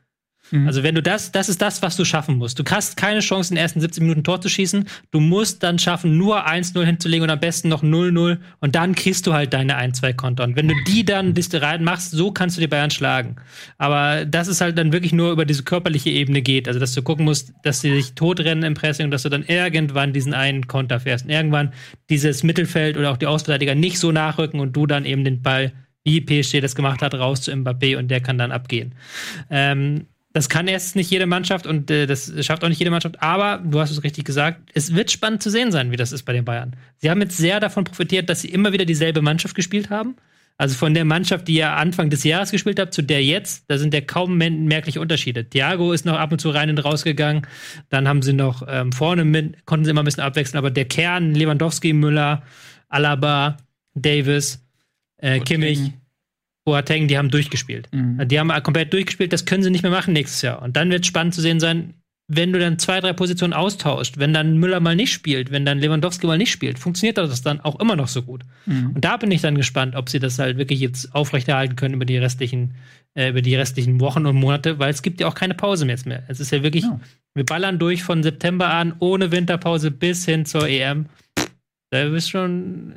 Mhm. 0.52 0.68
Also 0.68 0.84
wenn 0.84 0.96
du 0.96 1.02
das, 1.02 1.32
das 1.32 1.50
ist 1.50 1.62
das, 1.62 1.82
was 1.82 1.98
du 1.98 2.06
schaffen 2.06 2.38
musst. 2.38 2.60
Du 2.60 2.64
hast 2.70 2.98
keine 2.98 3.22
Chance, 3.22 3.52
in 3.52 3.56
den 3.56 3.62
ersten 3.62 3.82
17 3.82 4.04
Minuten 4.04 4.24
Tor 4.24 4.42
zu 4.42 4.50
schießen. 4.50 4.86
Du 5.12 5.20
musst 5.20 5.64
dann 5.64 5.80
schaffen, 5.80 6.18
nur 6.18 6.48
1-0 6.48 6.84
hinzulegen 6.84 7.24
und 7.24 7.30
am 7.30 7.40
besten 7.40 7.70
noch 7.70 7.84
0-0 7.84 8.38
und 8.60 8.76
dann 8.76 8.96
kriegst 8.96 9.26
du 9.28 9.34
halt 9.34 9.54
deine 9.54 9.78
1-2 9.80 10.42
Und 10.44 10.56
wenn 10.56 10.68
du 10.68 10.76
die 10.88 11.06
dann 11.06 11.34
Liste 11.34 11.62
reinmachst, 11.62 12.12
so 12.12 12.32
kannst 12.32 12.58
du 12.58 12.62
die 12.62 12.68
Bayern 12.68 12.92
schlagen. 12.92 13.38
Aber 13.78 14.26
das 14.26 14.48
ist 14.48 14.62
halt 14.62 14.78
dann 14.78 14.92
wirklich 14.94 15.14
nur 15.14 15.32
über 15.32 15.46
diese 15.46 15.64
körperliche 15.64 16.10
Ebene 16.10 16.42
geht. 16.42 16.68
Also 16.68 16.80
dass 16.80 16.94
du 16.94 17.02
gucken 17.02 17.26
musst, 17.26 17.54
dass 17.64 17.82
sie 17.82 17.94
sich 17.96 18.14
totrennen 18.14 18.64
im 18.64 18.74
Pressing 18.74 19.06
und 19.06 19.12
dass 19.12 19.24
du 19.24 19.30
dann 19.30 19.44
irgendwann 19.44 20.14
diesen 20.14 20.34
einen 20.34 20.68
Konter 20.68 21.00
fährst. 21.00 21.26
Und 21.26 21.32
irgendwann 21.32 21.74
dieses 22.10 22.44
Mittelfeld 22.44 22.98
oder 22.98 23.12
auch 23.12 23.18
die 23.18 23.28
Ausverteidiger 23.28 23.76
nicht 23.76 24.00
so 24.00 24.12
nachrücken 24.12 24.60
und 24.60 24.76
du 24.76 24.86
dann 24.86 25.06
eben 25.06 25.24
den 25.24 25.42
Ball 25.42 25.72
wie 26.04 26.22
PSG 26.22 26.62
das 26.62 26.76
gemacht 26.76 27.02
hat, 27.02 27.14
raus 27.14 27.42
zu 27.42 27.52
Mbappé 27.52 27.98
und 27.98 28.10
der 28.10 28.22
kann 28.22 28.38
dann 28.38 28.52
abgehen. 28.52 28.96
Ähm, 29.50 30.08
Das 30.34 30.48
kann 30.48 30.68
erst 30.68 30.96
nicht 30.96 31.12
jede 31.12 31.26
Mannschaft 31.26 31.68
und 31.68 31.92
äh, 31.92 32.06
das 32.06 32.32
schafft 32.46 32.64
auch 32.64 32.70
nicht 32.70 32.80
jede 32.80 32.92
Mannschaft. 32.92 33.22
Aber 33.22 33.62
du 33.64 33.80
hast 33.80 33.92
es 33.92 34.04
richtig 34.04 34.24
gesagt, 34.24 34.70
es 34.74 34.96
wird 34.96 35.12
spannend 35.12 35.44
zu 35.44 35.50
sehen 35.50 35.72
sein, 35.72 35.92
wie 35.92 35.98
das 35.98 36.12
ist 36.12 36.24
bei 36.24 36.34
den 36.34 36.46
Bayern. 36.46 36.76
Sie 36.98 37.10
haben 37.10 37.22
jetzt 37.22 37.38
sehr 37.38 37.60
davon 37.60 37.84
profitiert, 37.84 38.30
dass 38.30 38.42
sie 38.42 38.50
immer 38.50 38.72
wieder 38.72 38.86
dieselbe 38.86 39.22
Mannschaft 39.22 39.56
gespielt 39.56 39.90
haben. 39.90 40.16
Also 40.58 40.76
von 40.76 40.94
der 40.94 41.06
Mannschaft, 41.06 41.48
die 41.48 41.56
ihr 41.56 41.72
Anfang 41.72 42.12
des 42.12 42.24
Jahres 42.24 42.52
gespielt 42.52 42.80
habt, 42.80 42.94
zu 42.94 43.02
der 43.02 43.24
jetzt, 43.24 43.66
da 43.68 43.80
sind 43.80 43.94
ja 43.96 44.02
kaum 44.02 44.38
merkliche 44.38 45.02
Unterschiede. 45.02 45.50
Thiago 45.50 45.92
ist 45.92 46.06
noch 46.06 46.20
ab 46.20 46.32
und 46.32 46.40
zu 46.40 46.52
rein 46.52 46.70
und 46.70 46.78
rausgegangen. 46.78 47.48
Dann 47.90 48.08
haben 48.08 48.22
sie 48.22 48.34
noch 48.34 48.64
ähm, 48.68 48.92
vorne 48.92 49.26
mit, 49.26 49.66
konnten 49.66 49.86
sie 49.86 49.92
immer 49.92 50.04
ein 50.04 50.06
bisschen 50.06 50.24
abwechseln, 50.24 50.60
aber 50.60 50.70
der 50.70 50.86
Kern, 50.86 51.34
Lewandowski, 51.34 51.94
Müller, 51.94 52.44
Alaba, 52.90 53.58
Davis, 53.96 54.64
äh, 55.18 55.40
Kimmich, 55.40 55.94
Boateng, 56.64 57.08
die 57.08 57.18
haben 57.18 57.30
durchgespielt. 57.30 57.90
Mhm. 57.92 58.28
Die 58.28 58.40
haben 58.40 58.50
komplett 58.64 58.94
durchgespielt, 58.94 59.34
das 59.34 59.46
können 59.46 59.64
sie 59.64 59.72
nicht 59.72 59.82
mehr 59.82 59.92
machen 59.92 60.14
nächstes 60.14 60.42
Jahr. 60.42 60.62
Und 60.62 60.76
dann 60.76 60.92
wird 60.92 61.06
spannend 61.06 61.34
zu 61.34 61.42
sehen 61.42 61.60
sein, 61.60 61.96
wenn 62.34 62.54
du 62.54 62.60
dann 62.60 62.80
zwei, 62.80 63.02
drei 63.02 63.12
Positionen 63.12 63.54
austauscht, 63.54 64.18
wenn 64.18 64.34
dann 64.34 64.58
Müller 64.58 64.80
mal 64.80 64.96
nicht 64.96 65.12
spielt, 65.12 65.52
wenn 65.52 65.66
dann 65.66 65.80
Lewandowski 65.80 66.28
mal 66.28 66.38
nicht 66.38 66.52
spielt, 66.52 66.80
funktioniert 66.80 67.18
das 67.18 67.42
dann 67.42 67.60
auch 67.60 67.80
immer 67.80 67.98
noch 67.98 68.08
so 68.08 68.22
gut. 68.22 68.44
Mhm. 68.66 68.92
Und 68.96 69.04
da 69.04 69.18
bin 69.18 69.32
ich 69.32 69.42
dann 69.42 69.56
gespannt, 69.56 69.96
ob 69.96 70.10
sie 70.10 70.20
das 70.20 70.40
halt 70.40 70.58
wirklich 70.58 70.80
jetzt 70.80 71.14
aufrechterhalten 71.14 71.76
können 71.76 71.96
über 71.96 72.06
die 72.06 72.18
restlichen, 72.18 72.76
äh, 73.16 73.30
über 73.30 73.42
die 73.42 73.56
restlichen 73.56 74.00
Wochen 74.00 74.26
und 74.26 74.38
Monate, 74.38 74.80
weil 74.80 74.92
es 74.92 75.02
gibt 75.02 75.20
ja 75.20 75.28
auch 75.28 75.36
keine 75.36 75.56
Pause 75.56 75.86
jetzt 75.88 76.06
mehr. 76.06 76.24
Es 76.30 76.40
ist 76.40 76.52
ja 76.52 76.64
wirklich, 76.64 76.84
ja. 76.84 77.02
wir 77.34 77.46
ballern 77.46 77.80
durch 77.80 78.04
von 78.04 78.24
September 78.24 78.70
an, 78.70 78.96
ohne 79.00 79.32
Winterpause 79.32 79.92
bis 79.92 80.24
hin 80.24 80.46
zur 80.46 80.70
EM. 80.70 81.08
Da 81.90 82.08
bist 82.08 82.30
schon, 82.30 82.96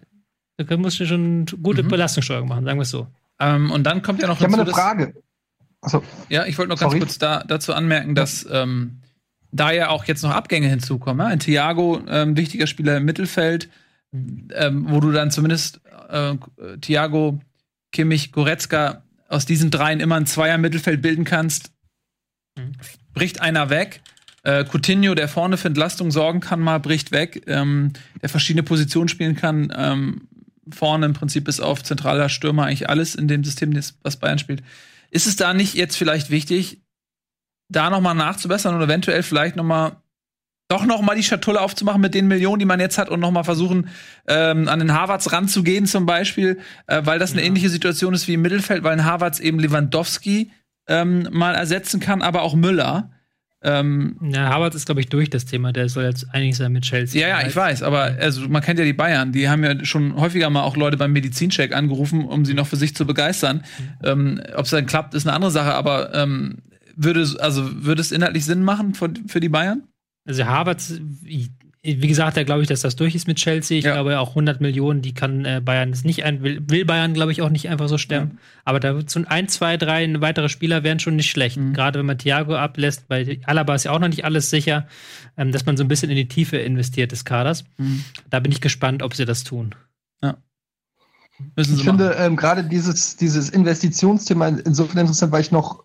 da 0.58 0.76
musst 0.76 1.00
du 1.00 1.06
schon 1.06 1.46
gute 1.60 1.82
mhm. 1.82 1.88
Belastungssteuerung 1.88 2.48
machen, 2.48 2.64
sagen 2.64 2.78
wir 2.78 2.82
es 2.82 2.90
so. 2.90 3.08
Ähm, 3.38 3.70
und 3.70 3.84
dann 3.84 4.02
kommt 4.02 4.20
ja 4.22 4.28
noch. 4.28 4.38
Ich 4.38 4.44
habe 4.44 4.60
eine 4.60 4.66
Frage. 4.66 5.14
Achso. 5.80 6.02
Ja, 6.28 6.46
ich 6.46 6.56
wollte 6.56 6.70
noch 6.70 6.80
ganz 6.80 6.94
kurz 6.94 7.18
da, 7.18 7.44
dazu 7.46 7.74
anmerken, 7.74 8.14
dass 8.14 8.46
ähm, 8.50 9.00
da 9.52 9.70
ja 9.70 9.88
auch 9.90 10.04
jetzt 10.04 10.22
noch 10.22 10.30
Abgänge 10.30 10.68
hinzukommen. 10.68 11.24
Ja? 11.24 11.30
Ein 11.30 11.40
Thiago, 11.40 12.00
ähm, 12.08 12.36
wichtiger 12.36 12.66
Spieler 12.66 12.96
im 12.96 13.04
Mittelfeld, 13.04 13.68
ähm, 14.12 14.86
wo 14.88 15.00
du 15.00 15.12
dann 15.12 15.30
zumindest 15.30 15.80
äh, 16.08 16.36
Thiago, 16.80 17.40
Kimmich, 17.92 18.32
Goretzka 18.32 19.02
aus 19.28 19.46
diesen 19.46 19.70
dreien 19.70 20.00
immer 20.00 20.16
ein 20.16 20.26
Zweier-Mittelfeld 20.26 21.02
bilden 21.02 21.24
kannst, 21.24 21.72
mhm. 22.56 22.72
bricht 23.12 23.40
einer 23.40 23.70
weg. 23.70 24.00
Äh, 24.42 24.64
Coutinho, 24.64 25.14
der 25.14 25.28
vorne 25.28 25.56
für 25.56 25.68
Entlastung 25.68 26.10
sorgen 26.10 26.40
kann, 26.40 26.60
mal 26.60 26.78
bricht 26.78 27.12
weg, 27.12 27.44
ähm, 27.46 27.92
der 28.20 28.28
verschiedene 28.28 28.62
Positionen 28.62 29.08
spielen 29.08 29.36
kann. 29.36 29.72
Ähm, 29.74 30.28
vorne 30.72 31.06
im 31.06 31.12
Prinzip 31.12 31.44
bis 31.44 31.60
auf 31.60 31.82
zentraler 31.82 32.28
Stürmer 32.28 32.64
eigentlich 32.64 32.88
alles 32.88 33.14
in 33.14 33.28
dem 33.28 33.44
System, 33.44 33.78
was 34.02 34.16
Bayern 34.16 34.38
spielt. 34.38 34.62
Ist 35.10 35.26
es 35.26 35.36
da 35.36 35.54
nicht 35.54 35.74
jetzt 35.74 35.96
vielleicht 35.96 36.30
wichtig, 36.30 36.80
da 37.68 37.90
nochmal 37.90 38.14
nachzubessern 38.14 38.74
und 38.74 38.82
eventuell 38.82 39.22
vielleicht 39.22 39.56
nochmal 39.56 39.96
doch 40.68 40.86
noch 40.86 41.02
mal 41.02 41.14
die 41.14 41.22
Schatulle 41.22 41.60
aufzumachen 41.60 42.00
mit 42.00 42.14
den 42.14 42.26
Millionen, 42.26 42.58
die 42.58 42.64
man 42.64 42.80
jetzt 42.80 42.96
hat 42.96 43.10
und 43.10 43.20
noch 43.20 43.30
mal 43.30 43.44
versuchen, 43.44 43.88
ähm, 44.26 44.66
an 44.68 44.78
den 44.78 44.94
Harvards 44.94 45.30
ranzugehen 45.30 45.86
zum 45.86 46.06
Beispiel, 46.06 46.58
äh, 46.86 47.02
weil 47.04 47.18
das 47.18 47.32
eine 47.32 47.42
ja. 47.42 47.46
ähnliche 47.46 47.68
Situation 47.68 48.14
ist 48.14 48.28
wie 48.28 48.34
im 48.34 48.42
Mittelfeld, 48.42 48.82
weil 48.82 48.94
ein 48.94 49.04
Harvards 49.04 49.40
eben 49.40 49.58
Lewandowski 49.58 50.50
ähm, 50.88 51.28
mal 51.30 51.54
ersetzen 51.54 52.00
kann, 52.00 52.22
aber 52.22 52.42
auch 52.42 52.54
Müller. 52.54 53.10
Ähm, 53.64 54.16
ja, 54.20 54.50
Harvard 54.50 54.74
ist, 54.74 54.84
glaube 54.84 55.00
ich, 55.00 55.08
durch 55.08 55.30
das 55.30 55.46
Thema. 55.46 55.72
Der 55.72 55.88
soll 55.88 56.04
jetzt 56.04 56.32
einig 56.32 56.54
sein 56.56 56.72
mit 56.72 56.84
Chelsea. 56.84 57.20
Ja, 57.20 57.40
ja, 57.40 57.46
ich 57.46 57.56
weiß, 57.56 57.82
aber 57.82 58.16
also 58.20 58.46
man 58.48 58.62
kennt 58.62 58.78
ja 58.78 58.84
die 58.84 58.92
Bayern. 58.92 59.32
Die 59.32 59.48
haben 59.48 59.64
ja 59.64 59.84
schon 59.84 60.16
häufiger 60.16 60.50
mal 60.50 60.62
auch 60.62 60.76
Leute 60.76 60.98
beim 60.98 61.12
Medizincheck 61.12 61.74
angerufen, 61.74 62.26
um 62.26 62.44
sie 62.44 62.52
noch 62.52 62.66
für 62.66 62.76
sich 62.76 62.94
zu 62.94 63.06
begeistern. 63.06 63.64
Mhm. 63.78 63.84
Ähm, 64.04 64.40
Ob 64.54 64.66
es 64.66 64.70
dann 64.70 64.86
klappt, 64.86 65.14
ist 65.14 65.26
eine 65.26 65.34
andere 65.34 65.50
Sache, 65.50 65.74
aber 65.74 66.14
ähm, 66.14 66.58
würde, 66.94 67.26
also 67.40 67.84
würde 67.84 68.02
es 68.02 68.12
inhaltlich 68.12 68.44
Sinn 68.44 68.62
machen 68.62 68.94
für, 68.94 69.10
für 69.26 69.40
die 69.40 69.48
Bayern? 69.48 69.82
Also 70.26 70.44
Harvard, 70.44 70.82
wie 71.84 72.08
gesagt, 72.08 72.38
da 72.38 72.44
glaube 72.44 72.62
ich, 72.62 72.68
dass 72.68 72.80
das 72.80 72.96
durch 72.96 73.14
ist 73.14 73.28
mit 73.28 73.36
Chelsea. 73.36 73.76
Ich 73.78 73.84
ja. 73.84 73.92
glaube 73.92 74.18
auch 74.18 74.30
100 74.30 74.62
Millionen, 74.62 75.02
die 75.02 75.12
kann 75.12 75.44
äh, 75.44 75.60
Bayern 75.62 75.90
das 75.90 76.02
nicht 76.02 76.24
ein, 76.24 76.42
will, 76.42 76.62
will 76.66 76.86
Bayern 76.86 77.12
glaube 77.12 77.30
ich 77.30 77.42
auch 77.42 77.50
nicht 77.50 77.68
einfach 77.68 77.88
so 77.88 77.98
stemmen. 77.98 78.32
Ja. 78.32 78.38
Aber 78.64 78.80
da 78.80 78.98
so 79.06 79.20
ein, 79.26 79.48
zwei, 79.48 79.76
drei 79.76 80.20
weitere 80.22 80.48
Spieler 80.48 80.82
wären 80.82 80.98
schon 80.98 81.16
nicht 81.16 81.30
schlecht. 81.30 81.58
Mhm. 81.58 81.74
Gerade 81.74 81.98
wenn 81.98 82.06
man 82.06 82.16
Thiago 82.16 82.56
ablässt, 82.56 83.06
bei 83.08 83.38
Alaba 83.44 83.74
ist 83.74 83.84
ja 83.84 83.90
auch 83.90 83.98
noch 83.98 84.08
nicht 84.08 84.24
alles 84.24 84.48
sicher, 84.48 84.88
ähm, 85.36 85.52
dass 85.52 85.66
man 85.66 85.76
so 85.76 85.84
ein 85.84 85.88
bisschen 85.88 86.08
in 86.08 86.16
die 86.16 86.28
Tiefe 86.28 86.56
investiert 86.56 87.12
des 87.12 87.26
Kaders. 87.26 87.64
Mhm. 87.76 88.02
Da 88.30 88.40
bin 88.40 88.50
ich 88.50 88.62
gespannt, 88.62 89.02
ob 89.02 89.14
sie 89.14 89.26
das 89.26 89.44
tun. 89.44 89.74
Ja. 90.22 90.38
ich 91.56 91.68
finde 91.84 92.16
ähm, 92.18 92.36
gerade 92.36 92.64
dieses, 92.64 93.16
dieses 93.16 93.50
Investitionsthema 93.50 94.48
insofern 94.48 95.00
interessant, 95.00 95.32
weil 95.32 95.42
ich 95.42 95.50
noch 95.50 95.84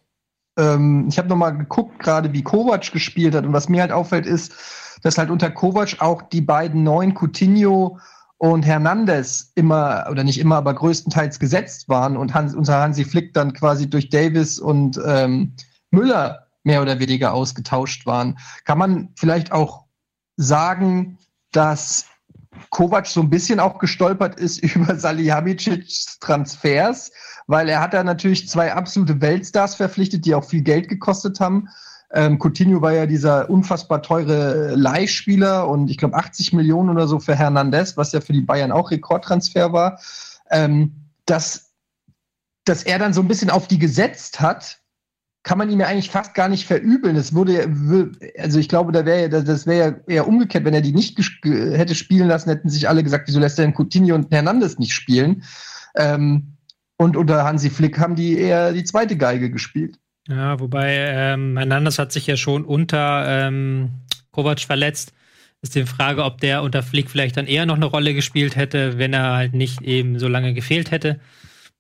ähm, 0.60 1.08
ich 1.08 1.18
habe 1.18 1.30
nochmal 1.30 1.58
geguckt, 1.58 2.00
gerade 2.00 2.34
wie 2.34 2.44
Kovac 2.44 2.92
gespielt 2.92 3.34
hat. 3.34 3.46
Und 3.46 3.54
was 3.54 3.70
mir 3.70 3.82
halt 3.82 3.92
auffällt, 3.92 4.26
ist, 4.26 4.54
dass 5.02 5.18
halt 5.18 5.30
unter 5.30 5.50
Kovac 5.50 5.96
auch 6.00 6.22
die 6.22 6.42
beiden 6.42 6.84
neuen 6.84 7.14
Coutinho 7.16 7.98
und 8.38 8.66
Hernandez 8.66 9.52
immer, 9.56 10.08
oder 10.10 10.24
nicht 10.24 10.40
immer, 10.40 10.58
aber 10.58 10.74
größtenteils 10.74 11.40
gesetzt 11.40 11.90
waren 11.90 12.18
und 12.18 12.34
Hans, 12.34 12.54
unter 12.56 12.82
Hansi 12.82 13.06
Flick 13.06 13.34
dann 13.34 13.54
quasi 13.54 13.90
durch 13.90 14.10
Davis 14.10 14.60
und 14.60 15.00
ähm, 15.06 15.54
Müller 15.92 16.48
mehr 16.64 16.82
oder 16.82 17.00
weniger 17.00 17.34
ausgetauscht 17.34 18.06
waren. 18.06 18.38
Kann 18.66 18.78
man 18.78 19.10
vielleicht 19.16 19.52
auch 19.52 19.86
sagen, 20.38 21.18
dass 21.52 22.06
Kovac 22.70 23.08
so 23.08 23.22
ein 23.22 23.30
bisschen 23.30 23.60
auch 23.60 23.80
gestolpert 23.80 24.40
ist 24.40 24.58
über 24.76 24.98
Salihamidzics 24.98 26.20
Transfers, 26.20 27.12
weil 27.48 27.70
er 27.70 27.82
hat 27.82 27.94
da 27.94 28.04
natürlich 28.04 28.48
zwei 28.48 28.74
absolute 28.74 29.22
Weltstars 29.22 29.76
verpflichtet, 29.76 30.26
die 30.26 30.36
auch 30.36 30.44
viel 30.44 30.62
Geld 30.62 30.90
gekostet 30.90 31.40
haben. 31.40 31.70
Ähm, 32.12 32.40
Coutinho 32.40 32.82
war 32.82 32.94
ja 32.94 33.06
dieser 33.06 33.50
unfassbar 33.50 34.02
teure 34.02 34.74
Leihspieler 34.76 35.68
und 35.68 35.92
ich 35.92 35.98
glaube 35.98 36.16
80 36.16 36.54
Millionen 36.54 36.90
oder 36.90 37.08
so 37.08 37.20
für 37.20 37.36
Hernandez, 37.36 37.98
was 37.98 38.12
ja 38.12 38.22
für 38.22 38.34
die 38.34 38.42
Bayern 38.42 38.72
auch 38.72 38.90
Rekordtransfer 38.90 39.74
war. 39.74 40.00
Ähm, 40.50 40.96
dass, 41.26 41.72
dass 42.66 42.84
er 42.84 42.98
dann 42.98 43.14
so 43.14 43.22
ein 43.22 43.28
bisschen 43.28 43.52
auf 43.52 43.68
die 43.68 43.78
gesetzt 43.78 44.42
hat, 44.42 44.80
kann 45.44 45.58
man 45.58 45.70
ihm 45.70 45.80
ja 45.80 45.88
eigentlich 45.88 46.12
fast 46.12 46.34
gar 46.34 46.50
nicht 46.50 46.66
verübeln. 46.66 47.16
Es 47.16 47.34
wurde, 47.34 47.70
also 48.38 48.60
ich 48.60 48.68
glaube, 48.68 48.92
da 48.92 49.06
wäre 49.06 49.30
das 49.30 49.66
wäre 49.66 49.90
ja 50.08 50.14
eher 50.14 50.28
umgekehrt, 50.28 50.66
wenn 50.66 50.74
er 50.74 50.82
die 50.82 50.92
nicht 50.92 51.18
hätte 51.44 51.96
spielen 51.96 52.28
lassen, 52.28 52.50
hätten 52.50 52.70
sich 52.70 52.90
alle 52.90 53.04
gesagt, 53.04 53.28
wieso 53.28 53.40
lässt 53.40 53.58
er 53.60 53.66
denn 53.66 53.74
Coutinho 53.74 54.16
und 54.16 54.32
Hernandez 54.32 54.78
nicht 54.80 54.94
spielen? 54.94 55.44
Ähm, 55.96 56.58
und 56.98 57.16
unter 57.16 57.46
Hansi 57.46 57.70
Flick 57.70 57.98
haben 57.98 58.16
die 58.16 58.38
eher 58.38 58.74
die 58.74 58.84
zweite 58.84 59.16
Geige 59.16 59.50
gespielt. 59.50 59.98
Ja, 60.28 60.60
wobei 60.60 60.94
ähm, 60.94 61.58
Hernandez 61.58 61.98
hat 61.98 62.12
sich 62.12 62.28
ja 62.28 62.36
schon 62.36 62.66
unter 62.66 63.26
ähm, 63.28 63.92
Kovac 64.32 64.60
verletzt. 64.60 65.14
Ist 65.62 65.76
die 65.76 65.86
Frage, 65.86 66.24
ob 66.24 66.40
der 66.40 66.62
unter 66.62 66.84
Flick 66.84 67.10
vielleicht 67.10 67.38
dann 67.38 67.48
eher 67.48 67.66
noch 67.66 67.76
eine 67.76 67.86
Rolle 67.86 68.14
gespielt 68.14 68.56
hätte, 68.56 68.98
wenn 68.98 69.14
er 69.14 69.34
halt 69.34 69.54
nicht 69.54 69.82
eben 69.82 70.20
so 70.20 70.28
lange 70.28 70.54
gefehlt 70.54 70.92
hätte. 70.92 71.20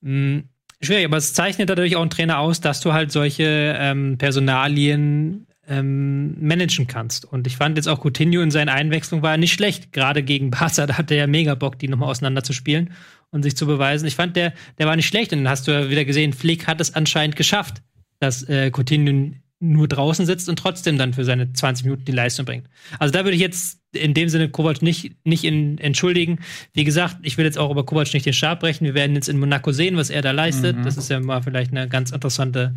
Hm, 0.01 0.49
schwierig, 0.81 1.05
aber 1.05 1.17
es 1.17 1.33
zeichnet 1.33 1.69
natürlich 1.69 1.95
auch 1.95 2.01
einen 2.01 2.09
Trainer 2.09 2.39
aus, 2.39 2.61
dass 2.61 2.81
du 2.81 2.93
halt 2.93 3.11
solche 3.11 3.75
ähm, 3.77 4.17
Personalien 4.17 5.47
ähm, 5.67 6.35
managen 6.39 6.87
kannst. 6.87 7.25
Und 7.25 7.47
ich 7.47 7.55
fand 7.55 7.77
jetzt 7.77 7.87
auch 7.87 8.03
Coutinho 8.03 8.41
in 8.41 8.51
seinen 8.51 8.69
Einwechslungen 8.69 9.23
war 9.23 9.37
nicht 9.37 9.53
schlecht. 9.53 9.93
Gerade 9.93 10.23
gegen 10.23 10.49
Barca, 10.49 10.85
da 10.87 10.97
hatte 10.97 11.13
er 11.13 11.21
ja 11.21 11.27
mega 11.27 11.55
Bock, 11.55 11.79
die 11.79 11.87
nochmal 11.87 12.09
auseinander 12.09 12.43
zu 12.43 12.53
spielen 12.53 12.93
und 13.31 13.43
sich 13.43 13.55
zu 13.55 13.67
beweisen. 13.67 14.07
Ich 14.07 14.15
fand, 14.15 14.35
der, 14.35 14.53
der 14.79 14.87
war 14.87 14.95
nicht 14.95 15.07
schlecht. 15.07 15.31
Und 15.31 15.43
dann 15.43 15.49
hast 15.49 15.67
du 15.67 15.71
ja 15.71 15.89
wieder 15.89 16.05
gesehen, 16.05 16.33
Flick 16.33 16.67
hat 16.67 16.81
es 16.81 16.95
anscheinend 16.95 17.35
geschafft, 17.35 17.81
dass 18.19 18.43
äh, 18.43 18.71
Coutinho 18.71 19.35
nur 19.59 19.87
draußen 19.87 20.25
sitzt 20.25 20.49
und 20.49 20.57
trotzdem 20.57 20.97
dann 20.97 21.13
für 21.13 21.25
seine 21.25 21.51
20 21.51 21.85
Minuten 21.85 22.05
die 22.05 22.13
Leistung 22.13 22.45
bringt. 22.45 22.67
Also 22.97 23.11
da 23.11 23.25
würde 23.25 23.35
ich 23.35 23.41
jetzt 23.41 23.78
in 23.93 24.13
dem 24.13 24.29
Sinne 24.29 24.49
Kovac 24.49 24.81
nicht, 24.81 25.15
nicht 25.25 25.43
in, 25.43 25.77
entschuldigen. 25.79 26.39
Wie 26.73 26.83
gesagt, 26.83 27.17
ich 27.23 27.37
will 27.37 27.45
jetzt 27.45 27.57
auch 27.57 27.71
über 27.71 27.85
Kovac 27.85 28.13
nicht 28.13 28.25
den 28.25 28.33
Stab 28.33 28.59
brechen. 28.59 28.85
Wir 28.85 28.93
werden 28.93 29.15
jetzt 29.15 29.29
in 29.29 29.39
Monaco 29.39 29.71
sehen, 29.71 29.97
was 29.97 30.09
er 30.09 30.21
da 30.21 30.31
leistet. 30.31 30.77
Mhm. 30.77 30.83
Das 30.83 30.97
ist 30.97 31.09
ja 31.09 31.19
mal 31.19 31.41
vielleicht 31.41 31.71
eine 31.71 31.87
ganz 31.87 32.11
interessante 32.11 32.75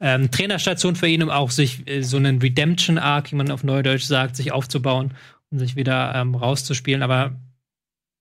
ähm, 0.00 0.30
Trainerstation 0.30 0.96
für 0.96 1.08
ihn, 1.08 1.22
um 1.22 1.30
auch 1.30 1.50
sich 1.50 1.88
äh, 1.88 2.02
so 2.02 2.18
einen 2.18 2.40
Redemption-Arc, 2.40 3.32
wie 3.32 3.36
man 3.36 3.50
auf 3.50 3.64
Neudeutsch 3.64 4.04
sagt, 4.04 4.36
sich 4.36 4.52
aufzubauen 4.52 5.14
und 5.50 5.58
sich 5.58 5.76
wieder 5.76 6.14
ähm, 6.14 6.34
rauszuspielen. 6.34 7.02
Aber 7.02 7.36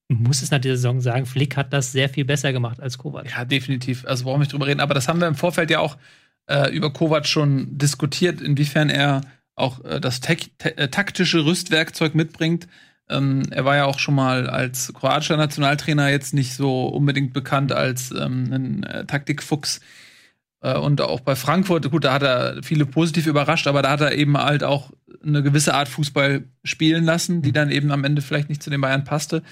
muss 0.07 0.41
es 0.41 0.51
nach 0.51 0.59
dieser 0.59 0.75
Saison 0.75 1.01
sagen, 1.01 1.25
Flick 1.25 1.57
hat 1.57 1.73
das 1.73 1.91
sehr 1.91 2.09
viel 2.09 2.25
besser 2.25 2.53
gemacht 2.53 2.79
als 2.79 2.97
Kovac. 2.97 3.29
Ja, 3.29 3.45
definitiv. 3.45 4.05
Also 4.05 4.23
brauchen 4.23 4.35
wir 4.35 4.39
nicht 4.39 4.53
drüber 4.53 4.67
reden. 4.67 4.79
Aber 4.79 4.93
das 4.93 5.07
haben 5.07 5.19
wir 5.19 5.27
im 5.27 5.35
Vorfeld 5.35 5.69
ja 5.69 5.79
auch 5.79 5.97
äh, 6.47 6.73
über 6.73 6.91
Kovac 6.91 7.27
schon 7.27 7.77
diskutiert, 7.77 8.41
inwiefern 8.41 8.89
er 8.89 9.21
auch 9.59 9.83
äh, 9.83 9.99
das 9.99 10.21
äh, 10.27 10.87
taktische 10.87 11.45
Rüstwerkzeug 11.45 12.15
mitbringt. 12.15 12.67
Ähm, 13.09 13.43
er 13.51 13.65
war 13.65 13.75
ja 13.75 13.85
auch 13.85 13.99
schon 13.99 14.15
mal 14.15 14.49
als 14.49 14.93
kroatischer 14.93 15.37
Nationaltrainer 15.37 16.09
jetzt 16.09 16.33
nicht 16.33 16.53
so 16.53 16.87
unbedingt 16.87 17.33
bekannt 17.33 17.71
als 17.71 18.11
ähm, 18.11 18.51
ein 18.51 18.83
äh, 18.83 19.05
Taktikfuchs. 19.05 19.79
Äh, 20.61 20.77
und 20.77 21.01
auch 21.01 21.21
bei 21.21 21.35
Frankfurt, 21.35 21.89
gut, 21.89 22.03
da 22.03 22.13
hat 22.13 22.23
er 22.23 22.61
viele 22.63 22.85
positiv 22.85 23.27
überrascht, 23.27 23.67
aber 23.67 23.81
da 23.81 23.91
hat 23.91 24.01
er 24.01 24.13
eben 24.13 24.37
halt 24.37 24.63
auch 24.63 24.91
eine 25.23 25.43
gewisse 25.43 25.73
Art 25.73 25.89
Fußball 25.89 26.43
spielen 26.63 27.03
lassen, 27.03 27.41
die 27.41 27.51
dann 27.51 27.71
eben 27.71 27.91
am 27.91 28.03
Ende 28.03 28.21
vielleicht 28.21 28.49
nicht 28.49 28.63
zu 28.63 28.69
den 28.69 28.81
Bayern 28.81 29.03
passte. 29.03 29.43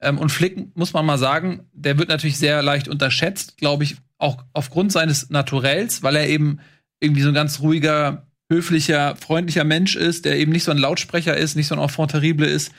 Ähm, 0.00 0.18
und 0.18 0.30
Flick, 0.30 0.76
muss 0.76 0.92
man 0.92 1.06
mal 1.06 1.18
sagen, 1.18 1.68
der 1.72 1.98
wird 1.98 2.08
natürlich 2.08 2.38
sehr 2.38 2.62
leicht 2.62 2.88
unterschätzt, 2.88 3.56
glaube 3.58 3.84
ich, 3.84 3.96
auch 4.18 4.44
aufgrund 4.52 4.92
seines 4.92 5.30
Naturells, 5.30 6.02
weil 6.02 6.16
er 6.16 6.28
eben 6.28 6.60
irgendwie 7.00 7.22
so 7.22 7.28
ein 7.28 7.34
ganz 7.34 7.60
ruhiger, 7.60 8.26
höflicher, 8.52 9.16
freundlicher 9.16 9.64
Mensch 9.64 9.96
ist, 9.96 10.24
der 10.24 10.38
eben 10.38 10.52
nicht 10.52 10.64
so 10.64 10.70
ein 10.70 10.78
Lautsprecher 10.78 11.36
ist, 11.36 11.56
nicht 11.56 11.66
so 11.66 11.74
ein 11.74 11.80
Enfant 11.80 12.10
terrible 12.12 12.46
ist. 12.46 12.72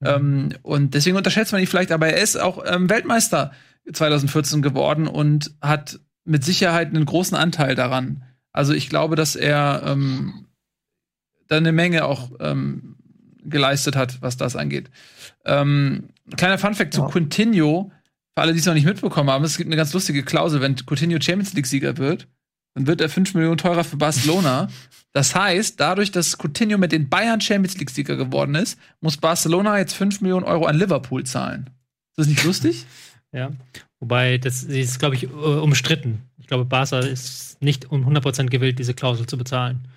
Mhm. 0.00 0.06
Ähm, 0.06 0.48
und 0.62 0.94
deswegen 0.94 1.16
unterschätzt 1.16 1.52
man 1.52 1.60
ihn 1.60 1.66
vielleicht, 1.66 1.92
aber 1.92 2.08
er 2.08 2.22
ist 2.22 2.36
auch 2.36 2.64
ähm, 2.66 2.90
Weltmeister 2.90 3.52
2014 3.92 4.62
geworden 4.62 5.06
und 5.06 5.52
hat 5.60 6.00
mit 6.24 6.44
Sicherheit 6.44 6.88
einen 6.88 7.04
großen 7.04 7.36
Anteil 7.36 7.74
daran. 7.74 8.24
Also 8.52 8.72
ich 8.72 8.88
glaube, 8.88 9.16
dass 9.16 9.36
er 9.36 9.82
ähm, 9.86 10.46
da 11.48 11.56
eine 11.56 11.72
Menge 11.72 12.04
auch 12.04 12.32
ähm, 12.40 12.96
geleistet 13.44 13.96
hat, 13.96 14.20
was 14.22 14.36
das 14.36 14.56
angeht. 14.56 14.90
Ähm, 15.44 16.08
kleiner 16.36 16.58
Funfact 16.58 16.94
ja. 16.94 17.06
zu 17.06 17.12
Coutinho, 17.12 17.90
für 18.34 18.42
alle, 18.42 18.52
die 18.52 18.58
es 18.58 18.66
noch 18.66 18.74
nicht 18.74 18.86
mitbekommen 18.86 19.30
haben, 19.30 19.44
es 19.44 19.56
gibt 19.56 19.68
eine 19.68 19.76
ganz 19.76 19.92
lustige 19.92 20.22
Klausel, 20.22 20.60
wenn 20.60 20.76
Coutinho 20.76 21.20
Champions 21.20 21.54
League-Sieger 21.54 21.96
wird, 21.96 22.28
dann 22.74 22.86
wird 22.86 23.00
er 23.00 23.08
5 23.08 23.34
Millionen 23.34 23.58
teurer 23.58 23.84
für 23.84 23.96
Barcelona. 23.96 24.68
Das 25.12 25.34
heißt, 25.34 25.80
dadurch, 25.80 26.12
dass 26.12 26.38
Coutinho 26.38 26.78
mit 26.78 26.92
den 26.92 27.08
Bayern 27.08 27.40
Champions 27.40 27.78
League-Sieger 27.78 28.16
geworden 28.16 28.54
ist, 28.54 28.78
muss 29.00 29.16
Barcelona 29.16 29.78
jetzt 29.78 29.94
5 29.94 30.20
Millionen 30.20 30.44
Euro 30.44 30.66
an 30.66 30.78
Liverpool 30.78 31.24
zahlen. 31.24 31.70
Ist 32.10 32.18
das 32.18 32.26
nicht 32.28 32.44
lustig? 32.44 32.86
ja. 33.32 33.50
Wobei, 33.98 34.38
das 34.38 34.62
ist, 34.62 34.98
glaube 34.98 35.16
ich, 35.16 35.24
äh, 35.24 35.26
umstritten. 35.26 36.22
Ich 36.38 36.46
glaube, 36.46 36.64
Barca 36.64 37.00
ist 37.00 37.60
nicht 37.60 37.90
um 37.90 38.06
100% 38.06 38.46
gewillt, 38.46 38.78
diese 38.78 38.94
Klausel 38.94 39.26
zu 39.26 39.36
bezahlen. 39.36 39.88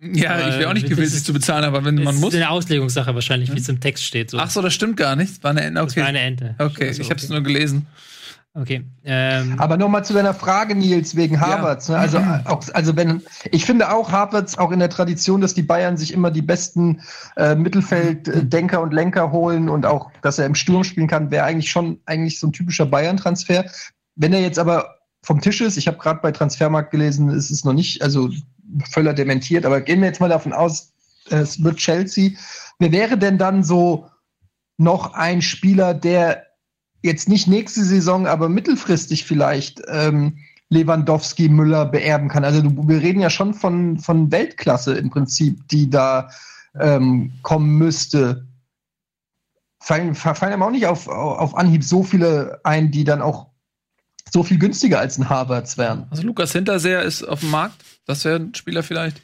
Ja, 0.00 0.34
aber 0.34 0.48
ich 0.50 0.58
wäre 0.58 0.70
auch 0.70 0.74
nicht 0.74 0.88
gewillt, 0.88 1.10
sie 1.10 1.22
zu 1.22 1.32
bezahlen, 1.32 1.64
aber 1.64 1.84
wenn 1.84 1.96
man 1.96 2.14
muss. 2.14 2.26
Das 2.26 2.34
ist 2.34 2.36
eine 2.36 2.50
Auslegungssache 2.50 3.14
wahrscheinlich, 3.14 3.52
wie 3.52 3.58
es 3.58 3.68
im 3.68 3.80
Text 3.80 4.04
steht. 4.04 4.30
So. 4.30 4.38
Ach 4.38 4.48
so, 4.48 4.62
das 4.62 4.72
stimmt 4.72 4.96
gar 4.96 5.16
nicht. 5.16 5.42
War 5.42 5.50
eine 5.50 5.62
Ente. 5.62 5.80
Okay. 5.80 5.86
Das 5.86 5.96
war 5.96 6.06
eine 6.06 6.20
Ente. 6.20 6.54
Okay, 6.58 6.90
ich 6.90 7.10
habe 7.10 7.16
es 7.16 7.24
okay. 7.24 7.32
nur 7.32 7.42
gelesen. 7.42 7.86
Okay. 8.60 8.84
Ähm. 9.04 9.54
Aber 9.58 9.76
nochmal 9.76 10.04
zu 10.04 10.12
deiner 10.12 10.34
Frage, 10.34 10.74
Nils, 10.74 11.14
wegen 11.14 11.40
Harvards. 11.40 11.88
Ja. 11.88 11.94
Ne? 11.94 12.00
Also, 12.00 12.18
auch, 12.44 12.62
also 12.74 12.96
wenn, 12.96 13.22
ich 13.52 13.64
finde 13.64 13.90
auch 13.92 14.10
Harvards 14.10 14.58
auch 14.58 14.72
in 14.72 14.80
der 14.80 14.90
Tradition, 14.90 15.40
dass 15.40 15.54
die 15.54 15.62
Bayern 15.62 15.96
sich 15.96 16.12
immer 16.12 16.30
die 16.30 16.42
besten 16.42 17.00
äh, 17.36 17.54
Mittelfelddenker 17.54 18.80
und 18.80 18.92
Lenker 18.92 19.30
holen 19.30 19.68
und 19.68 19.86
auch, 19.86 20.10
dass 20.22 20.38
er 20.38 20.46
im 20.46 20.56
Sturm 20.56 20.82
spielen 20.82 21.06
kann, 21.06 21.30
wäre 21.30 21.44
eigentlich 21.44 21.70
schon 21.70 22.00
eigentlich 22.06 22.40
so 22.40 22.48
ein 22.48 22.52
typischer 22.52 22.86
Bayern-Transfer. 22.86 23.64
Wenn 24.16 24.32
er 24.32 24.40
jetzt 24.40 24.58
aber 24.58 24.96
vom 25.22 25.40
Tisch 25.40 25.60
ist, 25.60 25.76
ich 25.76 25.86
habe 25.86 25.98
gerade 25.98 26.20
bei 26.20 26.32
Transfermarkt 26.32 26.90
gelesen, 26.90 27.28
ist 27.30 27.50
es 27.50 27.64
noch 27.64 27.74
nicht, 27.74 28.02
also 28.02 28.28
Völler 28.90 29.14
dementiert, 29.14 29.66
aber 29.66 29.80
gehen 29.80 30.00
wir 30.00 30.08
jetzt 30.08 30.20
mal 30.20 30.28
davon 30.28 30.52
aus, 30.52 30.92
es 31.30 31.62
wird 31.62 31.76
Chelsea. 31.76 32.32
Wer 32.78 32.90
wäre 32.90 33.18
denn 33.18 33.38
dann 33.38 33.62
so 33.62 34.08
noch 34.78 35.14
ein 35.14 35.42
Spieler, 35.42 35.94
der 35.94 36.47
jetzt 37.02 37.28
nicht 37.28 37.46
nächste 37.46 37.84
Saison, 37.84 38.26
aber 38.26 38.48
mittelfristig 38.48 39.24
vielleicht 39.24 39.82
ähm, 39.88 40.38
Lewandowski, 40.70 41.48
Müller 41.48 41.86
beerben 41.86 42.28
kann? 42.28 42.44
Also 42.44 42.62
wir 42.64 43.00
reden 43.00 43.20
ja 43.20 43.30
schon 43.30 43.54
von, 43.54 43.98
von 43.98 44.30
Weltklasse 44.30 44.94
im 44.94 45.10
Prinzip, 45.10 45.68
die 45.68 45.88
da 45.88 46.30
ähm, 46.78 47.32
kommen 47.42 47.76
müsste. 47.76 48.46
Fallen, 49.80 50.14
fallen 50.14 50.52
einem 50.52 50.62
auch 50.62 50.70
nicht 50.70 50.86
auf, 50.86 51.08
auf 51.08 51.56
Anhieb 51.56 51.84
so 51.84 52.02
viele 52.02 52.60
ein, 52.64 52.90
die 52.90 53.04
dann 53.04 53.22
auch 53.22 53.48
so 54.30 54.42
viel 54.42 54.58
günstiger 54.58 54.98
als 54.98 55.18
ein 55.18 55.28
Harvards 55.28 55.78
wären. 55.78 56.06
Also 56.10 56.22
Lukas 56.22 56.52
Hinterseher 56.52 57.02
ist 57.02 57.22
auf 57.22 57.40
dem 57.40 57.50
Markt. 57.50 57.82
Das 58.04 58.24
wäre 58.24 58.36
ein 58.36 58.54
Spieler 58.54 58.82
vielleicht. 58.82 59.22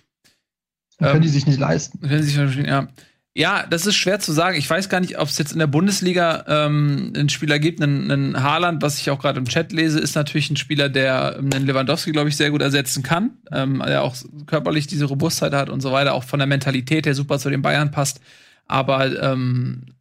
Ähm, 1.01 1.09
können 1.09 1.23
die 1.23 1.29
sich 1.29 1.47
nicht 1.47 1.59
leisten. 1.59 2.01
Können 2.01 2.23
sich 2.23 2.37
ja. 2.37 2.89
Ja, 3.37 3.67
das 3.69 3.85
ist 3.85 3.97
schwer 3.97 4.21
zu 4.21 4.31
sagen. 4.31 4.57
Ich 4.57 4.71
weiß 4.71 4.89
gar 4.89 5.01
nicht, 5.01 5.19
ob 5.19 5.29
es 5.29 5.39
jetzt 5.39 5.53
in 5.53 5.59
der 5.59 5.67
Bundesliga 5.67 6.45
ähm, 6.47 7.13
einen 7.17 7.29
Spieler 7.29 7.59
gibt. 7.59 7.83
Einen, 7.83 8.09
einen 8.09 8.43
Haaland, 8.45 8.81
was 8.81 9.01
ich 9.01 9.11
auch 9.11 9.21
gerade 9.21 9.41
im 9.41 9.47
Chat 9.47 9.73
lese, 9.73 9.99
ist 9.99 10.15
natürlich 10.15 10.51
ein 10.51 10.57
Spieler, 10.57 10.89
der 10.89 11.37
ähm, 11.41 11.51
einen 11.53 11.67
Lewandowski, 11.67 12.13
glaube 12.13 12.29
ich, 12.29 12.37
sehr 12.37 12.53
gut 12.53 12.63
ersetzen 12.63 13.03
kann. 13.03 13.33
Ähm, 13.51 13.83
der 13.85 14.03
auch 14.03 14.15
körperlich 14.47 14.87
diese 14.87 15.07
Robustheit 15.07 15.53
hat 15.53 15.69
und 15.69 15.81
so 15.81 15.91
weiter, 15.91 16.15
auch 16.15 16.23
von 16.23 16.39
der 16.39 16.47
Mentalität 16.47 17.07
her 17.07 17.15
super 17.17 17.41
zu 17.41 17.51
den 17.51 17.61
Bayern 17.61 17.91
passt. 17.91 18.21
Aber 18.67 19.21
ähm, 19.21 19.95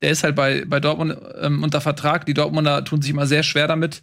der 0.00 0.10
ist 0.10 0.24
halt 0.24 0.34
bei, 0.34 0.64
bei 0.66 0.80
Dortmund 0.80 1.14
ähm, 1.42 1.62
unter 1.62 1.82
Vertrag. 1.82 2.24
Die 2.24 2.34
Dortmunder 2.34 2.86
tun 2.86 3.02
sich 3.02 3.10
immer 3.10 3.26
sehr 3.26 3.42
schwer 3.42 3.66
damit, 3.66 4.02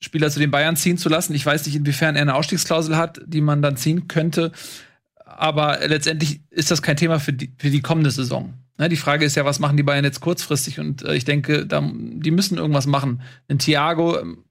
Spieler 0.00 0.30
zu 0.30 0.40
den 0.40 0.50
Bayern 0.50 0.74
ziehen 0.74 0.98
zu 0.98 1.08
lassen. 1.08 1.32
Ich 1.32 1.46
weiß 1.46 1.64
nicht, 1.66 1.76
inwiefern 1.76 2.16
er 2.16 2.22
eine 2.22 2.34
Ausstiegsklausel 2.34 2.96
hat, 2.96 3.20
die 3.24 3.40
man 3.40 3.62
dann 3.62 3.76
ziehen 3.76 4.08
könnte. 4.08 4.50
Aber 5.36 5.78
letztendlich 5.86 6.40
ist 6.50 6.70
das 6.70 6.82
kein 6.82 6.96
Thema 6.96 7.20
für 7.20 7.32
die, 7.32 7.52
für 7.58 7.70
die 7.70 7.82
kommende 7.82 8.10
Saison. 8.10 8.54
Ne, 8.78 8.88
die 8.88 8.96
Frage 8.96 9.24
ist 9.24 9.36
ja, 9.36 9.44
was 9.44 9.60
machen 9.60 9.76
die 9.76 9.82
Bayern 9.82 10.04
jetzt 10.04 10.20
kurzfristig? 10.20 10.80
Und 10.80 11.02
äh, 11.02 11.14
ich 11.14 11.24
denke, 11.24 11.66
da, 11.66 11.80
die 11.80 12.30
müssen 12.30 12.58
irgendwas 12.58 12.86
machen. 12.86 13.22
Ein 13.48 13.58
Thiago, 13.58 14.18
ähm, 14.18 14.44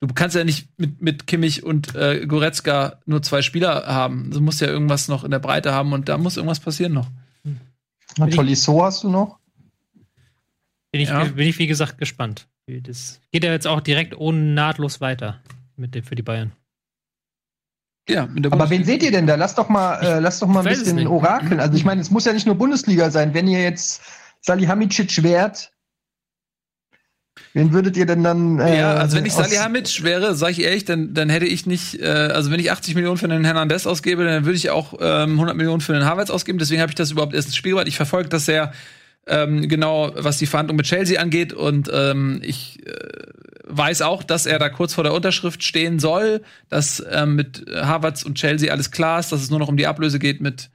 du 0.00 0.14
kannst 0.14 0.36
ja 0.36 0.44
nicht 0.44 0.68
mit, 0.78 1.00
mit 1.00 1.26
Kimmich 1.26 1.62
und 1.62 1.94
äh, 1.94 2.26
Goretzka 2.26 3.00
nur 3.06 3.22
zwei 3.22 3.40
Spieler 3.40 3.86
haben. 3.86 4.30
Du 4.30 4.40
musst 4.40 4.60
ja 4.60 4.66
irgendwas 4.66 5.08
noch 5.08 5.24
in 5.24 5.30
der 5.30 5.38
Breite 5.38 5.72
haben 5.72 5.92
und 5.92 6.08
da 6.08 6.18
muss 6.18 6.36
irgendwas 6.36 6.60
passieren 6.60 6.92
noch. 6.92 7.08
Na, 8.18 8.26
Tolisso 8.26 8.84
hast 8.84 9.02
du 9.02 9.10
noch? 9.10 9.38
Bin 10.92 11.00
ich, 11.00 11.08
ja. 11.08 11.24
bin 11.24 11.48
ich, 11.48 11.58
wie 11.58 11.66
gesagt, 11.66 11.98
gespannt. 11.98 12.46
Das 12.66 13.20
geht 13.32 13.44
ja 13.44 13.50
jetzt 13.50 13.66
auch 13.66 13.80
direkt 13.80 14.16
ohne 14.16 14.38
nahtlos 14.38 15.00
weiter 15.00 15.40
mit 15.76 15.94
dem, 15.94 16.04
für 16.04 16.14
die 16.14 16.22
Bayern. 16.22 16.52
Ja, 18.08 18.28
aber 18.50 18.68
wen 18.68 18.84
seht 18.84 19.02
ihr 19.02 19.10
denn 19.10 19.26
da? 19.26 19.34
Lass 19.34 19.54
doch 19.54 19.70
mal, 19.70 19.94
äh, 20.00 20.20
lass 20.20 20.38
doch 20.38 20.46
mal 20.46 20.60
ein 20.60 20.66
bisschen 20.66 21.06
orakeln. 21.06 21.58
Also 21.58 21.74
ich 21.76 21.84
meine, 21.86 22.02
es 22.02 22.10
muss 22.10 22.26
ja 22.26 22.34
nicht 22.34 22.44
nur 22.46 22.54
Bundesliga 22.54 23.10
sein. 23.10 23.32
Wenn 23.32 23.48
ihr 23.48 23.62
jetzt 23.62 24.02
Salihamidzic 24.42 25.22
wärt, 25.22 25.72
wen 27.54 27.72
würdet 27.72 27.96
ihr 27.96 28.04
denn 28.04 28.22
dann? 28.22 28.58
Äh, 28.58 28.78
ja, 28.78 28.94
also 28.94 29.16
wenn 29.16 29.24
ich 29.24 29.32
Salihamidzic 29.32 30.04
wäre, 30.04 30.34
sage 30.34 30.52
ich 30.52 30.62
ehrlich, 30.62 30.84
dann, 30.84 31.14
dann 31.14 31.30
hätte 31.30 31.46
ich 31.46 31.64
nicht, 31.64 31.98
äh, 32.00 32.06
also 32.06 32.50
wenn 32.50 32.60
ich 32.60 32.70
80 32.70 32.94
Millionen 32.94 33.16
für 33.16 33.28
den 33.28 33.42
Hernandez 33.42 33.86
ausgebe, 33.86 34.22
dann 34.24 34.44
würde 34.44 34.56
ich 34.56 34.68
auch 34.68 34.94
ähm, 35.00 35.32
100 35.32 35.56
Millionen 35.56 35.80
für 35.80 35.94
den 35.94 36.04
Havertz 36.04 36.28
ausgeben. 36.28 36.58
Deswegen 36.58 36.82
habe 36.82 36.90
ich 36.90 36.96
das 36.96 37.10
überhaupt 37.10 37.34
erst 37.34 37.48
ins 37.48 37.56
Spiel 37.56 37.72
gebracht. 37.72 37.88
Ich 37.88 37.96
verfolge 37.96 38.28
das 38.28 38.44
sehr 38.44 38.72
ähm, 39.26 39.68
genau, 39.68 40.12
was 40.14 40.38
die 40.38 40.46
Verhandlung 40.46 40.76
mit 40.76 40.86
Chelsea 40.86 41.20
angeht. 41.20 41.52
Und 41.52 41.90
ähm, 41.92 42.40
ich 42.42 42.86
äh, 42.86 42.92
weiß 43.64 44.02
auch, 44.02 44.22
dass 44.22 44.46
er 44.46 44.58
da 44.58 44.68
kurz 44.68 44.94
vor 44.94 45.04
der 45.04 45.14
Unterschrift 45.14 45.62
stehen 45.62 45.98
soll, 45.98 46.42
dass 46.68 47.04
ähm, 47.10 47.34
mit 47.34 47.64
Harvards 47.74 48.24
und 48.24 48.36
Chelsea 48.36 48.72
alles 48.72 48.90
klar 48.90 49.20
ist, 49.20 49.32
dass 49.32 49.42
es 49.42 49.50
nur 49.50 49.58
noch 49.58 49.68
um 49.68 49.76
die 49.76 49.86
Ablöse 49.86 50.18
geht 50.18 50.40
mit, 50.40 50.70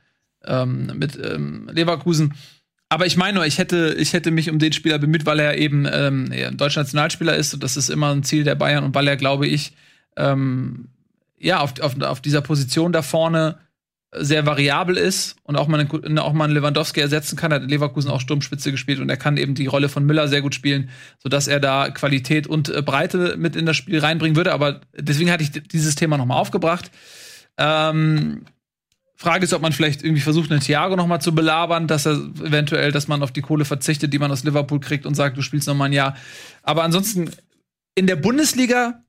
ähm, 0.46 0.92
mit 0.96 1.18
ähm, 1.24 1.70
Leverkusen. 1.72 2.34
Aber 2.90 3.06
ich 3.06 3.18
meine 3.18 3.36
nur, 3.36 3.46
ich 3.46 3.60
hätte, 3.60 3.96
ich 4.00 4.14
hätte 4.14 4.32
mich 4.32 4.50
um 4.50 4.58
den 4.58 4.74
Spieler 4.74 4.98
bemüht, 4.98 5.28
weil 5.28 5.40
er 5.40 5.58
eben 5.58 5.88
ähm, 5.92 6.32
ein 6.32 6.58
deutscher 6.58 6.82
Nationalspieler 6.82 7.36
ist 7.36 7.54
und 7.54 7.62
das 7.62 7.78
ist 7.78 7.90
immer 7.90 8.12
ein 8.12 8.24
Ziel 8.24 8.44
der 8.44 8.56
Bayern 8.56 8.84
und 8.84 8.96
weil 8.96 9.08
er, 9.08 9.16
glaube 9.16 9.46
ich, 9.46 9.74
ähm, 10.18 10.88
ja, 11.38 11.60
auf, 11.60 11.80
auf, 11.82 12.02
auf 12.02 12.20
dieser 12.20 12.42
Position 12.42 12.92
da 12.92 13.04
vorne 13.04 13.60
sehr 14.12 14.46
variabel 14.46 14.98
ist 14.98 15.36
und 15.44 15.56
auch 15.56 15.68
mal, 15.68 15.80
einen, 15.80 16.20
auch 16.20 16.34
mal 16.34 16.46
einen 16.46 16.54
Lewandowski 16.54 17.00
ersetzen 17.00 17.36
kann. 17.36 17.54
Hat 17.54 17.70
Leverkusen 17.70 18.10
auch 18.10 18.22
Sturmspitze 18.22 18.72
gespielt 18.72 19.00
und 19.00 19.10
er 19.10 19.18
kann 19.18 19.38
eben 19.38 19.54
die 19.54 19.68
Rolle 19.68 19.90
von 19.90 20.06
Müller 20.06 20.28
sehr 20.28 20.42
gut 20.42 20.56
spielen, 20.56 20.90
sodass 21.20 21.48
er 21.48 21.60
da 21.60 21.90
Qualität 21.92 22.48
und 22.48 22.70
äh, 22.70 22.82
Breite 22.82 23.36
mit 23.38 23.56
in 23.56 23.66
das 23.66 23.78
Spiel 23.78 24.00
reinbringen 24.00 24.36
würde. 24.36 24.54
Aber 24.54 24.82
deswegen 24.98 25.32
hatte 25.32 25.44
ich 25.44 25.52
dieses 25.52 25.96
Thema 25.96 26.18
nochmal 26.18 26.40
aufgebracht. 26.40 26.90
Ähm, 27.58 28.46
Frage 29.16 29.44
ist, 29.44 29.54
ob 29.54 29.62
man 29.62 29.74
vielleicht 29.74 30.02
irgendwie 30.02 30.22
versucht, 30.22 30.50
einen 30.50 30.62
Thiago 30.62 30.96
nochmal 30.96 31.22
zu 31.22 31.36
belabern, 31.36 31.88
dass 31.88 32.08
er 32.08 32.14
eventuell, 32.14 32.94
dass 32.94 33.10
man 33.10 33.22
auf 33.22 33.32
die 33.32 33.42
Kohle 33.42 33.66
verzichtet, 33.66 34.14
die 34.14 34.20
man 34.20 34.32
aus 34.32 34.46
Liverpool 34.46 34.80
kriegt 34.80 35.06
und 35.06 35.14
sagt, 35.14 35.38
du 35.38 35.42
spielst 35.42 35.68
nochmal 35.68 35.90
ein 35.90 35.94
Jahr. 35.94 36.16
Aber 36.64 36.84
ansonsten 36.84 37.30
in 37.96 38.08
der 38.08 38.16
Bundesliga 38.16 39.04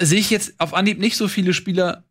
sehe 0.00 0.18
ich 0.18 0.30
jetzt 0.30 0.58
auf 0.58 0.72
Anhieb 0.72 0.98
nicht 0.98 1.16
so 1.16 1.28
viele 1.28 1.52
Spieler, 1.52 2.07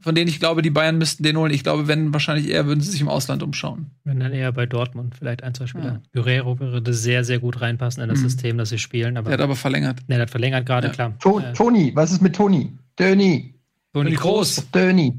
von 0.00 0.14
denen 0.14 0.28
ich 0.28 0.38
glaube, 0.38 0.62
die 0.62 0.70
Bayern 0.70 0.98
müssten 0.98 1.22
den 1.22 1.36
holen. 1.36 1.52
Ich 1.52 1.62
glaube, 1.62 1.88
wenn 1.88 2.12
wahrscheinlich 2.12 2.48
eher 2.48 2.66
würden 2.66 2.80
sie 2.80 2.90
sich 2.90 3.00
im 3.00 3.08
Ausland 3.08 3.42
umschauen. 3.42 3.90
Wenn 4.04 4.20
dann 4.20 4.32
eher 4.32 4.52
bei 4.52 4.66
Dortmund, 4.66 5.14
vielleicht 5.16 5.42
ein, 5.42 5.54
zwei 5.54 5.66
Spieler. 5.66 6.00
Ja. 6.14 6.22
Guerrero 6.22 6.58
würde 6.58 6.92
sehr, 6.92 7.24
sehr 7.24 7.38
gut 7.38 7.60
reinpassen 7.60 8.02
in 8.02 8.08
das 8.08 8.18
mhm. 8.18 8.24
System, 8.24 8.58
das 8.58 8.68
sie 8.68 8.78
spielen. 8.78 9.16
Aber 9.16 9.30
der 9.30 9.38
hat 9.38 9.44
aber 9.44 9.56
verlängert. 9.56 10.00
Der 10.08 10.20
hat 10.20 10.30
verlängert 10.30 10.66
gerade, 10.66 10.88
ja. 10.88 10.92
klar. 10.92 11.18
To 11.20 11.40
äh, 11.40 11.52
Toni, 11.52 11.92
was 11.94 12.12
ist 12.12 12.20
mit 12.20 12.36
Toni? 12.36 12.72
Döni. 12.98 13.54
Toni 13.92 14.12
Groß. 14.12 14.70
Döni. 14.70 15.18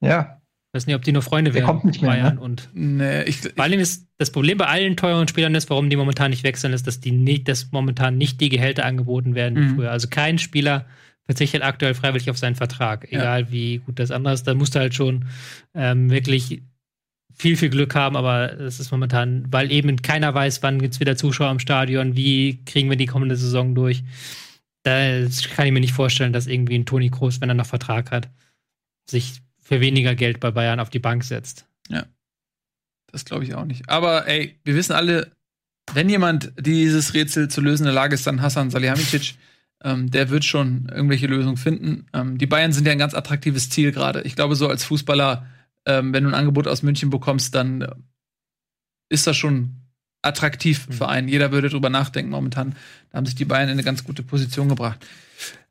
Ja. 0.00 0.40
Ich 0.72 0.78
weiß 0.78 0.86
nicht, 0.88 0.96
ob 0.96 1.02
die 1.02 1.12
nur 1.12 1.22
Freunde 1.22 1.54
werden. 1.54 1.66
Der 1.66 1.72
kommt 1.72 1.84
nicht 1.84 2.02
mehr. 2.02 2.10
Bayern 2.10 2.34
ne? 2.34 2.40
und 2.40 2.68
nee, 2.72 3.22
ich, 3.22 3.38
Vor 3.38 3.62
allem 3.62 3.78
ist 3.78 4.08
das 4.18 4.32
Problem 4.32 4.58
bei 4.58 4.66
allen 4.66 4.96
teuren 4.96 5.28
Spielern 5.28 5.54
ist, 5.54 5.70
warum 5.70 5.88
die 5.88 5.96
momentan 5.96 6.30
nicht 6.30 6.42
wechseln, 6.42 6.72
ist, 6.72 6.88
dass 6.88 6.98
die 6.98 7.12
nicht, 7.12 7.46
dass 7.46 7.70
momentan 7.70 8.18
nicht 8.18 8.40
die 8.40 8.48
Gehälter 8.48 8.84
angeboten 8.84 9.36
werden 9.36 9.56
wie 9.56 9.68
mhm. 9.68 9.76
früher. 9.76 9.92
Also 9.92 10.08
kein 10.08 10.38
Spieler 10.38 10.86
verzichtet 11.26 11.62
aktuell 11.62 11.94
freiwillig 11.94 12.30
auf 12.30 12.38
seinen 12.38 12.54
Vertrag, 12.54 13.10
egal 13.10 13.42
ja. 13.42 13.50
wie 13.50 13.78
gut 13.78 13.98
das 13.98 14.10
andere 14.10 14.34
ist. 14.34 14.46
Da 14.46 14.54
musst 14.54 14.74
du 14.74 14.78
halt 14.78 14.94
schon 14.94 15.26
ähm, 15.74 16.10
wirklich 16.10 16.62
viel, 17.34 17.56
viel 17.56 17.70
Glück 17.70 17.94
haben, 17.94 18.16
aber 18.16 18.58
es 18.60 18.78
ist 18.78 18.92
momentan, 18.92 19.44
weil 19.50 19.72
eben 19.72 20.00
keiner 20.02 20.32
weiß, 20.34 20.62
wann 20.62 20.80
gibt 20.80 20.94
es 20.94 21.00
wieder 21.00 21.16
Zuschauer 21.16 21.50
im 21.50 21.58
Stadion, 21.58 22.16
wie 22.16 22.62
kriegen 22.64 22.88
wir 22.90 22.96
die 22.96 23.06
kommende 23.06 23.36
Saison 23.36 23.74
durch. 23.74 24.04
Da 24.84 25.26
kann 25.54 25.66
ich 25.66 25.72
mir 25.72 25.80
nicht 25.80 25.94
vorstellen, 25.94 26.32
dass 26.32 26.46
irgendwie 26.46 26.78
ein 26.78 26.86
Toni 26.86 27.10
Kroos, 27.10 27.40
wenn 27.40 27.48
er 27.48 27.54
noch 27.54 27.66
Vertrag 27.66 28.10
hat, 28.10 28.28
sich 29.10 29.40
für 29.60 29.80
weniger 29.80 30.14
Geld 30.14 30.40
bei 30.40 30.50
Bayern 30.50 30.78
auf 30.78 30.90
die 30.90 30.98
Bank 30.98 31.24
setzt. 31.24 31.66
Ja. 31.88 32.04
Das 33.10 33.24
glaube 33.24 33.44
ich 33.44 33.54
auch 33.54 33.64
nicht. 33.64 33.88
Aber 33.88 34.28
ey, 34.28 34.58
wir 34.64 34.74
wissen 34.74 34.92
alle, 34.92 35.32
wenn 35.92 36.08
jemand 36.08 36.52
dieses 36.58 37.14
Rätsel 37.14 37.48
zu 37.48 37.60
lösen 37.60 37.84
in 37.84 37.86
der 37.86 37.94
Lage 37.94 38.14
ist, 38.14 38.26
dann 38.26 38.42
Hassan 38.42 38.70
Salihamidzic. 38.70 39.34
Ähm, 39.84 40.10
der 40.10 40.30
wird 40.30 40.44
schon 40.44 40.88
irgendwelche 40.88 41.26
Lösungen 41.26 41.58
finden. 41.58 42.06
Ähm, 42.14 42.38
die 42.38 42.46
Bayern 42.46 42.72
sind 42.72 42.86
ja 42.86 42.92
ein 42.92 42.98
ganz 42.98 43.14
attraktives 43.14 43.68
Ziel 43.68 43.92
gerade. 43.92 44.22
Ich 44.22 44.34
glaube, 44.34 44.56
so 44.56 44.68
als 44.68 44.82
Fußballer, 44.84 45.46
ähm, 45.84 46.12
wenn 46.14 46.24
du 46.24 46.30
ein 46.30 46.34
Angebot 46.34 46.66
aus 46.66 46.82
München 46.82 47.10
bekommst, 47.10 47.54
dann 47.54 47.82
äh, 47.82 47.94
ist 49.10 49.26
das 49.26 49.36
schon 49.36 49.82
attraktiv 50.22 50.88
mhm. 50.88 50.92
für 50.92 51.08
einen. 51.08 51.28
Jeder 51.28 51.52
würde 51.52 51.68
drüber 51.68 51.90
nachdenken 51.90 52.30
momentan. 52.30 52.74
Da 53.10 53.18
haben 53.18 53.26
sich 53.26 53.34
die 53.34 53.44
Bayern 53.44 53.68
in 53.68 53.74
eine 53.74 53.82
ganz 53.82 54.04
gute 54.04 54.22
Position 54.22 54.70
gebracht. 54.70 55.04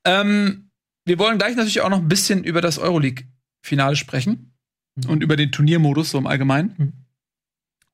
Ähm, 0.06 0.70
wir 1.06 1.18
wollen 1.18 1.40
gleich 1.40 1.56
natürlich 1.56 1.82
auch 1.82 1.90
noch 1.90 2.00
ein 2.00 2.08
bisschen 2.08 2.44
über 2.44 2.62
das 2.62 2.78
Euroleague-Finale 2.78 3.96
sprechen 3.96 4.54
mhm. 4.96 5.10
und 5.10 5.24
über 5.24 5.36
den 5.36 5.52
Turniermodus 5.52 6.12
so 6.12 6.20
im 6.20 6.28
Allgemeinen. 6.28 6.76
Mhm. 6.78 6.94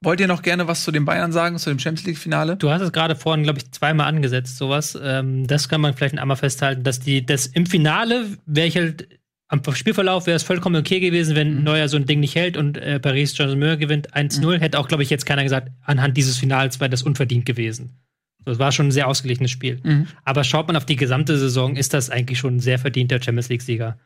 Wollt 0.02 0.22
ihr 0.22 0.28
noch 0.28 0.42
gerne 0.42 0.68
was 0.68 0.84
zu 0.84 0.92
den 0.92 1.04
Bayern 1.04 1.34
sagen, 1.34 1.58
zu 1.58 1.70
dem 1.70 1.78
Champions 1.78 2.08
League-Finale? 2.08 2.56
Du 2.56 2.70
hast 2.70 2.82
es 2.82 2.94
gerade 2.94 3.16
vorhin, 3.16 3.44
glaube 3.44 3.60
ich, 3.60 3.70
zweimal 3.72 4.08
angesetzt, 4.08 4.58
sowas. 4.58 4.98
Ähm, 5.02 5.46
das 5.46 5.68
kann 5.68 5.82
man 5.82 5.94
vielleicht 5.94 6.18
einmal 6.18 6.38
festhalten, 6.38 6.84
dass 6.84 7.02
die, 7.02 7.26
das 7.26 7.48
im 7.48 7.66
Finale 7.66 8.38
wäre 8.46 8.68
ich 8.68 8.78
halt 8.78 9.20
am 9.50 9.62
Spielverlauf 9.74 10.28
wäre 10.28 10.36
es 10.36 10.44
vollkommen 10.44 10.76
okay 10.76 11.00
gewesen, 11.00 11.36
wenn 11.36 11.58
mhm. 11.58 11.64
Neuer 11.64 11.90
so 11.90 11.98
ein 11.98 12.06
Ding 12.06 12.20
nicht 12.20 12.36
hält 12.36 12.56
und 12.56 12.78
äh, 12.78 13.00
Paris 13.00 13.34
Jean-Müller 13.34 13.78
gewinnt 13.78 14.14
1-0. 14.16 14.46
Mhm. 14.46 14.62
Hätte 14.62 14.80
auch, 14.80 14.88
glaube 14.88 15.02
ich, 15.04 15.10
jetzt 15.10 15.26
keiner 15.26 15.44
gesagt, 15.44 15.72
anhand 15.82 16.16
dieses 16.16 16.38
Finals 16.38 16.80
wäre 16.80 16.90
das 16.90 17.02
unverdient 17.02 17.48
gewesen. 17.48 18.00
Das 18.46 18.60
war 18.60 18.72
schon 18.72 18.88
ein 18.88 18.92
sehr 18.92 19.08
ausgeglichenes 19.08 19.52
Spiel. 19.52 19.80
Mhm. 19.84 20.08
Aber 20.24 20.44
schaut 20.44 20.68
man 20.68 20.78
auf 20.78 20.86
die 20.86 20.96
gesamte 20.96 21.38
Saison, 21.38 21.76
ist 21.76 21.96
das 21.96 22.12
eigentlich 22.12 22.38
schon 22.38 22.58
ein 22.58 22.60
sehr 22.60 22.78
verdienter 22.78 23.22
Champions 23.22 23.50
League-Sieger. 23.50 23.98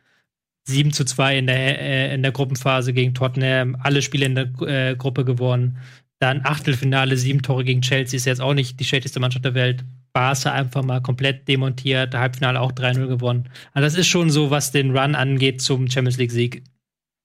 7 0.65 0.91
zu 0.93 1.03
2 1.05 1.39
in 1.39 1.47
der, 1.47 1.79
äh, 1.81 2.13
in 2.13 2.23
der 2.23 2.31
Gruppenphase 2.31 2.93
gegen 2.93 3.13
Tottenham, 3.13 3.75
alle 3.81 4.01
Spiele 4.01 4.25
in 4.25 4.35
der 4.35 4.49
äh, 4.61 4.95
Gruppe 4.95 5.25
gewonnen. 5.25 5.77
Dann 6.19 6.41
Achtelfinale, 6.45 7.17
sieben 7.17 7.41
Tore 7.41 7.65
gegen 7.65 7.81
Chelsea, 7.81 8.15
ist 8.15 8.25
jetzt 8.25 8.41
auch 8.41 8.53
nicht 8.53 8.79
die 8.79 8.85
schlechteste 8.85 9.19
Mannschaft 9.19 9.43
der 9.43 9.55
Welt. 9.55 9.83
Barca 10.13 10.51
einfach 10.53 10.83
mal 10.83 11.01
komplett 11.01 11.47
demontiert, 11.47 12.15
Halbfinale 12.15 12.61
auch 12.61 12.71
3-0 12.71 13.07
gewonnen. 13.07 13.49
Also 13.73 13.85
das 13.85 13.95
ist 13.95 14.07
schon 14.07 14.29
so, 14.29 14.51
was 14.51 14.71
den 14.71 14.95
Run 14.95 15.15
angeht 15.15 15.61
zum 15.61 15.89
Champions 15.89 16.17
League-Sieg, 16.17 16.63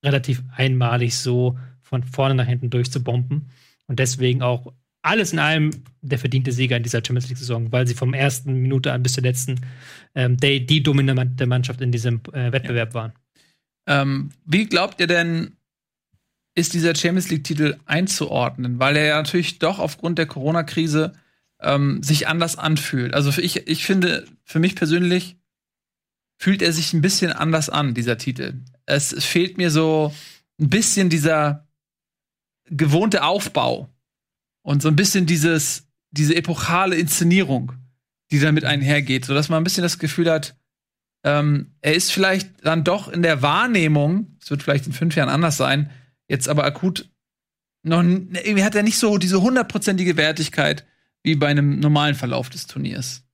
relativ 0.04 0.42
einmalig 0.56 1.16
so 1.16 1.58
von 1.82 2.02
vorne 2.02 2.34
nach 2.34 2.46
hinten 2.46 2.70
durchzubomben. 2.70 3.50
Und 3.86 3.98
deswegen 3.98 4.42
auch 4.42 4.72
alles 5.02 5.32
in 5.32 5.38
allem 5.38 5.70
der 6.00 6.18
verdiente 6.18 6.50
Sieger 6.50 6.76
in 6.76 6.82
dieser 6.82 6.98
Champions 6.98 7.28
League-Saison, 7.28 7.70
weil 7.70 7.86
sie 7.86 7.94
vom 7.94 8.14
ersten 8.14 8.54
Minute 8.54 8.92
an 8.92 9.02
bis 9.02 9.12
zur 9.12 9.22
letzten 9.22 9.60
ähm, 10.14 10.36
die, 10.38 10.64
die 10.66 10.82
dominante 10.82 11.46
Mannschaft 11.46 11.80
in 11.80 11.92
diesem 11.92 12.20
äh, 12.32 12.52
Wettbewerb 12.52 12.94
waren. 12.94 13.12
Ähm, 13.88 14.30
wie 14.44 14.66
glaubt 14.66 15.00
ihr 15.00 15.06
denn, 15.06 15.56
ist 16.54 16.74
dieser 16.74 16.94
Champions 16.94 17.30
League-Titel 17.30 17.78
einzuordnen? 17.86 18.78
Weil 18.78 18.96
er 18.96 19.06
ja 19.06 19.16
natürlich 19.16 19.58
doch 19.58 19.78
aufgrund 19.78 20.18
der 20.18 20.26
Corona-Krise 20.26 21.14
ähm, 21.60 22.02
sich 22.02 22.28
anders 22.28 22.56
anfühlt. 22.58 23.14
Also 23.14 23.30
ich, 23.40 23.66
ich 23.66 23.86
finde, 23.86 24.26
für 24.44 24.58
mich 24.58 24.76
persönlich 24.76 25.36
fühlt 26.36 26.60
er 26.60 26.72
sich 26.72 26.92
ein 26.92 27.00
bisschen 27.00 27.32
anders 27.32 27.70
an, 27.70 27.94
dieser 27.94 28.18
Titel. 28.18 28.60
Es 28.84 29.14
fehlt 29.24 29.56
mir 29.56 29.70
so 29.70 30.14
ein 30.60 30.68
bisschen 30.68 31.08
dieser 31.08 31.66
gewohnte 32.66 33.24
Aufbau 33.24 33.88
und 34.62 34.82
so 34.82 34.88
ein 34.88 34.96
bisschen 34.96 35.24
dieses, 35.24 35.88
diese 36.10 36.36
epochale 36.36 36.96
Inszenierung, 36.96 37.72
die 38.30 38.38
damit 38.38 38.64
einhergeht, 38.64 39.24
sodass 39.24 39.48
man 39.48 39.62
ein 39.62 39.64
bisschen 39.64 39.82
das 39.82 39.98
Gefühl 39.98 40.30
hat, 40.30 40.54
ähm, 41.24 41.72
er 41.80 41.94
ist 41.94 42.12
vielleicht 42.12 42.64
dann 42.64 42.84
doch 42.84 43.08
in 43.08 43.22
der 43.22 43.42
Wahrnehmung, 43.42 44.36
es 44.40 44.50
wird 44.50 44.62
vielleicht 44.62 44.86
in 44.86 44.92
fünf 44.92 45.16
Jahren 45.16 45.28
anders 45.28 45.56
sein, 45.56 45.90
jetzt 46.28 46.48
aber 46.48 46.64
akut 46.64 47.08
noch, 47.84 48.02
irgendwie 48.02 48.64
hat 48.64 48.74
er 48.74 48.82
nicht 48.82 48.98
so 48.98 49.18
diese 49.18 49.40
hundertprozentige 49.40 50.16
Wertigkeit, 50.16 50.84
wie 51.22 51.36
bei 51.36 51.46
einem 51.48 51.80
normalen 51.80 52.14
Verlauf 52.14 52.50
des 52.50 52.66
Turniers. 52.66 53.24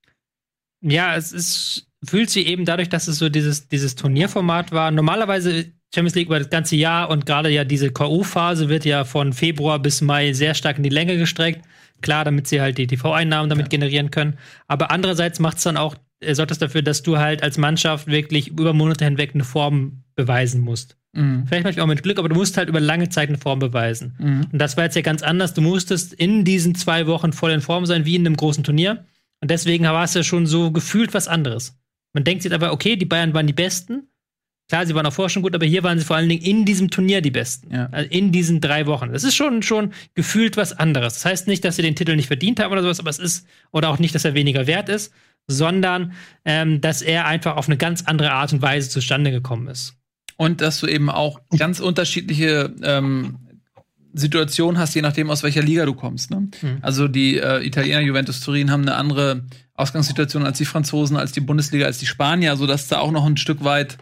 Ja, 0.83 1.17
es 1.17 1.33
ist, 1.33 1.89
fühlt 2.05 2.31
sich 2.31 2.47
eben 2.47 2.65
dadurch, 2.65 2.89
dass 2.89 3.09
es 3.09 3.19
so 3.19 3.29
dieses, 3.29 3.69
dieses 3.69 3.95
Turnierformat 3.95 4.71
war. 4.73 4.91
Normalerweise 4.91 5.73
Champions 5.95 6.15
League 6.15 6.27
über 6.27 6.39
das 6.39 6.51
ganze 6.51 6.77
Jahr 6.77 7.09
und 7.09 7.25
gerade 7.25 7.49
ja 7.51 7.65
diese 7.65 7.91
K.O.-Phase 7.91 8.69
wird 8.69 8.85
ja 8.85 9.05
von 9.05 9.33
Februar 9.33 9.79
bis 9.79 10.01
Mai 10.01 10.33
sehr 10.33 10.55
stark 10.55 10.77
in 10.77 10.83
die 10.83 10.91
Länge 10.91 11.17
gestreckt. 11.17 11.65
Klar, 12.03 12.25
damit 12.25 12.49
sie 12.49 12.61
halt 12.61 12.77
die 12.77 12.87
TV-Einnahmen 12.87 13.49
damit 13.49 13.67
ja. 13.67 13.71
generieren 13.71 14.11
können. 14.11 14.37
Aber 14.67 14.91
andererseits 14.91 15.39
macht 15.39 15.59
es 15.59 15.63
dann 15.63 15.77
auch, 15.77 15.95
sorgt 16.33 16.51
das 16.51 16.59
dafür, 16.59 16.83
dass 16.83 17.03
du 17.03 17.19
halt 17.19 17.43
als 17.43 17.59
Mannschaft 17.59 18.07
wirklich 18.07 18.49
über 18.49 18.73
Monate 18.73 19.05
hinweg 19.05 19.33
eine 19.35 19.45
Form 19.45 20.05
beweisen 20.17 20.61
musst. 20.61 20.97
Mhm. 21.13 21.47
Vielleicht 21.47 21.65
manchmal 21.65 21.85
auch 21.85 21.89
mit 21.89 22.03
Glück, 22.03 22.19
aber 22.19 22.29
du 22.29 22.35
musst 22.35 22.57
halt 22.57 22.69
über 22.69 22.81
lange 22.81 23.09
Zeit 23.09 23.29
eine 23.29 23.39
Form 23.39 23.59
beweisen. 23.59 24.15
Mhm. 24.19 24.47
Und 24.53 24.59
das 24.59 24.77
war 24.77 24.85
jetzt 24.85 24.97
ja 24.97 25.03
ganz 25.03 25.23
anders. 25.23 25.55
Du 25.55 25.61
musstest 25.61 26.13
in 26.13 26.45
diesen 26.45 26.75
zwei 26.75 27.07
Wochen 27.07 27.33
voll 27.33 27.53
in 27.53 27.61
Form 27.61 27.87
sein, 27.87 28.05
wie 28.05 28.17
in 28.17 28.27
einem 28.27 28.37
großen 28.37 28.65
Turnier. 28.65 29.05
Und 29.41 29.51
deswegen 29.51 29.85
war 29.85 30.05
es 30.05 30.15
ja 30.15 30.23
schon 30.23 30.47
so 30.47 30.71
gefühlt 30.71 31.15
was 31.15 31.29
anderes. 31.29 31.79
Man 32.13 32.25
denkt 32.25 32.43
sich 32.43 32.53
aber, 32.53 32.73
okay, 32.73 32.97
die 32.97 33.05
Bayern 33.05 33.35
waren 33.35 33.47
die 33.47 33.53
Besten. 33.53 34.09
Klar, 34.69 34.87
sie 34.87 34.95
waren 34.95 35.05
auch 35.05 35.13
vorher 35.13 35.29
schon 35.29 35.43
gut, 35.43 35.55
aber 35.55 35.67
hier 35.67 35.83
waren 35.83 35.99
sie 35.99 36.07
vor 36.07 36.17
allen 36.17 36.29
Dingen 36.29 36.43
in 36.43 36.65
diesem 36.65 36.91
Turnier 36.91 37.21
die 37.21 37.31
Besten. 37.31 37.75
Ja. 37.75 37.89
Also 37.93 38.09
in 38.11 38.33
diesen 38.33 38.63
drei 38.63 38.87
Wochen. 38.87 39.13
Das 39.13 39.23
ist 39.23 39.37
schon, 39.37 39.63
schon 39.63 39.93
gefühlt 40.15 40.57
was 40.57 40.73
anderes. 40.73 41.15
Das 41.15 41.25
heißt 41.27 41.49
nicht, 41.49 41.65
dass 41.65 41.77
sie 41.77 41.83
den 41.83 41.97
Titel 41.97 42.17
nicht 42.17 42.29
verdient 42.29 42.61
haben 42.61 42.73
oder 42.73 42.83
sowas, 42.83 42.99
aber 42.99 43.11
es 43.11 43.19
ist, 43.19 43.47
oder 43.73 43.91
auch 43.91 43.99
nicht, 43.99 44.15
dass 44.15 44.25
er 44.25 44.33
weniger 44.33 44.67
wert 44.67 44.89
ist, 44.89 45.13
sondern 45.47 46.13
ähm, 46.45 46.81
dass 46.81 47.03
er 47.03 47.27
einfach 47.27 47.57
auf 47.57 47.69
eine 47.69 47.77
ganz 47.77 48.03
andere 48.05 48.33
Art 48.33 48.53
und 48.53 48.63
Weise 48.63 48.89
zustande 48.89 49.31
gekommen 49.31 49.69
ist. 49.69 49.95
Und 50.37 50.61
dass 50.61 50.81
du 50.81 50.87
eben 50.87 51.11
auch 51.11 51.41
ganz 51.57 51.81
unterschiedliche 51.81 52.75
ähm, 52.83 53.39
Situationen 54.15 54.81
hast, 54.81 54.95
je 54.95 55.03
nachdem, 55.03 55.31
aus 55.31 55.43
welcher 55.43 55.63
Liga 55.63 55.85
du 55.87 55.95
kommst. 55.95 56.31
Ne? 56.31 56.49
Mhm. 56.61 56.79
Also 56.83 57.09
die 57.09 57.39
äh, 57.39 57.65
Italiener 57.65 58.01
Juventus 58.01 58.41
Turin 58.41 58.71
haben 58.71 58.83
eine 58.83 58.95
andere 58.95 59.45
Ausgangssituation 59.75 60.45
als 60.45 60.59
die 60.59 60.65
Franzosen, 60.65 61.17
als 61.17 61.33
die 61.33 61.41
Bundesliga, 61.41 61.87
als 61.87 61.99
die 61.99 62.07
Spanier, 62.07 62.57
sodass 62.57 62.89
da 62.89 62.99
auch 62.99 63.11
noch 63.11 63.27
ein 63.27 63.37
Stück 63.37 63.65
weit, 63.65 63.99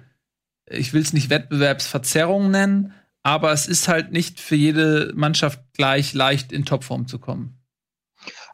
ich 0.71 0.93
will 0.93 1.03
es 1.03 1.13
nicht 1.13 1.31
Wettbewerbsverzerrung 1.31 2.51
nennen, 2.51 2.93
aber 3.23 3.53
es 3.53 3.67
ist 3.67 3.89
halt 3.89 4.13
nicht 4.13 4.41
für 4.41 4.57
jede 4.57 5.13
Mannschaft 5.15 5.61
gleich 5.75 6.13
leicht 6.13 6.53
in 6.53 6.65
Topform 6.65 7.07
zu 7.07 7.19
kommen 7.19 7.62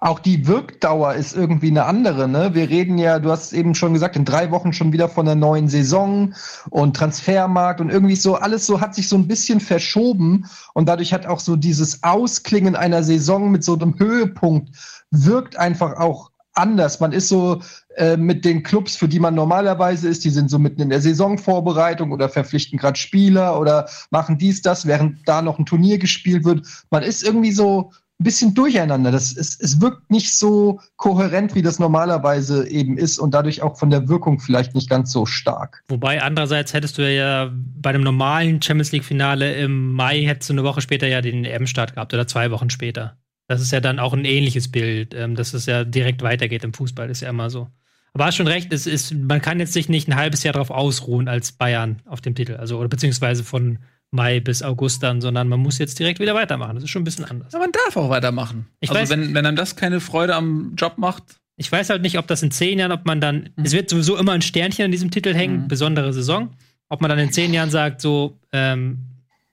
auch 0.01 0.19
die 0.19 0.47
Wirkdauer 0.47 1.15
ist 1.15 1.35
irgendwie 1.35 1.71
eine 1.71 1.85
andere. 1.85 2.29
Ne? 2.29 2.55
Wir 2.55 2.69
reden 2.69 2.99
ja, 2.99 3.19
du 3.19 3.31
hast 3.31 3.53
eben 3.53 3.75
schon 3.75 3.95
gesagt, 3.95 4.17
in 4.17 4.25
drei 4.25 4.51
Wochen 4.51 4.73
schon 4.73 4.93
wieder 4.93 5.09
von 5.09 5.27
der 5.27 5.35
neuen 5.35 5.69
Saison 5.69 6.35
und 6.71 6.97
Transfermarkt 6.97 7.81
und 7.81 7.91
irgendwie 7.91 8.17
so 8.17 8.37
alles 8.37 8.67
so 8.67 8.81
hat 8.81 8.95
sich 8.95 9.09
so 9.09 9.17
ein 9.17 9.29
bisschen 9.29 9.61
verschoben 9.61 10.47
und 10.75 10.89
dadurch 10.89 11.13
hat 11.13 11.27
auch 11.27 11.41
so 11.41 11.57
dieses 11.57 12.03
Ausklingen 12.03 12.77
einer 12.77 13.03
Saison 13.03 13.51
mit 13.51 13.65
so 13.65 13.75
einem 13.75 13.99
Höhepunkt 13.99 14.71
wirkt 15.11 15.57
einfach 15.57 15.97
auch 15.99 16.31
anders. 16.55 17.01
Man 17.01 17.13
ist 17.13 17.29
so 17.29 17.63
äh, 17.97 18.17
mit 18.17 18.45
den 18.45 18.63
Clubs, 18.63 18.97
für 18.97 19.09
die 19.09 19.21
man 19.21 19.35
normalerweise 19.35 20.09
ist, 20.09 20.25
die 20.25 20.31
sind 20.31 20.51
so 20.51 20.59
mitten 20.59 20.83
in 20.83 20.91
der 20.91 21.01
Saisonvorbereitung 21.01 22.13
oder 22.13 22.29
verpflichten 22.29 22.79
gerade 22.79 22.99
Spieler 22.99 23.59
oder 23.59 23.89
machen 24.11 24.39
dies, 24.39 24.61
das, 24.61 24.87
während 24.87 25.27
da 25.27 25.41
noch 25.41 25.59
ein 25.59 25.67
Turnier 25.67 25.99
gespielt 25.99 26.45
wird. 26.45 26.67
Man 26.91 27.03
ist 27.03 27.23
irgendwie 27.23 27.53
so 27.53 27.93
ein 28.21 28.25
bisschen 28.25 28.53
durcheinander. 28.53 29.13
Das, 29.13 29.37
es, 29.37 29.59
es 29.61 29.81
wirkt 29.81 30.11
nicht 30.11 30.35
so 30.35 30.81
kohärent, 30.97 31.55
wie 31.55 31.63
das 31.63 31.79
normalerweise 31.79 32.69
eben 32.69 32.99
ist 32.99 33.19
und 33.19 33.33
dadurch 33.33 33.63
auch 33.63 33.79
von 33.79 33.91
der 33.91 34.09
Wirkung 34.09 34.41
vielleicht 34.41 34.75
nicht 34.75 34.91
ganz 34.91 35.13
so 35.13 35.25
stark. 35.25 35.85
Wobei 35.89 36.21
andererseits 36.21 36.75
hättest 36.75 36.99
du 36.99 37.09
ja 37.09 37.51
bei 37.53 37.91
einem 37.91 38.03
normalen 38.03 38.61
Champions 38.61 38.91
League-Finale 38.91 39.55
im 39.57 39.93
Mai 39.93 40.23
hättest 40.23 40.51
du 40.51 40.55
eine 40.55 40.65
Woche 40.65 40.81
später 40.81 41.07
ja 41.07 41.21
den 41.21 41.45
EM-Start 41.45 41.95
gehabt 41.95 42.13
oder 42.13 42.27
zwei 42.27 42.51
Wochen 42.51 42.71
später. 42.71 43.17
Das 43.47 43.61
ist 43.61 43.71
ja 43.71 43.81
dann 43.81 43.99
auch 43.99 44.13
ein 44.13 44.25
ähnliches 44.25 44.71
Bild, 44.71 45.15
ähm, 45.15 45.35
dass 45.35 45.55
es 45.55 45.67
ja 45.67 45.85
direkt 45.85 46.23
weitergeht 46.23 46.65
im 46.65 46.75
Fußball, 46.75 47.09
ist 47.09 47.23
ja 47.23 47.31
immer 47.31 47.51
so. 47.51 47.69
Aber 48.15 48.27
hast 48.27 48.37
schon 48.37 48.49
recht, 48.49 48.73
es 48.73 48.87
ist, 48.87 49.15
man 49.15 49.41
kann 49.41 49.61
jetzt 49.61 49.73
sich 49.73 49.89
nicht 49.89 50.09
ein 50.09 50.17
halbes 50.17 50.43
Jahr 50.43 50.55
darauf 50.55 50.71
ausruhen 50.71 51.29
als 51.29 51.53
Bayern 51.53 52.03
auf 52.07 52.21
dem 52.21 52.35
Titel, 52.35 52.57
also 52.57 52.79
oder 52.79 52.89
beziehungsweise 52.89 53.45
von 53.45 53.79
Mai 54.11 54.41
bis 54.41 54.63
August 54.63 55.03
dann, 55.03 55.21
sondern 55.21 55.49
man 55.49 55.61
muss 55.61 55.79
jetzt 55.79 55.99
direkt 55.99 56.19
wieder 56.19 56.35
weitermachen. 56.35 56.75
Das 56.75 56.85
ist 56.85 56.91
schon 56.91 57.03
ein 57.03 57.05
bisschen 57.05 57.25
anders. 57.25 57.55
Aber 57.55 57.65
man 57.65 57.73
darf 57.73 57.97
auch 57.97 58.09
weitermachen. 58.09 58.67
Ich 58.81 58.91
also 58.91 59.03
weiß, 59.03 59.11
wenn, 59.11 59.35
wenn 59.35 59.45
einem 59.45 59.57
das 59.57 59.77
keine 59.77 60.01
Freude 60.01 60.35
am 60.35 60.75
Job 60.77 60.97
macht. 60.97 61.23
Ich 61.57 61.71
weiß 61.71 61.91
halt 61.91 62.03
nicht, 62.03 62.19
ob 62.19 62.27
das 62.27 62.43
in 62.43 62.51
zehn 62.51 62.79
Jahren, 62.79 62.93
ob 62.93 63.05
man 63.05 63.21
dann, 63.21 63.51
mhm. 63.57 63.65
es 63.65 63.73
wird 63.73 63.91
sowieso 63.91 64.17
immer 64.17 64.33
ein 64.33 64.43
Sternchen 64.43 64.87
an 64.87 64.93
diesem 64.93 65.11
Titel 65.11 65.35
hängen, 65.35 65.63
mhm. 65.65 65.69
besondere 65.69 66.13
Saison. 66.13 66.51
Ob 66.89 67.03
man 67.03 67.11
dann 67.11 67.19
in 67.19 67.33
zehn 67.33 67.53
Jahren 67.53 67.71
sagt, 67.71 68.01
so, 68.01 68.39
ähm, 68.53 69.05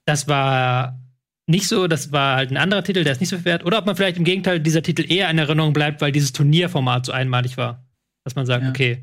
das 0.06 0.26
war 0.26 0.98
nicht 1.46 1.68
so, 1.68 1.86
das 1.86 2.12
war 2.12 2.36
halt 2.36 2.50
ein 2.50 2.56
anderer 2.56 2.82
Titel, 2.82 3.04
der 3.04 3.12
ist 3.12 3.20
nicht 3.20 3.28
so 3.28 3.44
wert. 3.44 3.64
Oder 3.64 3.78
ob 3.78 3.86
man 3.86 3.94
vielleicht 3.94 4.16
im 4.16 4.24
Gegenteil 4.24 4.58
dieser 4.60 4.82
Titel 4.82 5.04
eher 5.10 5.28
in 5.30 5.38
Erinnerung 5.38 5.72
bleibt, 5.72 6.00
weil 6.00 6.12
dieses 6.12 6.32
Turnierformat 6.32 7.06
so 7.06 7.12
einmalig 7.12 7.56
war. 7.56 7.84
Dass 8.24 8.34
man 8.34 8.46
sagt, 8.46 8.64
ja. 8.64 8.70
okay, 8.70 9.02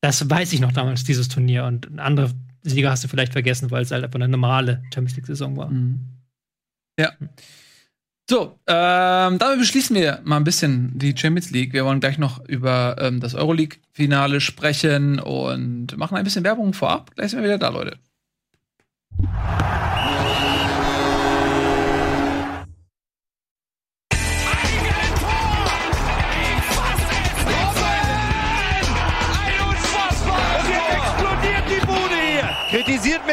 das 0.00 0.28
weiß 0.28 0.52
ich 0.52 0.60
noch 0.60 0.72
damals, 0.72 1.04
dieses 1.04 1.28
Turnier. 1.28 1.64
Und 1.64 1.98
andere 1.98 2.30
Sieger 2.62 2.90
hast 2.90 3.04
du 3.04 3.08
vielleicht 3.08 3.32
vergessen, 3.32 3.70
weil 3.70 3.82
es 3.82 3.90
halt 3.90 4.04
einfach 4.04 4.18
eine 4.18 4.28
normale 4.28 4.82
Champions 4.92 5.16
League-Saison 5.16 5.56
war. 5.56 5.70
Mhm. 5.70 6.00
Ja. 6.98 7.12
So, 8.30 8.58
ähm, 8.66 9.38
damit 9.38 9.58
beschließen 9.58 9.96
wir 9.96 10.20
mal 10.24 10.36
ein 10.36 10.44
bisschen 10.44 10.96
die 10.98 11.14
Champions 11.16 11.50
League. 11.50 11.72
Wir 11.72 11.84
wollen 11.84 12.00
gleich 12.00 12.18
noch 12.18 12.44
über 12.46 12.96
ähm, 12.98 13.20
das 13.20 13.34
Euroleague-Finale 13.34 14.40
sprechen 14.40 15.18
und 15.18 15.96
machen 15.96 16.16
ein 16.16 16.24
bisschen 16.24 16.44
Werbung 16.44 16.72
vorab. 16.72 17.14
Gleich 17.14 17.30
sind 17.30 17.40
wir 17.40 17.44
wieder 17.44 17.58
da, 17.58 17.68
Leute. 17.68 17.98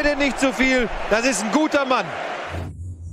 Denn 0.04 0.18
nicht 0.18 0.40
zu 0.40 0.54
viel. 0.54 0.90
Das 1.10 1.26
ist 1.26 1.44
ein 1.44 1.52
guter 1.52 1.86
Mann. 1.86 2.06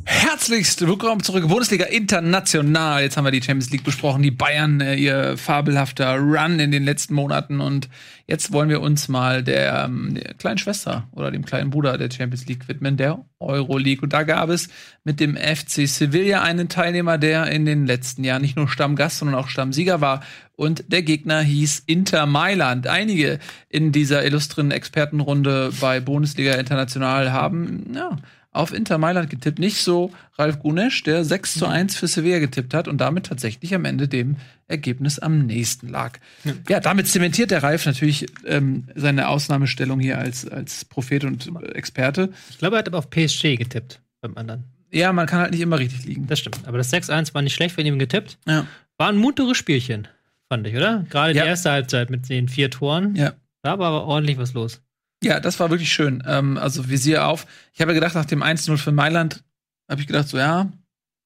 Herzlichst 0.08 0.86
willkommen 0.86 1.20
zurück, 1.20 1.48
Bundesliga 1.48 1.86
International. 1.86 3.02
Jetzt 3.02 3.16
haben 3.16 3.24
wir 3.24 3.32
die 3.32 3.42
Champions 3.42 3.72
League 3.72 3.82
besprochen, 3.82 4.22
die 4.22 4.30
Bayern, 4.30 4.80
äh, 4.80 4.94
ihr 4.94 5.36
fabelhafter 5.36 6.16
Run 6.18 6.60
in 6.60 6.70
den 6.70 6.84
letzten 6.84 7.14
Monaten. 7.14 7.60
Und 7.60 7.88
jetzt 8.28 8.52
wollen 8.52 8.68
wir 8.68 8.82
uns 8.82 9.08
mal 9.08 9.42
der, 9.42 9.84
ähm, 9.84 10.14
der 10.14 10.34
kleinen 10.34 10.58
Schwester 10.58 11.08
oder 11.10 11.32
dem 11.32 11.44
kleinen 11.44 11.70
Bruder 11.70 11.98
der 11.98 12.08
Champions 12.08 12.46
League 12.46 12.68
widmen, 12.68 12.96
der 12.96 13.24
Euroleague. 13.40 14.04
Und 14.04 14.12
da 14.12 14.22
gab 14.22 14.48
es 14.48 14.68
mit 15.02 15.18
dem 15.18 15.36
FC 15.36 15.88
Sevilla 15.88 16.40
einen 16.40 16.68
Teilnehmer, 16.68 17.18
der 17.18 17.50
in 17.50 17.64
den 17.64 17.84
letzten 17.84 18.22
Jahren 18.22 18.42
nicht 18.42 18.56
nur 18.56 18.68
Stammgast, 18.68 19.18
sondern 19.18 19.34
auch 19.34 19.48
Stammsieger 19.48 20.00
war. 20.00 20.22
Und 20.54 20.84
der 20.92 21.02
Gegner 21.02 21.40
hieß 21.40 21.82
Inter 21.84 22.26
Mailand. 22.26 22.86
Einige 22.86 23.40
in 23.68 23.90
dieser 23.90 24.24
illustren 24.24 24.70
Expertenrunde 24.70 25.72
bei 25.80 25.98
Bundesliga 25.98 26.54
International 26.54 27.32
haben, 27.32 27.92
ja, 27.92 28.16
auf 28.56 28.72
Inter 28.72 28.98
Mailand 28.98 29.30
getippt. 29.30 29.58
Nicht 29.58 29.82
so 29.82 30.12
Ralf 30.38 30.58
Gunesch, 30.58 31.02
der 31.02 31.24
6 31.24 31.58
zu 31.58 31.66
1 31.66 31.96
für 31.96 32.06
Sevilla 32.06 32.38
getippt 32.38 32.74
hat 32.74 32.88
und 32.88 32.98
damit 32.98 33.26
tatsächlich 33.26 33.74
am 33.74 33.84
Ende 33.84 34.08
dem 34.08 34.36
Ergebnis 34.68 35.18
am 35.18 35.46
nächsten 35.46 35.88
lag. 35.88 36.18
Ja, 36.44 36.52
ja 36.68 36.80
damit 36.80 37.08
zementiert 37.08 37.50
der 37.50 37.62
Ralf 37.62 37.86
natürlich 37.86 38.26
ähm, 38.44 38.84
seine 38.94 39.28
Ausnahmestellung 39.28 40.00
hier 40.00 40.18
als, 40.18 40.46
als 40.48 40.84
Prophet 40.84 41.24
und 41.24 41.50
Experte. 41.74 42.30
Ich 42.50 42.58
glaube, 42.58 42.76
er 42.76 42.80
hat 42.80 42.88
aber 42.88 42.98
auf 42.98 43.10
PSG 43.10 43.56
getippt 43.56 44.00
beim 44.20 44.36
anderen. 44.36 44.64
Ja, 44.92 45.12
man 45.12 45.26
kann 45.26 45.40
halt 45.40 45.50
nicht 45.50 45.60
immer 45.60 45.78
richtig 45.78 46.04
liegen. 46.04 46.26
Das 46.26 46.38
stimmt. 46.38 46.60
Aber 46.66 46.78
das 46.78 46.92
6-1 46.92 47.34
war 47.34 47.42
nicht 47.42 47.54
schlecht 47.54 47.74
für 47.74 47.82
ihm 47.82 47.98
getippt. 47.98 48.38
Ja. 48.46 48.66
War 48.98 49.08
ein 49.08 49.16
munteres 49.16 49.56
Spielchen, 49.56 50.08
fand 50.48 50.66
ich, 50.66 50.74
oder? 50.74 51.04
Gerade 51.10 51.34
ja. 51.34 51.42
die 51.42 51.48
erste 51.48 51.70
Halbzeit 51.70 52.10
mit 52.10 52.28
den 52.28 52.48
vier 52.48 52.70
Toren. 52.70 53.14
Ja. 53.14 53.34
Da 53.62 53.78
war 53.78 53.88
aber 53.88 54.04
ordentlich 54.04 54.38
was 54.38 54.54
los. 54.54 54.80
Ja, 55.26 55.40
das 55.40 55.58
war 55.58 55.70
wirklich 55.70 55.92
schön. 55.92 56.22
Ähm, 56.24 56.56
also 56.56 56.88
Visier 56.88 57.26
auf. 57.26 57.46
Ich 57.72 57.80
habe 57.80 57.90
ja 57.90 57.94
gedacht, 57.94 58.14
nach 58.14 58.26
dem 58.26 58.44
1-0 58.44 58.76
für 58.76 58.92
Mailand, 58.92 59.42
habe 59.88 60.00
ich 60.00 60.06
gedacht, 60.06 60.28
so 60.28 60.38
ja, 60.38 60.70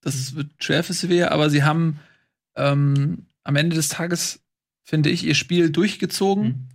das 0.01 0.34
wird 0.34 0.53
schwer 0.59 0.82
für 0.82 0.94
Sevilla, 0.94 1.28
aber 1.28 1.51
sie 1.51 1.64
haben 1.64 2.01
ähm, 2.57 3.26
am 3.44 3.57
Ende 3.57 3.76
des 3.76 3.88
Tages, 3.88 4.40
finde 4.84 5.11
ich, 5.11 5.24
ihr 5.24 5.34
Spiel 5.34 5.70
durchgezogen 5.70 6.44
mhm. 6.44 6.68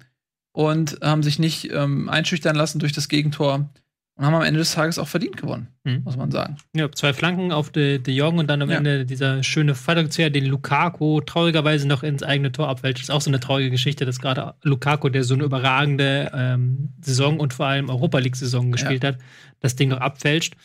und 0.51 0.99
haben 1.01 1.23
sich 1.23 1.39
nicht 1.39 1.71
ähm, 1.71 2.09
einschüchtern 2.09 2.55
lassen 2.55 2.77
durch 2.77 2.93
das 2.93 3.09
Gegentor 3.09 3.71
und 4.17 4.25
haben 4.25 4.33
am 4.33 4.43
Ende 4.43 4.59
des 4.59 4.73
Tages 4.73 4.97
auch 4.97 5.09
verdient 5.09 5.35
gewonnen, 5.35 5.67
mhm. 5.83 6.01
muss 6.05 6.15
man 6.15 6.31
sagen. 6.31 6.55
Ja, 6.73 6.89
zwei 6.89 7.13
Flanken 7.13 7.51
auf 7.51 7.69
De, 7.69 7.99
De 7.99 8.13
Jong 8.13 8.37
und 8.37 8.47
dann 8.47 8.61
am 8.61 8.69
ja. 8.69 8.77
Ende 8.77 9.05
dieser 9.05 9.43
schöne 9.43 9.75
Fallrückzieher, 9.75 10.29
den 10.29 10.45
Lukaku 10.45 11.19
traurigerweise 11.19 11.85
noch 11.87 12.01
ins 12.01 12.23
eigene 12.23 12.51
Tor 12.51 12.69
abfälscht. 12.69 12.99
Das 12.99 13.09
ist 13.09 13.15
auch 13.15 13.21
so 13.21 13.29
eine 13.29 13.41
traurige 13.41 13.71
Geschichte, 13.71 14.05
dass 14.05 14.19
gerade 14.19 14.53
Lukaku, 14.63 15.09
der 15.09 15.25
so 15.25 15.33
eine 15.33 15.43
überragende 15.43 16.31
ähm, 16.33 16.93
Saison 17.01 17.39
und 17.39 17.53
vor 17.53 17.65
allem 17.65 17.89
Europa 17.89 18.19
League-Saison 18.19 18.71
gespielt 18.71 19.03
ja. 19.03 19.09
hat, 19.09 19.17
das 19.59 19.75
Ding 19.75 19.89
noch 19.89 19.99
abfälscht. 19.99 20.55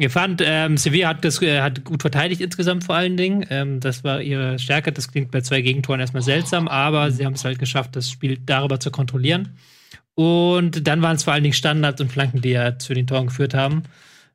Ich 0.00 0.12
fand, 0.12 0.42
ähm, 0.44 0.76
Sevilla 0.76 1.08
hat 1.08 1.24
das 1.24 1.42
äh, 1.42 1.60
hat 1.60 1.84
gut 1.84 2.02
verteidigt 2.02 2.40
insgesamt 2.40 2.84
vor 2.84 2.94
allen 2.94 3.16
Dingen. 3.16 3.44
Ähm, 3.50 3.80
das 3.80 4.04
war 4.04 4.22
ihre 4.22 4.58
Stärke. 4.58 4.92
Das 4.92 5.10
klingt 5.10 5.30
bei 5.32 5.40
zwei 5.40 5.60
Gegentoren 5.60 6.00
erstmal 6.00 6.22
seltsam, 6.22 6.68
aber 6.68 7.10
sie 7.10 7.26
haben 7.26 7.32
es 7.32 7.44
halt 7.44 7.58
geschafft, 7.58 7.96
das 7.96 8.10
Spiel 8.10 8.38
darüber 8.44 8.78
zu 8.78 8.92
kontrollieren. 8.92 9.56
Und 10.18 10.88
dann 10.88 11.00
waren 11.00 11.14
es 11.14 11.22
vor 11.22 11.32
allen 11.32 11.44
Dingen 11.44 11.54
Standards 11.54 12.00
und 12.00 12.10
Flanken, 12.10 12.40
die 12.40 12.48
ja 12.48 12.76
zu 12.76 12.92
den 12.92 13.06
Toren 13.06 13.28
geführt 13.28 13.54
haben. 13.54 13.84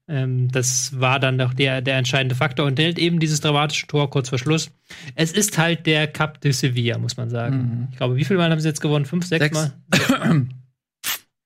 Ähm, 0.07 0.49
das 0.49 0.97
war 0.97 1.19
dann 1.19 1.37
doch 1.37 1.53
der, 1.53 1.81
der 1.81 1.97
entscheidende 1.97 2.35
Faktor 2.35 2.65
und 2.67 2.79
hält 2.79 2.97
eben 2.97 3.19
dieses 3.19 3.41
dramatische 3.41 3.87
Tor 3.87 4.09
kurz 4.09 4.29
vor 4.29 4.39
Schluss. 4.39 4.71
Es 5.15 5.33
ist 5.33 5.57
halt 5.57 5.85
der 5.85 6.07
Cup 6.07 6.39
de 6.39 6.53
Sevilla, 6.53 6.97
muss 6.97 7.17
man 7.17 7.29
sagen. 7.29 7.57
Mhm. 7.57 7.87
Ich 7.91 7.97
glaube, 7.97 8.15
wie 8.15 8.23
viele 8.23 8.39
Mal 8.39 8.49
haben 8.49 8.61
sie 8.61 8.67
jetzt 8.69 8.79
gewonnen? 8.79 9.03
Fünf, 9.03 9.25
sechs, 9.25 9.43
sechs. 9.43 9.73
Mal? 10.09 10.45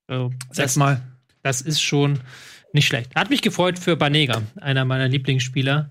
also, 0.08 0.32
sechs 0.52 0.76
Mal. 0.76 1.02
Das 1.42 1.62
ist 1.62 1.82
schon 1.82 2.20
nicht 2.74 2.86
schlecht. 2.86 3.16
Hat 3.16 3.32
mich 3.32 3.42
gefreut 3.42 3.80
für 3.80 3.96
Banega, 3.96 4.44
einer 4.62 4.86
meiner 4.86 5.08
Lieblingsspieler 5.08 5.90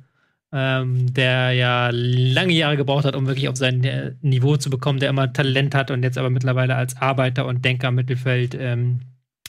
ähm, 0.53 1.13
der 1.13 1.53
ja 1.53 1.91
lange 1.93 2.53
Jahre 2.53 2.77
gebraucht 2.77 3.05
hat, 3.05 3.17
um 3.17 3.27
wirklich 3.27 3.49
auf 3.49 3.57
sein 3.57 3.83
äh, 3.85 4.13
Niveau 4.23 4.57
zu 4.57 4.71
bekommen, 4.71 5.01
der 5.01 5.11
immer 5.11 5.33
Talent 5.33 5.75
hat 5.75 5.91
und 5.91 6.03
jetzt 6.03 6.19
aber 6.19 6.31
mittlerweile 6.31 6.77
als 6.77 6.97
Arbeiter 6.97 7.47
und 7.47 7.65
Denker 7.65 7.89
im 7.89 7.97
Mittelfeld 7.97 8.57
ähm, 8.59 9.01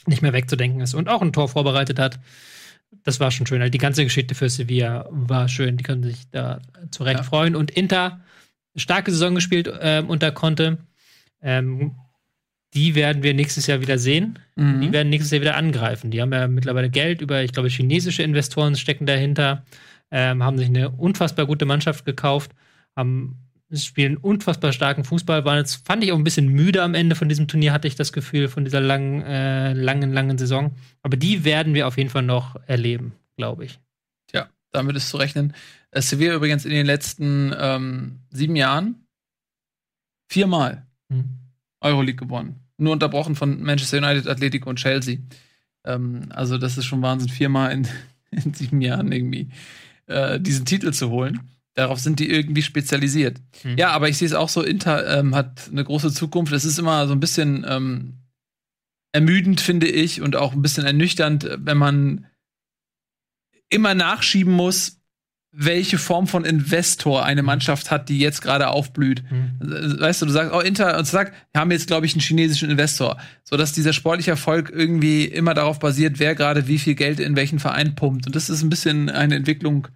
nicht 0.06 0.22
mehr 0.22 0.32
wegzudenken 0.32 0.80
ist 0.80 0.94
und 0.94 1.08
auch 1.08 1.22
ein 1.22 1.32
Tor 1.32 1.48
vorbereitet 1.48 1.98
hat. 1.98 2.18
Das 3.04 3.20
war 3.20 3.30
schon 3.30 3.46
schön. 3.46 3.60
Also 3.60 3.70
die 3.70 3.78
ganze 3.78 4.04
Geschichte 4.04 4.34
für 4.34 4.48
Sevilla 4.48 5.06
war 5.10 5.48
schön. 5.48 5.76
Die 5.76 5.84
können 5.84 6.02
sich 6.02 6.30
da 6.30 6.60
zurecht 6.90 7.18
ja. 7.18 7.22
freuen. 7.22 7.54
Und 7.54 7.70
Inter, 7.70 8.20
starke 8.76 9.10
Saison 9.10 9.34
gespielt 9.34 9.68
äh, 9.68 10.02
unter 10.06 10.32
Conte. 10.32 10.78
Ähm, 11.42 11.94
die 12.74 12.94
werden 12.94 13.22
wir 13.22 13.34
nächstes 13.34 13.66
Jahr 13.66 13.80
wieder 13.80 13.98
sehen. 13.98 14.38
Mhm. 14.56 14.80
Die 14.80 14.92
werden 14.92 15.08
nächstes 15.10 15.30
Jahr 15.30 15.40
wieder 15.40 15.56
angreifen. 15.56 16.10
Die 16.10 16.20
haben 16.20 16.32
ja 16.32 16.48
mittlerweile 16.48 16.90
Geld 16.90 17.20
über, 17.20 17.42
ich 17.42 17.52
glaube, 17.52 17.68
chinesische 17.68 18.22
Investoren 18.22 18.76
stecken 18.76 19.06
dahinter 19.06 19.64
ähm, 20.10 20.42
haben 20.42 20.58
sich 20.58 20.68
eine 20.68 20.90
unfassbar 20.90 21.46
gute 21.46 21.66
Mannschaft 21.66 22.04
gekauft, 22.04 22.52
haben 22.96 23.48
spielen 23.76 24.16
unfassbar 24.16 24.72
starken 24.72 25.04
Fußball, 25.04 25.44
waren 25.44 25.58
jetzt, 25.58 25.86
fand 25.86 26.02
ich 26.02 26.12
auch 26.12 26.16
ein 26.16 26.24
bisschen 26.24 26.48
müde 26.48 26.82
am 26.82 26.94
Ende 26.94 27.14
von 27.14 27.28
diesem 27.28 27.48
Turnier, 27.48 27.72
hatte 27.72 27.88
ich 27.88 27.96
das 27.96 28.12
Gefühl, 28.12 28.48
von 28.48 28.64
dieser 28.64 28.80
langen, 28.80 29.22
äh, 29.22 29.74
langen, 29.74 30.12
langen 30.12 30.38
Saison. 30.38 30.72
Aber 31.02 31.16
die 31.16 31.44
werden 31.44 31.74
wir 31.74 31.86
auf 31.86 31.98
jeden 31.98 32.10
Fall 32.10 32.22
noch 32.22 32.56
erleben, 32.66 33.12
glaube 33.36 33.66
ich. 33.66 33.78
Ja, 34.32 34.48
damit 34.72 34.96
ist 34.96 35.10
zu 35.10 35.18
rechnen. 35.18 35.52
Äh, 35.90 36.00
Sevilla 36.00 36.34
übrigens 36.34 36.64
in 36.64 36.70
den 36.70 36.86
letzten 36.86 37.54
ähm, 37.58 38.20
sieben 38.30 38.56
Jahren 38.56 39.06
viermal 40.28 40.86
hm. 41.10 41.24
Euroleague 41.80 42.26
gewonnen. 42.26 42.60
Nur 42.78 42.92
unterbrochen 42.92 43.34
von 43.34 43.62
Manchester 43.62 43.98
United, 43.98 44.28
Atletico 44.28 44.70
und 44.70 44.76
Chelsea. 44.76 45.18
Ähm, 45.84 46.28
also, 46.30 46.56
das 46.56 46.78
ist 46.78 46.86
schon 46.86 47.02
Wahnsinn. 47.02 47.28
Viermal 47.28 47.72
in, 47.72 47.88
in 48.30 48.54
sieben 48.54 48.80
Jahren 48.80 49.12
irgendwie 49.12 49.50
äh, 50.08 50.40
diesen 50.40 50.64
Titel 50.64 50.92
zu 50.92 51.10
holen. 51.10 51.40
Darauf 51.74 52.00
sind 52.00 52.18
die 52.18 52.28
irgendwie 52.28 52.62
spezialisiert. 52.62 53.40
Mhm. 53.62 53.78
Ja, 53.78 53.90
aber 53.90 54.08
ich 54.08 54.18
sehe 54.18 54.26
es 54.26 54.34
auch 54.34 54.48
so, 54.48 54.62
Inter 54.62 55.18
ähm, 55.18 55.34
hat 55.34 55.68
eine 55.70 55.84
große 55.84 56.12
Zukunft. 56.12 56.52
Es 56.52 56.64
ist 56.64 56.78
immer 56.78 57.06
so 57.06 57.12
ein 57.12 57.20
bisschen 57.20 57.64
ähm, 57.68 58.14
ermüdend, 59.12 59.60
finde 59.60 59.86
ich, 59.86 60.20
und 60.20 60.34
auch 60.34 60.52
ein 60.52 60.62
bisschen 60.62 60.84
ernüchternd, 60.84 61.48
wenn 61.58 61.78
man 61.78 62.26
immer 63.68 63.94
nachschieben 63.94 64.52
muss, 64.52 64.97
welche 65.50 65.98
Form 65.98 66.26
von 66.26 66.44
Investor 66.44 67.24
eine 67.24 67.42
mhm. 67.42 67.46
Mannschaft 67.46 67.90
hat, 67.90 68.08
die 68.08 68.18
jetzt 68.18 68.42
gerade 68.42 68.68
aufblüht. 68.68 69.22
Mhm. 69.30 70.00
Weißt 70.00 70.20
du, 70.22 70.26
du 70.26 70.32
sagst, 70.32 70.52
oh, 70.52 70.60
Inter, 70.60 70.98
und 70.98 71.06
sag, 71.06 71.32
wir 71.52 71.60
haben 71.60 71.70
jetzt, 71.70 71.86
glaube 71.86 72.06
ich, 72.06 72.12
einen 72.12 72.20
chinesischen 72.20 72.70
Investor. 72.70 73.16
So 73.44 73.56
dass 73.56 73.72
dieser 73.72 73.92
sportliche 73.92 74.30
Erfolg 74.30 74.70
irgendwie 74.72 75.24
immer 75.24 75.54
darauf 75.54 75.78
basiert, 75.78 76.18
wer 76.18 76.34
gerade 76.34 76.68
wie 76.68 76.78
viel 76.78 76.94
Geld 76.94 77.18
in 77.18 77.34
welchen 77.34 77.58
Verein 77.58 77.94
pumpt. 77.94 78.26
Und 78.26 78.36
das 78.36 78.50
ist 78.50 78.62
ein 78.62 78.70
bisschen 78.70 79.08
eine 79.08 79.36
Entwicklung, 79.36 79.88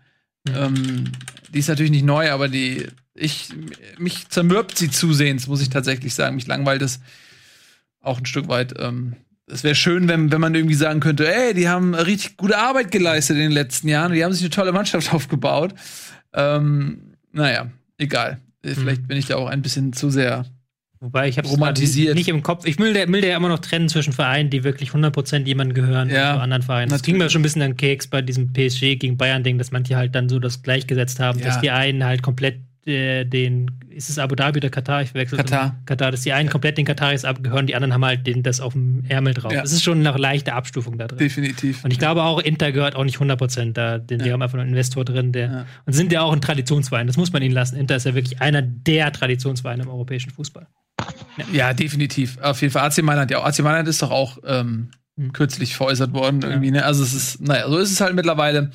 ähm, 0.48 1.05
die 1.53 1.59
ist 1.59 1.68
natürlich 1.68 1.92
nicht 1.92 2.05
neu, 2.05 2.30
aber 2.30 2.48
die, 2.48 2.88
ich, 3.14 3.50
mich 3.98 4.28
zermürbt 4.28 4.78
sie 4.78 4.90
zusehends, 4.90 5.46
muss 5.46 5.61
ich 5.61 5.68
tatsächlich 5.68 6.14
sagen. 6.14 6.36
Mich 6.36 6.46
langweilt 6.46 6.82
es 6.82 7.00
auch 8.00 8.18
ein 8.18 8.26
Stück 8.26 8.48
weit. 8.48 8.74
Ähm, 8.78 9.16
es 9.53 9.64
wäre 9.64 9.74
schön, 9.74 10.09
wenn, 10.09 10.32
wenn 10.32 10.40
man 10.40 10.55
irgendwie 10.55 10.74
sagen 10.74 11.00
könnte, 11.00 11.32
ey, 11.32 11.55
die 11.55 11.68
haben 11.68 11.94
richtig 11.94 12.36
gute 12.36 12.59
Arbeit 12.59 12.90
geleistet 12.90 13.36
in 13.36 13.42
den 13.42 13.53
letzten 13.53 13.88
Jahren, 13.88 14.12
die 14.12 14.24
haben 14.24 14.32
sich 14.32 14.42
eine 14.42 14.50
tolle 14.50 14.72
Mannschaft 14.72 15.12
aufgebaut. 15.14 15.74
Ähm, 16.32 17.14
naja, 17.32 17.70
egal. 17.98 18.38
Vielleicht 18.62 19.03
mhm. 19.03 19.07
bin 19.09 19.16
ich 19.18 19.26
da 19.26 19.36
auch 19.36 19.48
ein 19.48 19.62
bisschen 19.62 19.92
zu 19.92 20.11
sehr 20.11 20.46
Wobei 21.00 21.28
ich 21.28 21.36
habe 21.36 21.48
romantisiert. 21.48 22.14
nicht 22.14 22.28
im 22.28 22.44
Kopf. 22.44 22.64
Ich 22.64 22.78
will 22.78 22.92
der, 22.92 23.09
will 23.09 23.20
der 23.20 23.36
immer 23.36 23.48
noch 23.48 23.59
trennen 23.59 23.88
zwischen 23.88 24.12
Vereinen, 24.12 24.50
die 24.50 24.62
wirklich 24.62 24.90
100% 24.90 25.46
jemandem 25.46 25.74
gehören 25.74 26.09
ja, 26.09 26.34
und 26.34 26.40
anderen 26.40 26.62
Vereinen. 26.62 26.90
Das 26.90 27.03
ging 27.03 27.18
mir 27.18 27.28
schon 27.28 27.40
ein 27.40 27.42
bisschen 27.42 27.62
an 27.62 27.76
Keks 27.76 28.07
bei 28.07 28.22
diesem 28.22 28.53
PSG 28.53 28.96
gegen 29.00 29.16
Bayern-Ding, 29.16 29.59
dass 29.59 29.72
manche 29.72 29.96
halt 29.96 30.14
dann 30.14 30.28
so 30.28 30.38
das 30.38 30.62
gleichgesetzt 30.62 31.18
haben, 31.18 31.40
ja. 31.40 31.46
dass 31.46 31.61
die 31.61 31.72
einen 31.72 32.05
halt 32.05 32.22
komplett 32.22 32.61
äh, 32.85 33.24
den, 33.24 33.70
ist 33.91 34.11
es 34.11 34.18
Abu 34.18 34.35
Dhabi 34.35 34.59
oder 34.59 34.70
Katar? 34.70 35.03
Ich 35.03 35.11
verwechsel 35.11 35.39
Katar. 35.39 35.76
Katar, 35.87 36.11
dass 36.11 36.22
die 36.22 36.33
einen 36.33 36.49
komplett 36.49 36.78
den 36.78 36.85
Kataris 36.85 37.24
abgehören, 37.24 37.66
die 37.66 37.76
anderen 37.76 37.95
haben 37.95 38.05
halt 38.05 38.26
den, 38.26 38.43
das 38.43 38.61
auf 38.61 38.72
dem 38.72 39.05
Ärmel 39.09 39.35
drauf. 39.35 39.53
Ja. 39.53 39.62
Das 39.62 39.72
ist 39.72 39.85
schon 39.85 40.05
eine 40.05 40.16
leichte 40.18 40.53
Abstufung 40.53 40.99
da 40.99 41.07
drin. 41.07 41.18
Definitiv. 41.18 41.85
Und 41.85 41.93
ich 41.93 41.99
glaube 41.99 42.22
auch, 42.22 42.41
Inter 42.41 42.72
gehört 42.72 42.97
auch 42.97 43.05
nicht 43.05 43.18
100% 43.18 43.72
da, 43.72 43.99
denn 43.99 44.18
ja. 44.18 44.24
die 44.24 44.33
haben 44.33 44.43
einfach 44.43 44.59
einen 44.59 44.70
Investor 44.70 45.05
drin, 45.05 45.33
der, 45.33 45.47
ja. 45.47 45.66
und 45.87 45.93
sind 45.93 46.11
ja 46.12 46.22
auch 46.22 46.33
ein 46.33 46.41
Traditionsverein, 46.41 47.07
das 47.07 47.16
muss 47.16 47.33
man 47.33 47.43
ihnen 47.43 47.55
lassen. 47.55 47.76
Inter 47.76 47.97
ist 47.97 48.07
ja 48.07 48.14
wirklich 48.14 48.41
einer 48.41 48.62
der 48.62 49.12
Traditionsvereine 49.12 49.85
im 49.85 49.89
europäischen 49.89 50.30
Fußball. 50.30 50.66
Ja, 51.53 51.72
definitiv. 51.74 52.39
Auf 52.39 52.61
jeden 52.61 52.72
Fall 52.72 52.83
AC 52.83 53.03
Mailand, 53.03 53.30
ja, 53.30 53.43
AC 53.43 53.61
Mailand 53.61 53.89
ist 53.89 54.03
doch 54.03 54.11
auch 54.11 54.39
ähm, 54.45 54.91
hm. 55.16 55.33
kürzlich 55.33 55.76
veräußert 55.76 56.12
worden 56.12 56.43
irgendwie, 56.43 56.70
ne? 56.70 56.85
Also 56.85 57.03
es 57.03 57.14
ist, 57.14 57.41
naja, 57.41 57.68
so 57.68 57.78
ist 57.78 57.93
es 57.93 58.01
halt 58.01 58.14
mittlerweile. 58.14 58.70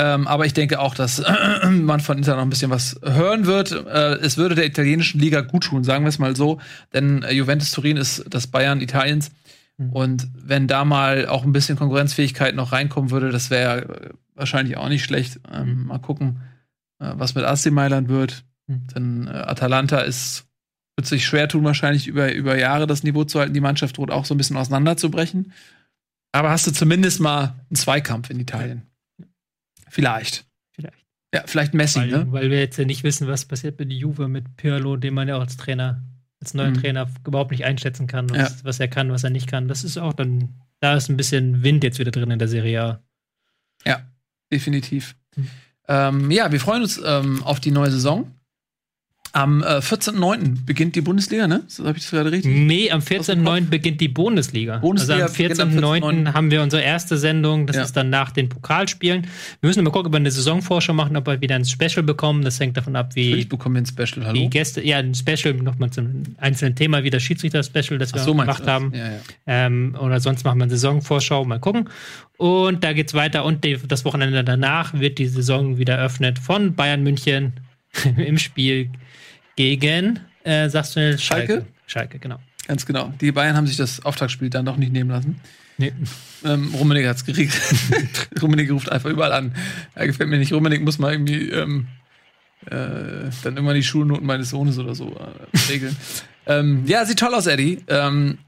Ähm, 0.00 0.28
aber 0.28 0.46
ich 0.46 0.54
denke 0.54 0.78
auch, 0.78 0.94
dass 0.94 1.20
man 1.68 1.98
von 1.98 2.18
Inter 2.18 2.36
noch 2.36 2.42
ein 2.42 2.50
bisschen 2.50 2.70
was 2.70 3.00
hören 3.02 3.46
wird. 3.46 3.72
Äh, 3.72 4.18
es 4.20 4.36
würde 4.36 4.54
der 4.54 4.64
italienischen 4.64 5.20
Liga 5.20 5.40
gut 5.40 5.64
tun, 5.64 5.82
sagen 5.82 6.04
wir 6.04 6.08
es 6.08 6.20
mal 6.20 6.36
so. 6.36 6.60
Denn 6.94 7.24
äh, 7.24 7.32
Juventus 7.32 7.72
Turin 7.72 7.96
ist 7.96 8.24
das 8.30 8.46
Bayern 8.46 8.80
Italiens. 8.80 9.32
Mhm. 9.76 9.92
Und 9.92 10.28
wenn 10.34 10.68
da 10.68 10.84
mal 10.84 11.26
auch 11.26 11.42
ein 11.42 11.50
bisschen 11.50 11.76
Konkurrenzfähigkeit 11.76 12.54
noch 12.54 12.70
reinkommen 12.70 13.10
würde, 13.10 13.30
das 13.30 13.50
wäre 13.50 13.82
äh, 13.82 14.10
wahrscheinlich 14.36 14.76
auch 14.76 14.88
nicht 14.88 15.02
schlecht. 15.02 15.40
Ähm, 15.52 15.80
mhm. 15.80 15.86
Mal 15.88 15.98
gucken, 15.98 16.42
äh, 17.00 17.10
was 17.14 17.34
mit 17.34 17.44
AC 17.44 17.72
Mailand 17.72 18.08
wird. 18.08 18.44
Mhm. 18.68 18.86
Denn 18.94 19.26
äh, 19.26 19.30
Atalanta 19.30 19.98
ist 19.98 20.44
wird 20.96 21.06
sich 21.06 21.26
schwer 21.26 21.48
tun, 21.48 21.62
wahrscheinlich 21.62 22.08
über, 22.08 22.32
über 22.32 22.58
Jahre 22.58 22.88
das 22.88 23.04
Niveau 23.04 23.22
zu 23.22 23.38
halten. 23.38 23.54
Die 23.54 23.60
Mannschaft 23.60 23.96
droht 23.96 24.10
auch 24.10 24.24
so 24.24 24.34
ein 24.34 24.38
bisschen 24.38 24.56
auseinanderzubrechen. 24.56 25.52
Aber 26.32 26.50
hast 26.50 26.66
du 26.66 26.72
zumindest 26.72 27.20
mal 27.20 27.54
einen 27.68 27.76
Zweikampf 27.76 28.30
in 28.30 28.40
Italien. 28.40 28.82
Vielleicht. 29.90 30.46
Vielleicht. 30.72 31.04
Ja, 31.34 31.42
vielleicht 31.46 31.74
Messi, 31.74 32.00
Weil, 32.00 32.08
ne? 32.08 32.26
weil 32.32 32.50
wir 32.50 32.58
jetzt 32.58 32.78
ja 32.78 32.84
nicht 32.84 33.04
wissen, 33.04 33.26
was 33.28 33.44
passiert 33.44 33.78
mit 33.78 33.92
Juve, 33.92 34.28
mit 34.28 34.56
Pirlo, 34.56 34.96
den 34.96 35.14
man 35.14 35.28
ja 35.28 35.36
auch 35.36 35.40
als 35.42 35.56
Trainer, 35.56 36.02
als 36.40 36.54
neuen 36.54 36.72
Mhm. 36.72 36.80
Trainer 36.80 37.10
überhaupt 37.26 37.50
nicht 37.50 37.64
einschätzen 37.64 38.06
kann, 38.06 38.30
was, 38.30 38.38
Ja. 38.38 38.64
was 38.64 38.80
er 38.80 38.88
kann, 38.88 39.10
was 39.12 39.24
er 39.24 39.30
nicht 39.30 39.46
kann. 39.48 39.68
Das 39.68 39.84
ist 39.84 39.98
auch 39.98 40.14
dann, 40.14 40.54
da 40.80 40.94
ist 40.94 41.08
ein 41.10 41.16
bisschen 41.16 41.62
Wind 41.62 41.84
jetzt 41.84 41.98
wieder 41.98 42.10
drin 42.12 42.30
in 42.30 42.38
der 42.38 42.48
Serie 42.48 42.82
A. 42.82 43.02
Ja, 43.84 44.00
definitiv. 44.52 45.16
Mhm. 45.36 45.48
Ähm, 45.88 46.30
ja, 46.30 46.50
wir 46.52 46.60
freuen 46.60 46.82
uns 46.82 47.00
ähm, 47.04 47.42
auf 47.42 47.60
die 47.60 47.70
neue 47.70 47.90
Saison. 47.90 48.30
Am 49.32 49.62
äh, 49.62 49.78
14.09. 49.78 50.64
beginnt 50.64 50.96
die 50.96 51.00
Bundesliga, 51.00 51.46
ne? 51.46 51.62
So 51.66 51.84
habe 51.84 51.98
ich 51.98 52.04
das 52.04 52.10
gerade 52.12 52.32
richtig? 52.32 52.54
Nee, 52.54 52.90
am 52.90 52.98
Aus 53.00 53.04
dem 53.06 53.22
14.09. 53.22 53.60
beginnt 53.68 54.00
die 54.00 54.08
Bundesliga. 54.08 54.78
Bundesliga 54.78 55.24
also 55.24 55.32
am 55.34 55.36
beginnt 55.36 55.60
am 55.60 55.70
14.09. 55.70 56.00
14.09. 56.24 56.32
haben 56.34 56.50
wir 56.50 56.62
unsere 56.62 56.82
erste 56.82 57.18
Sendung. 57.18 57.66
Das 57.66 57.76
Ja. 57.76 57.82
ist 57.82 57.96
dann 57.96 58.10
nach 58.10 58.30
den 58.30 58.48
Pokalspielen. 58.48 59.22
Wir 59.60 59.68
müssen 59.68 59.84
mal 59.84 59.90
gucken, 59.90 60.06
ob 60.06 60.12
wir 60.12 60.16
eine 60.18 60.30
Saisonvorschau 60.30 60.94
machen, 60.94 61.16
ob 61.16 61.26
wir 61.26 61.40
wieder 61.40 61.56
ein 61.56 61.64
Special 61.64 62.02
bekommen. 62.02 62.42
Das 62.42 62.58
hängt 62.58 62.76
davon 62.76 62.96
ab, 62.96 63.14
wie 63.14 63.34
Ich 63.34 63.48
bekomme 63.48 63.78
ein 63.78 63.86
Special, 63.86 64.08
die 64.20 64.24
hallo? 64.40 64.48
Gäste, 64.48 64.82
ja, 64.84 64.98
ein 64.98 65.14
Special 65.14 65.54
nochmal 65.54 65.90
zum 65.90 66.22
einzelnen 66.38 66.74
Thema, 66.74 67.04
wie 67.04 67.10
das 67.10 67.22
Schiedsrichter-Special, 67.22 67.98
das 67.98 68.14
wir 68.14 68.22
so, 68.22 68.34
gemacht 68.34 68.66
haben. 68.66 68.92
Ja, 68.94 69.06
ja. 69.06 69.18
Ähm, 69.46 69.96
oder 70.00 70.20
sonst 70.20 70.44
machen 70.44 70.58
wir 70.58 70.64
eine 70.64 70.70
Saisonvorschau, 70.72 71.44
mal 71.44 71.60
gucken. 71.60 71.88
Und 72.38 72.82
da 72.84 72.92
geht's 72.92 73.14
weiter. 73.14 73.44
Und 73.44 73.64
die, 73.64 73.76
das 73.86 74.04
Wochenende 74.04 74.42
danach 74.44 74.94
wird 74.94 75.18
die 75.18 75.26
Saison 75.26 75.76
wieder 75.76 75.94
eröffnet 75.96 76.38
von 76.38 76.74
Bayern 76.74 77.02
München 77.02 77.52
im 78.16 78.38
Spiel 78.38 78.90
gegen, 79.56 80.20
äh, 80.44 80.68
sagst 80.68 80.96
du 80.96 81.18
Schalke? 81.18 81.66
Schalke, 81.86 82.18
genau. 82.18 82.38
Ganz 82.66 82.84
genau. 82.84 83.12
Die 83.20 83.32
Bayern 83.32 83.56
haben 83.56 83.66
sich 83.66 83.76
das 83.76 84.04
Auftaktspiel 84.04 84.50
dann 84.50 84.66
doch 84.66 84.76
nicht 84.76 84.92
nehmen 84.92 85.10
lassen. 85.10 85.40
Nee. 85.78 85.92
Ähm, 86.44 86.74
Rummenigge 86.74 87.08
hat's 87.08 87.24
gekriegt. 87.24 87.54
Rummenigge 88.42 88.72
ruft 88.72 88.90
einfach 88.92 89.08
überall 89.08 89.32
an. 89.32 89.54
Er 89.94 90.06
gefällt 90.06 90.28
mir 90.28 90.38
nicht. 90.38 90.52
Rummenigge 90.52 90.84
muss 90.84 90.98
mal 90.98 91.12
irgendwie 91.12 91.48
ähm, 91.50 91.86
äh, 92.66 93.30
dann 93.42 93.56
immer 93.56 93.72
die 93.74 93.82
Schulnoten 93.82 94.26
meines 94.26 94.50
Sohnes 94.50 94.78
oder 94.78 94.94
so 94.94 95.16
äh, 95.16 95.70
regeln. 95.70 95.96
ähm, 96.46 96.84
ja, 96.86 97.04
sieht 97.04 97.20
toll 97.20 97.34
aus, 97.34 97.46
Eddie. 97.46 97.78
Ähm, 97.88 98.38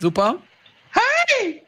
super. 0.00 0.42
Hi! 0.94 1.62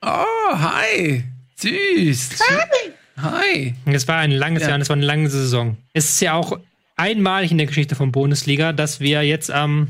Oh, 0.00 0.58
hi! 0.58 1.24
Süß! 1.56 2.38
Hi! 2.48 2.92
Hi! 3.20 3.74
Es 3.86 4.06
war 4.08 4.16
ein 4.18 4.30
langes 4.30 4.62
Ja. 4.62 4.68
Jahr 4.68 4.76
und 4.76 4.82
es 4.82 4.88
war 4.88 4.96
eine 4.96 5.06
lange 5.06 5.28
Saison. 5.28 5.76
Es 5.92 6.08
ist 6.10 6.20
ja 6.20 6.34
auch 6.34 6.58
einmalig 6.96 7.50
in 7.50 7.58
der 7.58 7.66
Geschichte 7.66 7.94
von 7.94 8.12
Bundesliga, 8.12 8.72
dass 8.72 9.00
wir 9.00 9.22
jetzt 9.22 9.50
am 9.50 9.88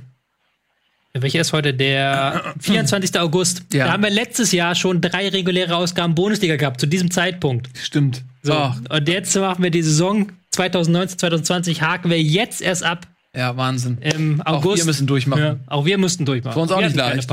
welcher 1.15 1.41
ist 1.41 1.53
heute 1.53 1.75
der 1.75 2.55
24. 2.61 3.19
August? 3.19 3.65
Ja. 3.73 3.87
Da 3.87 3.93
haben 3.93 4.03
wir 4.03 4.11
letztes 4.11 4.53
Jahr 4.53 4.75
schon 4.75 5.01
drei 5.01 5.29
reguläre 5.29 5.75
Ausgaben 5.77 6.15
Bundesliga 6.15 6.57
gehabt, 6.57 6.81
zu 6.81 6.87
diesem 6.87 7.11
Zeitpunkt. 7.11 7.71
Stimmt. 7.83 8.23
So. 8.43 8.55
Oh, 8.55 8.73
Und 8.95 9.09
jetzt 9.09 9.35
machen 9.37 9.63
wir 9.65 9.71
die 9.71 9.83
Saison 9.83 10.29
2019, 10.51 11.19
2020, 11.19 11.83
haken 11.83 12.11
wir 12.11 12.23
jetzt 12.23 12.63
erst 12.63 12.85
ab 12.85 13.07
ja, 13.35 13.57
Wahnsinn. 13.57 13.99
im 14.01 14.41
Auch 14.43 14.59
August. 14.59 14.79
wir 14.79 14.85
müssen 14.87 15.07
durchmachen. 15.07 15.43
Ja, 15.43 15.57
auch 15.67 15.85
wir 15.85 15.99
mussten 15.99 16.25
durchmachen. 16.25 16.55
Für 16.55 16.61
uns 16.61 16.73
auch 16.73 16.79
Wir 16.79 16.87
nicht 16.87 16.97
leicht. 16.97 17.31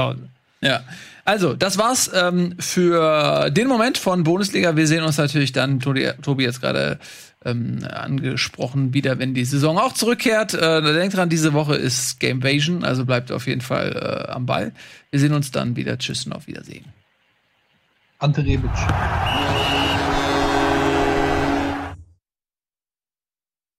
Ja. 0.61 0.81
Also, 1.25 1.55
das 1.55 1.77
war's 1.79 2.09
ähm, 2.13 2.55
für 2.59 3.49
den 3.49 3.67
Moment 3.67 3.97
von 3.97 4.23
Bundesliga. 4.23 4.77
Wir 4.77 4.85
sehen 4.85 5.03
uns 5.03 5.17
natürlich 5.17 5.51
dann, 5.51 5.79
Tobi, 5.79 6.11
Tobi 6.21 6.43
jetzt 6.43 6.61
gerade 6.61 6.99
ähm, 7.43 7.79
angesprochen, 7.89 8.93
wieder, 8.93 9.19
wenn 9.19 9.33
die 9.33 9.45
Saison 9.45 9.77
auch 9.77 9.93
zurückkehrt. 9.93 10.53
Äh, 10.53 10.81
denkt 10.93 11.15
dran, 11.15 11.29
diese 11.29 11.53
Woche 11.53 11.75
ist 11.75 12.19
Gamevasion, 12.19 12.83
also 12.83 13.05
bleibt 13.05 13.31
auf 13.31 13.47
jeden 13.47 13.61
Fall 13.61 14.27
äh, 14.27 14.31
am 14.31 14.45
Ball. 14.45 14.71
Wir 15.11 15.19
sehen 15.19 15.33
uns 15.33 15.51
dann 15.51 15.75
wieder. 15.75 15.97
Tschüss 15.97 16.25
und 16.25 16.33
auf 16.33 16.47
Wiedersehen. 16.47 16.85
Ante 18.19 18.43
Rebic. 18.43 18.71